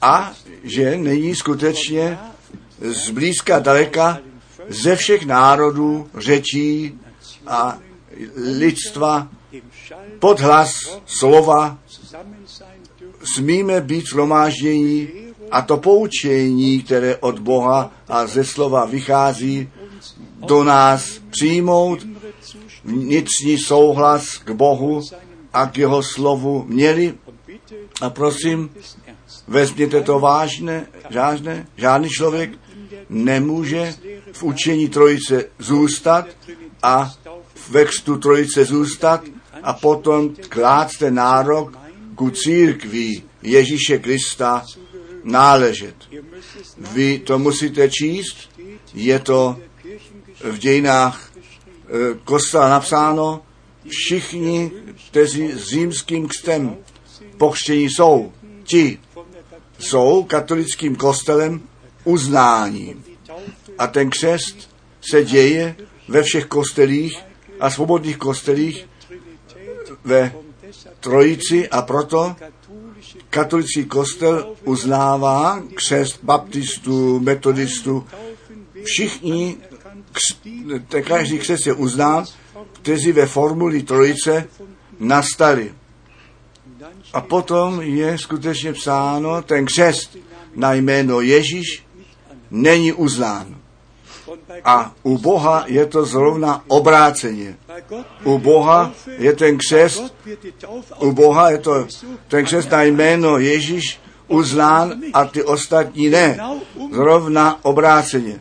a 0.00 0.32
že 0.62 0.96
není 0.96 1.34
skutečně 1.34 2.18
zblízka 2.80 3.58
daleka 3.58 4.18
ze 4.68 4.96
všech 4.96 5.26
národů, 5.26 6.10
řečí 6.18 6.98
a 7.46 7.78
lidstva 8.36 9.28
pod 10.18 10.40
hlas 10.40 11.00
slova 11.06 11.78
smíme 13.22 13.80
být 13.80 14.06
shromáždění 14.06 15.08
a 15.50 15.62
to 15.62 15.76
poučení, 15.76 16.82
které 16.82 17.16
od 17.16 17.38
Boha 17.38 17.92
a 18.08 18.26
ze 18.26 18.44
slova 18.44 18.84
vychází, 18.84 19.68
do 20.46 20.64
nás 20.64 21.20
přijmout 21.30 22.06
vnitřní 22.84 23.58
souhlas 23.58 24.38
k 24.38 24.50
Bohu 24.50 25.02
a 25.52 25.66
k 25.66 25.78
jeho 25.78 26.02
slovu 26.02 26.64
měli. 26.68 27.14
A 28.00 28.10
prosím, 28.10 28.70
vezměte 29.48 30.00
to 30.00 30.18
vážně, 30.18 30.86
žádné, 31.10 31.66
žádný 31.76 32.08
člověk 32.08 32.50
nemůže 33.08 33.94
v 34.32 34.42
učení 34.42 34.88
trojice 34.88 35.44
zůstat 35.58 36.26
a 36.82 37.12
v 37.54 37.70
vextu 37.70 38.16
trojice 38.16 38.64
zůstat 38.64 39.20
a 39.62 39.72
potom 39.72 40.34
klát 40.48 40.88
ten 40.98 41.14
nárok 41.14 41.77
ku 42.18 42.30
církvi 42.30 43.22
Ježíše 43.42 43.98
Krista 43.98 44.64
náležet. 45.24 45.94
Vy 46.78 47.18
to 47.18 47.38
musíte 47.38 47.90
číst, 47.90 48.50
je 48.94 49.18
to 49.18 49.56
v 50.42 50.58
dějinách 50.58 51.30
e, 51.30 52.18
kostela 52.24 52.68
napsáno, 52.68 53.42
všichni, 53.88 54.70
kteří 55.08 55.58
římským 55.58 56.28
křtem 56.28 56.76
pokřtění 57.36 57.90
jsou, 57.90 58.32
ti 58.64 58.98
jsou 59.78 60.24
katolickým 60.24 60.96
kostelem 60.96 61.60
uznání. 62.04 63.04
A 63.78 63.86
ten 63.86 64.10
křest 64.10 64.70
se 65.10 65.24
děje 65.24 65.76
ve 66.08 66.22
všech 66.22 66.46
kostelích 66.46 67.18
a 67.60 67.70
svobodných 67.70 68.16
kostelích 68.16 68.88
ve 70.04 70.32
trojici 71.00 71.68
a 71.68 71.82
proto 71.82 72.36
katolický 73.30 73.84
kostel 73.84 74.54
uznává 74.64 75.62
křest 75.74 76.18
baptistů, 76.22 77.20
metodistů, 77.20 78.06
všichni, 78.84 79.56
každý 81.04 81.38
křest 81.38 81.66
je 81.66 81.72
uznán, 81.72 82.24
kteří 82.72 83.12
ve 83.12 83.26
formuli 83.26 83.82
trojice 83.82 84.48
nastali. 84.98 85.74
A 87.12 87.20
potom 87.20 87.80
je 87.80 88.18
skutečně 88.18 88.72
psáno, 88.72 89.42
ten 89.42 89.66
křest 89.66 90.16
na 90.54 90.74
jméno 90.74 91.20
Ježíš 91.20 91.84
není 92.50 92.92
uznán. 92.92 93.57
A 94.64 94.92
u 95.02 95.18
Boha 95.18 95.64
je 95.66 95.86
to 95.86 96.04
zrovna 96.04 96.64
obráceně. 96.68 97.56
U 98.24 98.38
Boha 98.38 98.92
je 99.18 99.32
ten 99.32 99.58
křest, 99.58 100.14
u 101.00 101.12
Boha 101.12 101.50
je 101.50 101.58
to 101.58 101.86
ten 102.28 102.44
křest 102.44 102.70
na 102.70 102.82
jméno 102.82 103.38
Ježíš 103.38 104.00
uznán 104.28 104.94
a 105.12 105.24
ty 105.24 105.42
ostatní 105.42 106.08
ne. 106.08 106.38
Zrovna 106.92 107.64
obráceně. 107.64 108.40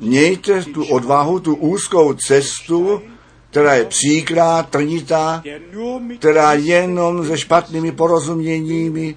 Mějte 0.00 0.64
tu 0.64 0.84
odvahu, 0.84 1.40
tu 1.40 1.54
úzkou 1.54 2.14
cestu, 2.14 3.02
která 3.50 3.74
je 3.74 3.84
příkrá, 3.84 4.62
trnitá, 4.62 5.42
která 6.18 6.52
jenom 6.52 7.26
se 7.26 7.38
špatnými 7.38 7.92
porozuměními 7.92 9.16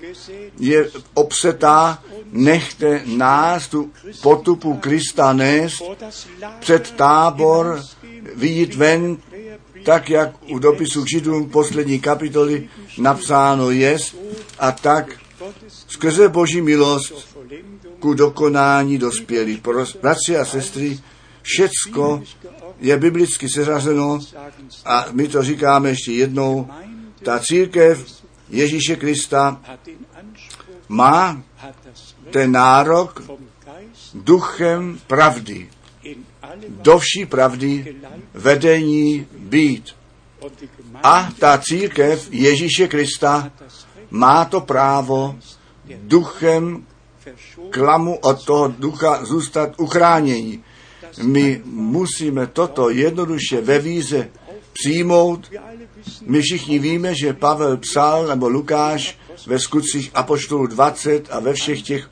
je 0.59 0.89
obsetá, 1.13 2.03
nechte 2.31 3.01
nás 3.05 3.67
tu 3.67 3.91
potupu 4.21 4.77
Krista 4.77 5.33
nést 5.33 5.83
před 6.59 6.91
tábor, 6.91 7.81
vidět 8.35 8.75
ven, 8.75 9.17
tak 9.85 10.09
jak 10.09 10.51
u 10.51 10.59
dopisu 10.59 11.03
k 11.03 11.09
Židům 11.09 11.49
poslední 11.49 11.99
kapitoly 11.99 12.69
napsáno 12.97 13.71
je, 13.71 13.97
a 14.59 14.71
tak 14.71 15.17
skrze 15.87 16.29
Boží 16.29 16.61
milost 16.61 17.37
ku 17.99 18.13
dokonání 18.13 18.97
dospělí. 18.97 19.61
Bratři 20.01 20.37
a 20.37 20.45
sestry, 20.45 20.99
všecko 21.41 22.23
je 22.81 22.97
biblicky 22.97 23.49
seřazeno 23.49 24.19
a 24.85 25.05
my 25.11 25.27
to 25.27 25.43
říkáme 25.43 25.89
ještě 25.89 26.11
jednou, 26.11 26.67
ta 27.23 27.39
církev 27.39 28.21
Ježíše 28.49 28.95
Krista 28.95 29.61
má 30.89 31.43
ten 32.31 32.51
nárok 32.51 33.21
duchem 34.13 34.99
pravdy, 35.07 35.69
do 36.67 36.99
vší 36.99 37.25
pravdy 37.25 37.95
vedení 38.33 39.27
být. 39.37 39.95
A 41.03 41.29
ta 41.39 41.57
církev 41.57 42.27
Ježíše 42.31 42.87
Krista 42.87 43.51
má 44.09 44.45
to 44.45 44.61
právo 44.61 45.35
duchem 46.01 46.85
klamu 47.69 48.17
od 48.17 48.45
toho 48.45 48.67
ducha 48.67 49.25
zůstat 49.25 49.69
uchránění. 49.77 50.63
My 51.23 51.61
musíme 51.65 52.47
toto 52.47 52.89
jednoduše 52.89 53.61
ve 53.61 53.79
víze 53.79 54.29
přijmout. 54.73 55.51
My 56.21 56.41
všichni 56.41 56.79
víme, 56.79 57.15
že 57.15 57.33
Pavel 57.33 57.77
psal, 57.77 58.27
nebo 58.27 58.49
Lukáš 58.49 59.17
ve 59.47 59.59
skutcích 59.59 60.11
Apoštolů 60.13 60.67
20 60.67 61.27
a 61.31 61.39
ve 61.39 61.53
všech 61.53 61.81
těch 61.81 62.09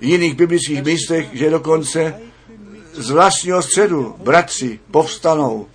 jiných 0.00 0.34
biblických 0.34 0.84
místech, 0.84 1.28
že 1.32 1.50
dokonce 1.50 2.20
z 2.92 3.10
vlastního 3.10 3.62
středu 3.62 4.14
bratři 4.18 4.80
povstanou, 4.90 5.66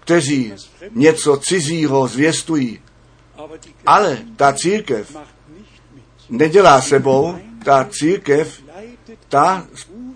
kteří 0.00 0.52
něco 0.94 1.36
cizího 1.36 2.08
zvěstují. 2.08 2.80
Ale 3.86 4.18
ta 4.36 4.52
církev 4.52 5.16
nedělá 6.30 6.80
sebou, 6.80 7.38
ta 7.64 7.88
církev, 7.90 8.62
ta 9.28 9.66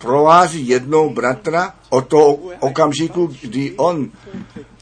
provází 0.01 0.69
jednou 0.69 1.11
bratra 1.11 1.75
od 1.89 2.09
toho 2.09 2.39
okamžiku, 2.61 3.31
kdy 3.43 3.73
on 3.77 4.11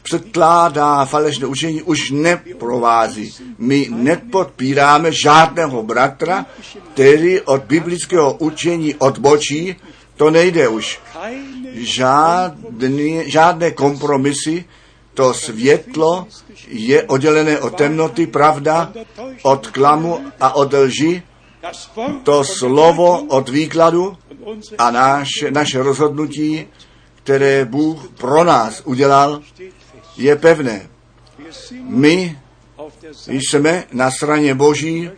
předkládá 0.03 1.05
falešné 1.05 1.45
učení, 1.45 1.81
už 1.81 2.11
neprovází. 2.11 3.33
My 3.57 3.87
nepodpíráme 3.91 5.11
žádného 5.11 5.83
bratra, 5.83 6.45
který 6.93 7.41
od 7.41 7.63
biblického 7.63 8.33
učení 8.33 8.95
odbočí, 8.95 9.75
to 10.15 10.29
nejde 10.29 10.67
už. 10.67 10.99
Žádný, 11.73 13.23
žádné 13.25 13.71
kompromisy, 13.71 14.65
to 15.13 15.33
světlo 15.33 16.27
je 16.67 17.03
oddělené 17.03 17.59
od 17.59 17.75
temnoty, 17.75 18.27
pravda 18.27 18.93
od 19.43 19.67
klamu 19.67 20.19
a 20.39 20.55
od 20.55 20.73
lži, 20.73 21.23
to 22.23 22.43
slovo 22.43 23.23
od 23.23 23.49
výkladu 23.49 24.17
a 24.77 24.91
naš, 24.91 25.29
naše 25.49 25.83
rozhodnutí, 25.83 26.67
které 27.15 27.65
Bůh 27.65 28.09
pro 28.17 28.43
nás 28.43 28.81
udělal, 28.85 29.41
je 30.17 30.35
pevné. 30.35 30.89
My 31.81 32.39
jsme 33.29 33.83
na 33.91 34.11
straně 34.11 34.55
Boží 34.55 35.09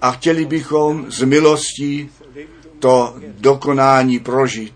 a 0.00 0.12
chtěli 0.12 0.44
bychom 0.44 1.10
z 1.12 1.22
milostí 1.22 2.10
to 2.78 3.14
dokonání 3.38 4.18
prožít. 4.18 4.74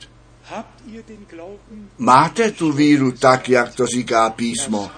Máte 1.99 2.51
tu 2.51 2.73
víru 2.73 3.13
tak, 3.13 3.49
jak 3.49 3.75
to 3.75 3.87
říká 3.87 4.31
písmo, 4.31 4.91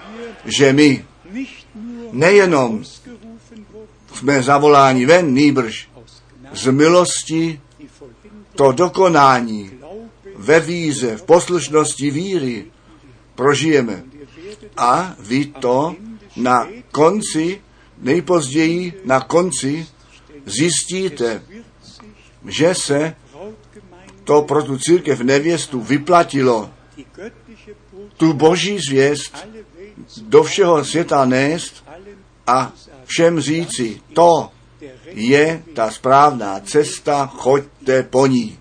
že 0.45 0.73
my 0.73 1.05
nejenom 2.11 2.83
jsme 4.13 4.43
zavoláni 4.43 5.05
ven, 5.05 5.33
nýbrž 5.33 5.89
z 6.57 6.71
milosti 6.71 7.61
to 8.55 8.71
dokonání 8.71 9.71
ve 10.35 10.59
víze, 10.59 11.17
v 11.17 11.23
poslušnosti 11.23 12.11
víry 12.11 12.65
prožijeme. 13.35 14.03
A 14.77 15.15
vy 15.19 15.45
to 15.45 15.95
na 16.35 16.67
konci, 16.91 17.61
nejpozději 17.97 18.93
na 19.05 19.19
konci, 19.19 19.87
zjistíte, 20.45 21.43
že 22.45 22.75
se 22.75 23.15
to 24.23 24.41
pro 24.41 24.63
tu 24.63 24.77
církev 24.77 25.21
nevěstu 25.21 25.81
vyplatilo 25.81 26.69
tu 28.17 28.33
boží 28.33 28.79
zvěst 28.79 29.47
do 30.21 30.43
všeho 30.43 30.85
světa 30.85 31.25
nést 31.25 31.83
a 32.47 32.71
všem 33.05 33.39
říci, 33.39 34.01
to 34.13 34.51
je 35.13 35.63
ta 35.73 35.91
správná 35.91 36.59
cesta, 36.59 37.25
choďte 37.27 38.03
po 38.03 38.27
ní. 38.27 38.59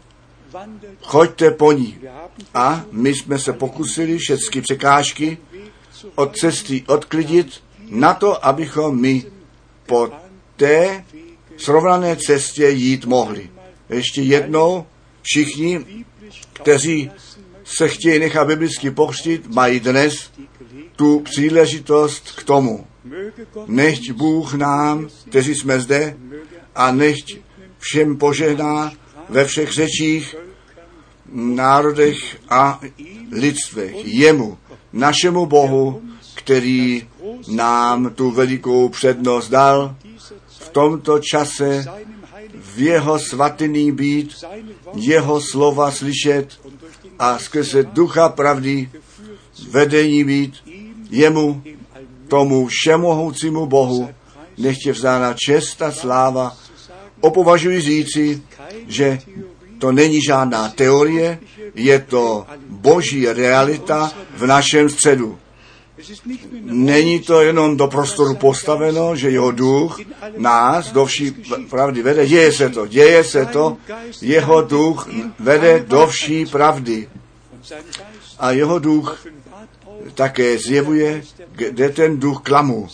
Choďte 1.00 1.50
po 1.50 1.72
ní. 1.72 1.98
A 2.54 2.84
my 2.92 3.14
jsme 3.14 3.38
se 3.38 3.52
pokusili 3.52 4.18
všechny 4.18 4.60
překážky 4.60 5.38
od 6.14 6.36
cesty 6.36 6.84
odklidit 6.86 7.62
na 7.90 8.14
to, 8.14 8.46
abychom 8.46 9.00
my 9.00 9.24
po 9.86 10.10
té 10.56 11.04
srovnané 11.56 12.16
cestě 12.16 12.68
jít 12.68 13.04
mohli. 13.04 13.50
Ještě 13.88 14.22
jednou 14.22 14.86
všichni, 15.22 16.04
kteří 16.52 17.10
se 17.64 17.88
chtějí 17.88 18.18
nechat 18.18 18.46
biblicky 18.46 18.90
pokřtit, 18.90 19.46
mají 19.46 19.80
dnes 19.80 20.30
tu 20.96 21.20
příležitost 21.20 22.30
k 22.30 22.44
tomu. 22.44 22.86
Nechť 23.66 24.10
Bůh 24.10 24.54
nám, 24.54 25.08
kteří 25.28 25.54
jsme 25.54 25.80
zde, 25.80 26.16
a 26.76 26.92
nechť 26.92 27.40
všem 27.78 28.16
požehná 28.16 28.92
ve 29.28 29.44
všech 29.44 29.72
řečích, 29.72 30.34
národech 31.32 32.16
a 32.50 32.80
lidstvech. 33.32 33.94
Jemu, 34.04 34.58
našemu 34.92 35.46
Bohu, 35.46 36.02
který 36.34 37.08
nám 37.48 38.10
tu 38.10 38.30
velikou 38.30 38.88
přednost 38.88 39.48
dal, 39.48 39.96
v 40.46 40.68
tomto 40.68 41.18
čase 41.18 41.84
v 42.54 42.78
jeho 42.78 43.18
svatyný 43.18 43.92
být, 43.92 44.44
jeho 44.94 45.40
slova 45.40 45.90
slyšet 45.90 46.60
a 47.18 47.38
skrze 47.38 47.82
ducha 47.82 48.28
pravdy 48.28 48.90
vedení 49.70 50.24
být 50.24 50.54
jemu, 51.10 51.62
tomu 52.28 52.66
všemohoucímu 52.66 53.66
Bohu, 53.66 54.08
nechtě 54.58 54.92
vzána 54.92 55.34
čest 55.34 55.82
a 55.82 55.92
sláva. 55.92 56.56
Opovažuji 57.20 57.80
říci, 57.80 58.42
že 58.86 59.18
to 59.78 59.92
není 59.92 60.20
žádná 60.22 60.68
teorie, 60.68 61.38
je 61.74 61.98
to 61.98 62.46
boží 62.68 63.26
realita 63.26 64.12
v 64.36 64.46
našem 64.46 64.88
středu. 64.88 65.38
Není 66.62 67.20
to 67.20 67.40
jenom 67.40 67.76
do 67.76 67.86
prostoru 67.86 68.34
postaveno, 68.34 69.16
že 69.16 69.30
jeho 69.30 69.50
duch 69.50 69.98
nás 70.36 70.92
do 70.92 71.04
vší 71.04 71.30
pravdy 71.70 72.02
vede. 72.02 72.26
Děje 72.26 72.52
se 72.52 72.68
to, 72.68 72.86
děje 72.86 73.24
se 73.24 73.46
to. 73.46 73.76
Jeho 74.22 74.62
duch 74.62 75.08
vede 75.38 75.84
do 75.88 76.06
vší 76.06 76.46
pravdy. 76.46 77.08
A 78.38 78.50
jeho 78.50 78.78
duch 78.78 79.26
také 80.14 80.58
zjevuje, 80.58 81.22
kde 81.52 81.88
ten 81.88 82.20
duch 82.20 82.40
klamu 82.42 82.88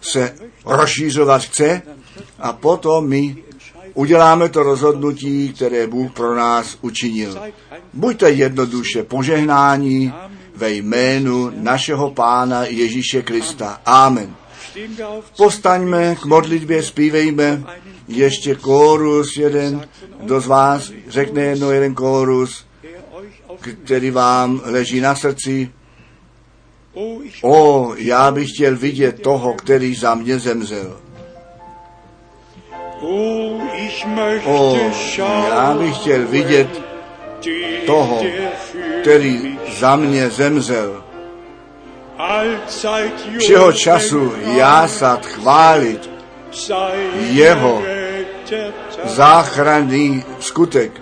se 0.00 0.34
rozšířovat 0.64 1.42
chce 1.42 1.82
a 2.38 2.52
potom 2.52 3.08
my 3.08 3.36
uděláme 3.98 4.48
to 4.48 4.62
rozhodnutí, 4.62 5.52
které 5.52 5.86
Bůh 5.86 6.12
pro 6.12 6.34
nás 6.34 6.78
učinil. 6.80 7.38
Buďte 7.92 8.30
jednoduše 8.30 9.02
požehnání 9.02 10.12
ve 10.56 10.70
jménu 10.70 11.50
našeho 11.54 12.10
Pána 12.10 12.64
Ježíše 12.64 13.22
Krista. 13.22 13.80
Amen. 13.86 14.34
Postaňme 15.36 16.16
k 16.16 16.24
modlitbě, 16.24 16.82
zpívejme 16.82 17.64
ještě 18.08 18.54
kórus 18.54 19.36
jeden. 19.36 19.88
Kdo 20.20 20.40
z 20.40 20.46
vás 20.46 20.92
řekne 21.08 21.42
jedno 21.42 21.70
jeden 21.70 21.94
kórus, 21.94 22.64
který 23.84 24.10
vám 24.10 24.60
leží 24.64 25.00
na 25.00 25.14
srdci. 25.14 25.70
O, 27.42 27.92
já 27.96 28.30
bych 28.30 28.48
chtěl 28.54 28.76
vidět 28.76 29.22
toho, 29.22 29.54
který 29.54 29.94
za 29.94 30.14
mě 30.14 30.38
zemřel. 30.38 31.07
O, 34.44 34.76
já 35.48 35.74
bych 35.78 35.96
chtěl 35.96 36.26
vidět 36.26 36.82
toho, 37.86 38.22
který 39.00 39.58
za 39.68 39.96
mě 39.96 40.30
zemřel. 40.30 41.04
Všeho 43.38 43.72
času 43.72 44.32
jásat, 44.56 45.26
chválit 45.26 46.10
jeho 47.30 47.82
záchranný 49.04 50.24
skutek. 50.40 50.92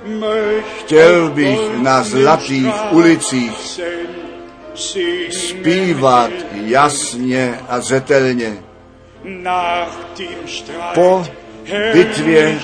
Chtěl 0.79 1.31
bych 1.31 1.61
na 1.77 2.03
zlatých 2.03 2.75
ulicích 2.93 3.81
zpívat 5.31 6.31
jasně 6.53 7.61
a 7.69 7.81
zetelně. 7.81 8.57
Po 10.95 11.25
bitvě 11.93 12.61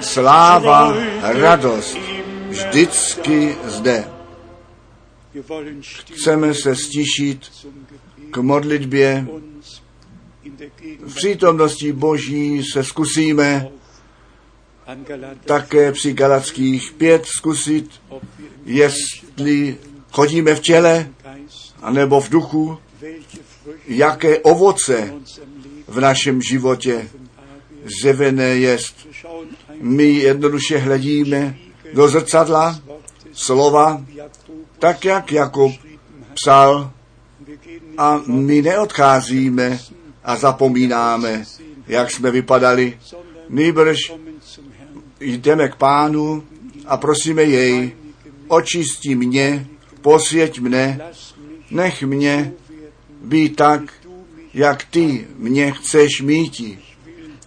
sláva, 0.00 0.96
radost, 1.22 1.98
vždycky 2.48 3.56
zde. 3.64 4.04
Chceme 6.12 6.54
se 6.54 6.76
stišit 6.76 7.66
k 8.30 8.36
modlitbě. 8.36 9.26
V 11.00 11.14
přítomnosti 11.14 11.92
Boží 11.92 12.62
se 12.72 12.84
zkusíme 12.84 13.68
také 15.44 15.92
při 15.92 16.12
Galackých 16.12 16.92
pět 16.92 17.26
zkusit, 17.26 17.90
jestli 18.64 19.76
chodíme 20.12 20.54
v 20.54 20.60
těle, 20.60 21.08
anebo 21.82 22.20
v 22.20 22.28
duchu, 22.28 22.78
jaké 23.86 24.38
ovoce 24.38 25.14
v 25.88 26.00
našem 26.00 26.42
životě 26.42 27.08
zjevené 28.02 28.44
jest. 28.44 29.06
My 29.80 30.04
jednoduše 30.04 30.78
hledíme 30.78 31.56
do 31.94 32.08
zrcadla 32.08 32.80
slova, 33.32 34.04
tak 34.78 35.04
jak 35.04 35.32
Jakub 35.32 35.72
psal, 36.34 36.90
a 37.98 38.22
my 38.26 38.62
neodcházíme 38.62 39.78
a 40.24 40.36
zapomínáme, 40.36 41.44
jak 41.86 42.10
jsme 42.10 42.30
vypadali. 42.30 42.98
Nýbrž 43.48 44.12
jdeme 45.20 45.68
k 45.68 45.74
pánu 45.76 46.42
a 46.86 46.96
prosíme 46.96 47.42
jej, 47.42 47.96
očistí 48.48 49.14
mě, 49.14 49.66
posvěť 50.00 50.60
mne, 50.60 51.00
nech 51.70 52.02
mě 52.02 52.52
být 53.22 53.56
tak, 53.56 53.92
jak 54.54 54.84
ty 54.84 55.26
mě 55.36 55.72
chceš 55.72 56.20
míti. 56.20 56.78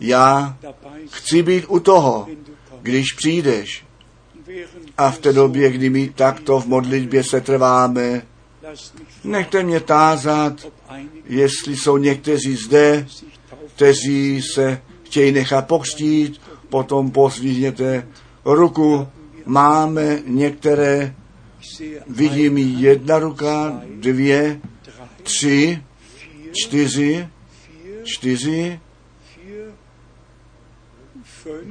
Já 0.02 0.57
chci 1.10 1.44
být 1.44 1.65
u 1.68 1.80
toho, 1.80 2.28
když 2.82 3.14
přijdeš. 3.14 3.86
A 4.98 5.11
v 5.11 5.19
té 5.19 5.34
době, 5.34 5.72
kdy 5.72 5.90
my 5.90 6.10
takto 6.10 6.60
v 6.60 6.65
modlitbě 6.65 7.23
se 7.23 7.41
trváme, 7.41 8.22
nechte 9.23 9.64
mě 9.64 9.80
tázat, 9.80 10.68
jestli 11.26 11.78
jsou 11.78 11.98
někteří 11.98 12.56
zde, 12.56 13.07
kteří 13.76 14.41
se 14.41 14.82
chtějí 15.03 15.32
nechat 15.32 15.68
pokřtít, 15.68 16.41
potom 16.69 17.11
pozvízněte 17.11 18.07
ruku. 18.45 19.07
Máme 19.45 20.19
některé, 20.26 21.15
vidím 22.07 22.57
jedna 22.57 23.19
ruka, 23.19 23.82
dvě, 23.99 24.61
tři, 25.23 25.84
čtyři, 26.52 27.28
čtyři, 28.03 28.80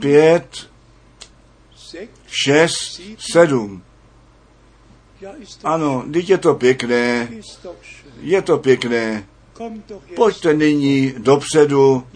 pět, 0.00 0.70
šest, 2.26 3.00
sedm. 3.32 3.82
Ano, 5.64 6.04
teď 6.12 6.30
je 6.30 6.38
to 6.38 6.54
pěkné, 6.54 7.28
je 8.20 8.42
to 8.42 8.58
pěkné. 8.58 9.26
Pojďte 10.16 10.54
nyní 10.54 11.14
dopředu, 11.18 12.06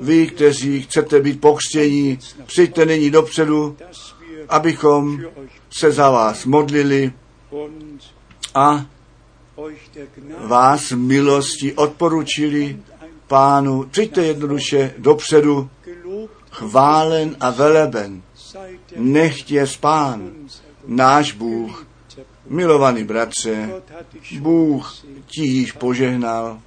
vy, 0.00 0.26
kteří 0.26 0.82
chcete 0.82 1.20
být 1.20 1.40
pokřtění, 1.40 2.18
přijďte 2.46 2.86
nyní 2.86 3.10
dopředu, 3.10 3.76
abychom 4.48 5.20
se 5.70 5.92
za 5.92 6.10
vás 6.10 6.44
modlili 6.44 7.12
a 8.54 8.86
vás 10.38 10.92
milosti 10.92 11.72
odporučili 11.74 12.78
pánu. 13.26 13.84
Přijďte 13.90 14.24
jednoduše 14.24 14.94
dopředu, 14.98 15.70
chválen 16.58 17.36
a 17.40 17.50
veleben. 17.50 18.22
Nechť 18.96 19.50
je 19.50 19.66
spán, 19.66 20.30
náš 20.86 21.32
Bůh, 21.32 21.86
milovaný 22.48 23.04
bratře, 23.04 23.82
Bůh 24.40 25.04
ti 25.26 25.42
již 25.42 25.72
požehnal, 25.72 26.58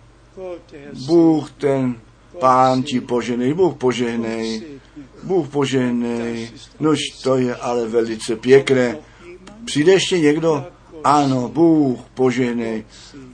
Bůh 1.05 1.51
ten 1.51 1.95
pán 2.39 2.83
ti 2.83 3.01
poženej, 3.01 3.53
Bůh 3.53 3.75
požehnej, 3.75 4.63
Bůh 5.23 5.47
požehnej, 5.47 6.51
nož 6.79 6.99
to 7.23 7.37
je 7.37 7.55
ale 7.55 7.87
velice 7.87 8.35
pěkné. 8.35 8.97
Přijde 9.65 9.91
ještě 9.91 10.19
někdo? 10.19 10.65
Ano, 11.03 11.47
Bůh 11.47 11.99
požehnej, 12.13 12.85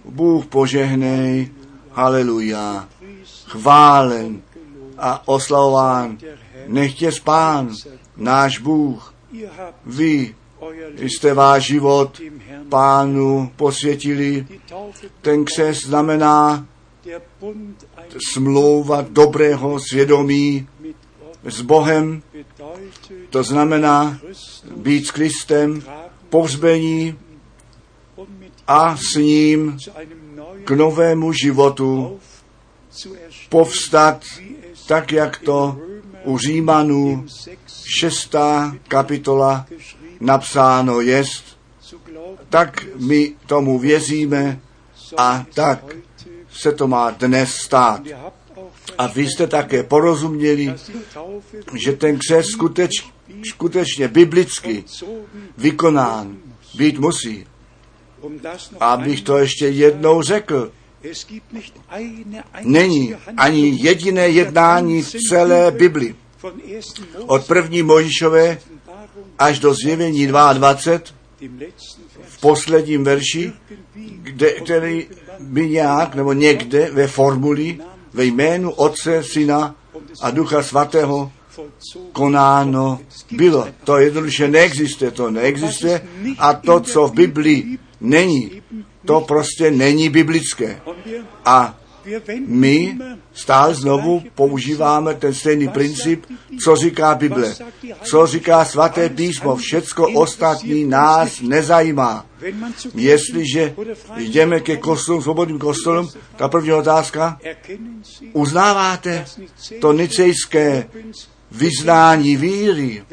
Bůh 0.05 0.45
požehnej, 0.45 1.51
haleluja, 1.91 2.88
chválen 3.45 4.41
a 4.97 5.27
oslavován, 5.27 6.17
nechtě 6.68 7.11
spán, 7.11 7.73
náš 8.18 8.60
Bůh, 8.60 9.14
vy 9.85 10.35
jste 10.98 11.34
váš 11.34 11.65
život 11.65 12.22
pánu 12.69 13.52
posvětili. 13.56 14.48
Ten 15.22 15.45
křes 15.45 15.85
znamená 15.85 16.65
smlouva 18.34 19.06
dobrého 19.10 19.80
svědomí 19.80 20.68
s 21.44 21.61
Bohem, 21.61 22.22
to 23.30 23.44
znamená 23.44 24.19
být 24.76 25.07
s 25.07 25.11
Kristem, 25.11 25.84
pohřbení 26.30 27.19
a 28.68 28.98
s 28.98 29.15
ním 29.15 29.77
k 30.64 30.72
novému 30.72 31.34
životu. 31.34 32.19
Povstat, 33.49 34.23
tak 34.88 35.11
jak 35.11 35.39
to 35.39 35.77
u 36.27 36.37
Římanů 36.37 37.11
im 37.11 37.29
sechsten 37.29 37.83
šestá 37.99 38.75
kapitola 38.87 39.65
geschrieben 39.69 40.17
napsáno 40.19 41.01
jest, 41.01 41.57
tak 42.49 42.85
my 42.95 43.35
tomu 43.45 43.79
věříme 43.79 44.59
a 45.17 45.45
tak 45.53 45.95
se 46.51 46.71
to 46.71 46.87
má 46.87 47.11
dnes 47.11 47.55
stát. 47.55 48.01
A 48.97 49.07
vy 49.07 49.27
jste 49.27 49.47
také 49.47 49.83
porozuměli, 49.83 50.73
že 51.73 51.93
ten 51.93 52.19
křest 52.19 52.49
skuteč, 52.49 52.91
skutečně 53.49 54.07
biblicky 54.07 54.83
vykonán 55.57 56.37
být 56.77 56.99
musí. 56.99 57.45
Abych 58.79 59.21
to 59.21 59.37
ještě 59.37 59.67
jednou 59.67 60.21
řekl, 60.21 60.71
Není 62.63 63.15
ani 63.37 63.77
jediné 63.81 64.29
jednání 64.29 65.01
v 65.01 65.15
celé 65.29 65.71
Bibli, 65.71 66.15
von 66.41 66.53
1. 66.65 67.05
od 67.25 67.47
první 67.47 67.83
Mojišové 67.83 68.59
až 69.39 69.59
do 69.59 69.73
zjevení 69.73 70.27
22 70.27 71.17
dem 71.41 71.59
letzten 71.59 72.03
v 72.27 72.41
posledním 72.41 73.03
verši, 73.03 73.53
kde, 73.95 74.51
který 74.51 75.07
by 75.39 75.69
nějak 75.69 76.15
nebo 76.15 76.33
někde 76.33 76.91
ve 76.91 77.07
formuli 77.07 77.79
ve 78.13 78.25
jménu 78.25 78.71
Otce, 78.71 79.23
Syna 79.23 79.75
a 80.21 80.31
Ducha 80.31 80.63
Svatého 80.63 81.31
konáno 82.11 82.99
bylo. 83.31 83.67
To 83.83 83.97
jednoduše 83.97 84.47
neexistuje, 84.47 85.11
to 85.11 85.31
neexistuje 85.31 86.01
a 86.37 86.53
to, 86.53 86.79
co 86.79 87.07
v 87.07 87.13
Biblii 87.13 87.79
není, 88.01 88.61
to 89.07 89.21
prostě 89.21 89.71
není 89.71 90.09
biblické. 90.09 90.81
A 91.45 91.77
my 92.47 92.97
stále 93.34 93.73
znovu 93.73 94.23
používáme 94.35 95.13
ten 95.13 95.34
stejný 95.34 95.67
princip, 95.67 96.25
co 96.63 96.75
říká 96.75 97.15
Bible, 97.15 97.55
co 98.03 98.27
říká 98.27 98.65
svaté 98.65 99.09
písmo, 99.09 99.55
všecko 99.55 100.07
ostatní 100.07 100.85
nás 100.85 101.41
nezajímá. 101.41 102.25
Jestliže 102.95 103.75
jdeme 104.17 104.59
ke 104.59 104.77
kostelům, 104.77 105.21
svobodným 105.21 105.59
kostelům, 105.59 106.09
ta 106.35 106.47
první 106.47 106.71
otázka, 106.71 107.39
uznáváte 108.34 109.25
to 109.81 109.93
nicejské 109.93 110.88
vyznání 111.51 112.37
víry, 112.37 113.03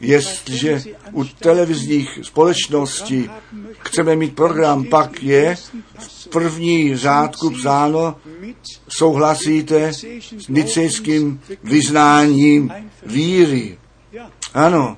jestliže 0.00 0.82
u 1.12 1.24
televizních 1.24 2.18
společností 2.22 3.30
chceme 3.78 4.16
mít 4.16 4.34
program, 4.34 4.84
pak 4.84 5.22
je 5.22 5.56
v 5.98 6.28
první 6.28 6.96
řádku 6.96 7.50
psáno, 7.50 8.16
souhlasíte 8.88 9.92
s 10.38 10.48
nicejským 10.48 11.40
vyznáním 11.64 12.72
víry. 13.06 13.78
Ano, 14.54 14.96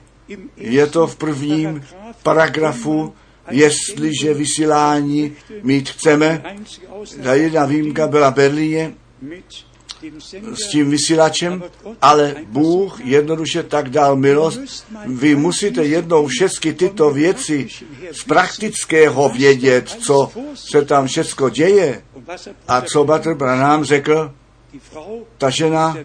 je 0.56 0.86
to 0.86 1.06
v 1.06 1.16
prvním 1.16 1.85
paragrafu, 2.23 3.15
jestliže 3.51 4.35
vysílání 4.35 5.32
mít 5.62 5.90
chceme. 5.90 6.56
Ta 7.23 7.35
jedna 7.35 7.65
výjimka 7.65 8.06
byla 8.06 8.31
Berlíně 8.31 8.94
s 10.55 10.69
tím 10.69 10.91
vysílačem, 10.91 11.62
ale 12.03 12.35
Bůh 12.47 13.01
jednoduše 13.05 13.62
tak 13.62 13.89
dal 13.89 14.16
milost. 14.16 14.87
Vy 15.07 15.37
musíte 15.37 15.85
jednou 15.85 16.27
všechny 16.27 16.73
tyto 16.73 17.11
věci 17.11 17.69
z 18.12 18.25
praktického 18.25 19.29
vědět, 19.29 19.89
co 19.89 20.31
se 20.55 20.85
tam 20.85 21.07
všecko 21.07 21.49
děje. 21.49 22.03
A 22.69 22.81
co 22.81 23.05
Batr 23.05 23.35
Branham 23.35 23.85
řekl, 23.85 24.33
ta 25.39 25.51
žena 25.51 25.97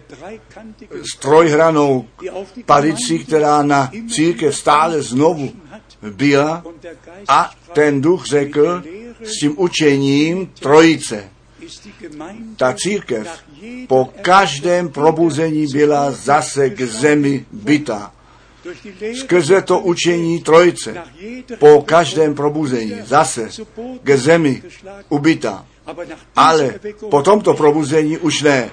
s 1.14 1.18
trojhranou 1.18 2.04
palicí, 2.66 3.18
která 3.18 3.62
na 3.62 3.90
církev 4.10 4.56
stále 4.56 5.02
znovu 5.02 5.52
byla 6.10 6.64
a 7.28 7.50
ten 7.72 8.00
duch 8.00 8.26
řekl 8.26 8.82
s 9.24 9.40
tím 9.40 9.54
učením 9.56 10.46
trojice. 10.46 11.30
Ta 12.56 12.74
církev 12.74 13.28
po 13.88 14.12
každém 14.22 14.88
probuzení 14.88 15.66
byla 15.72 16.10
zase 16.10 16.70
k 16.70 16.80
zemi 16.80 17.46
Lehre 17.66 18.10
Skrze 19.14 19.62
to 19.62 19.80
učení 19.80 20.42
jeder 20.42 21.02
po 21.58 21.82
každém 21.82 22.34
probuzení 22.34 22.94
zase 23.04 23.48
k 24.02 24.16
zemi 24.16 24.62
ubyta. 25.08 25.66
Ale 26.36 26.80
po 27.10 27.22
tomto 27.22 27.54
probuzení 27.54 28.18
už 28.18 28.42
ne. 28.42 28.70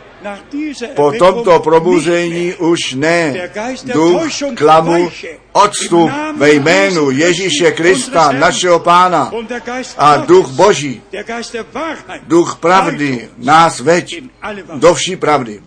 Po 0.96 1.12
tomto 1.12 1.60
probuzení 1.60 2.54
už 2.54 2.94
ne. 2.94 3.50
Duch 3.84 4.22
klamu 4.56 5.12
odstup 5.52 6.12
ve 6.38 6.54
jménu 6.54 7.12
Ježíše 7.12 7.72
Krista, 7.72 8.32
našeho 8.32 8.80
Pána 8.80 9.32
a 9.98 10.18
duch 10.18 10.48
Boží, 10.48 11.02
duch 12.28 12.56
pravdy 12.56 13.30
nás 13.38 13.80
veď 13.80 14.24
do 14.74 14.94
vší 14.94 15.16
pravdy. 15.16 15.62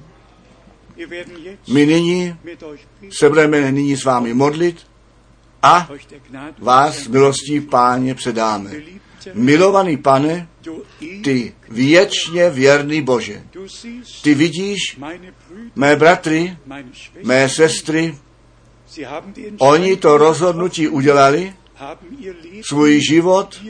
My 1.72 1.86
nyní 1.86 2.36
se 3.18 3.28
budeme 3.28 3.72
nyní 3.72 3.96
s 3.96 4.04
vámi 4.04 4.34
modlit 4.34 4.86
a 5.62 5.88
vás 6.58 7.08
milostí 7.08 7.60
páně 7.60 8.14
předáme. 8.14 8.70
Milovaný 9.34 9.96
pane, 9.96 10.48
ty 11.24 11.54
věčně 11.68 12.50
věrný 12.50 13.02
Bože, 13.02 13.42
ty 14.22 14.34
vidíš 14.34 14.98
mé 15.76 15.96
bratry, 15.96 16.56
mé 17.22 17.48
sestry, 17.48 18.18
oni 19.58 19.96
to 19.96 20.18
rozhodnutí 20.18 20.88
udělali, 20.88 21.54
svůj 22.68 23.00
život 23.10 23.60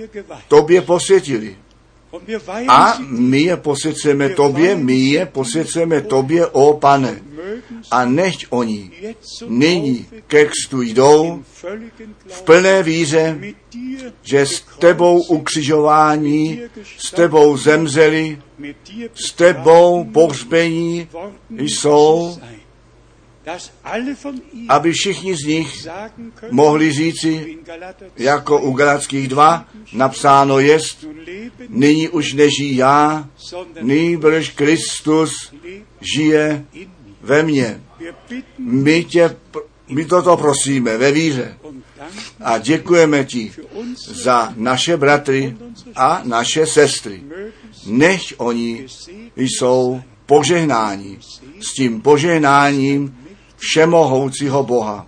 tobě 0.49 0.83
posvětili. 0.83 1.57
A 2.69 2.99
my 3.09 3.43
je 3.43 3.57
posvěcujeme 3.57 4.29
tobě, 4.29 4.77
my 4.77 4.99
je 4.99 5.27
posvěcujeme 5.27 6.01
tobě, 6.01 6.47
o 6.47 6.75
pane. 6.75 7.23
A 7.91 8.05
nechť 8.05 8.47
oni 8.51 8.91
nyní 9.49 10.07
ke 10.27 10.45
kstu 10.45 10.83
jdou 10.83 11.43
v 12.29 12.43
plné 12.43 12.83
víře, 12.83 13.39
že 14.23 14.47
s 14.47 14.65
tebou 14.79 15.23
ukřižování, 15.23 16.61
s 16.99 17.11
tebou 17.11 17.57
zemřeli, 17.57 18.39
s 19.15 19.33
tebou 19.33 20.05
pohřbení 20.05 21.09
jsou, 21.51 22.39
aby 24.69 24.93
všichni 24.93 25.37
z 25.37 25.45
nich 25.47 25.89
mohli 26.51 26.93
říci, 26.93 27.29
in 27.29 27.59
Galater 27.65 28.11
2, 28.17 28.25
jako 28.25 28.61
u 28.61 28.73
Galackých 28.73 29.29
2 29.29 29.69
napsáno 29.93 30.59
jest, 30.59 31.05
nyní 31.69 32.09
už 32.09 32.33
nežijí 32.33 32.77
já, 32.77 33.29
nýbrž 33.81 34.51
Kristus 34.51 35.55
žije 36.15 36.65
ve 37.23 37.43
mně. 37.43 37.81
My 38.59 39.05
tě, 39.05 39.37
my 39.89 40.05
toto 40.05 40.37
prosíme 40.37 40.99
ve 40.99 41.13
víře 41.13 41.57
danken 42.05 42.25
a 42.41 42.59
děkujeme 42.59 43.25
ti 43.25 43.53
za 43.97 44.53
naše 44.57 44.97
bratry 44.97 45.57
a 45.97 46.23
naše 46.25 46.67
sestry. 46.67 47.23
Nech 47.87 48.23
oni 48.37 48.87
jsou 49.37 50.03
požehnáni 50.27 51.19
s 51.61 51.75
tím 51.75 52.01
požehnáním 52.01 53.17
všemohoucího 53.71 54.63
Boha. 54.63 55.07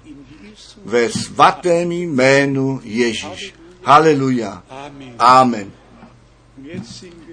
Ve 0.84 1.10
svatém 1.10 1.92
jménu 1.92 2.80
Ježíš. 2.84 3.54
Haleluja. 3.82 4.62
Amen. 5.18 5.72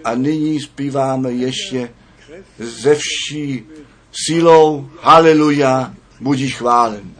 A 0.03 0.15
nyní 0.15 0.59
zpíváme 0.59 1.31
ještě 1.31 1.89
ze 2.59 2.95
vší 2.95 3.65
sílou 4.11 4.89
Haleluja, 5.01 5.93
budíš 6.19 6.55
chválen. 6.55 7.11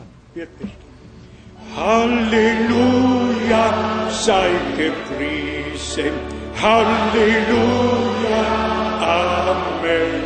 Halleluja, 1.75 3.65
sei 4.09 4.59
gepriesen. 4.77 6.13
Halleluja, 6.55 8.43
Amen. 9.01 10.22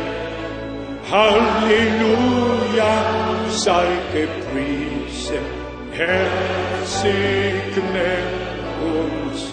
Halleluja, 1.10 2.92
sei 3.48 3.88
gepriesen. 4.12 5.44
Herr, 5.92 6.26
segne 6.84 8.18
uns 8.84 9.47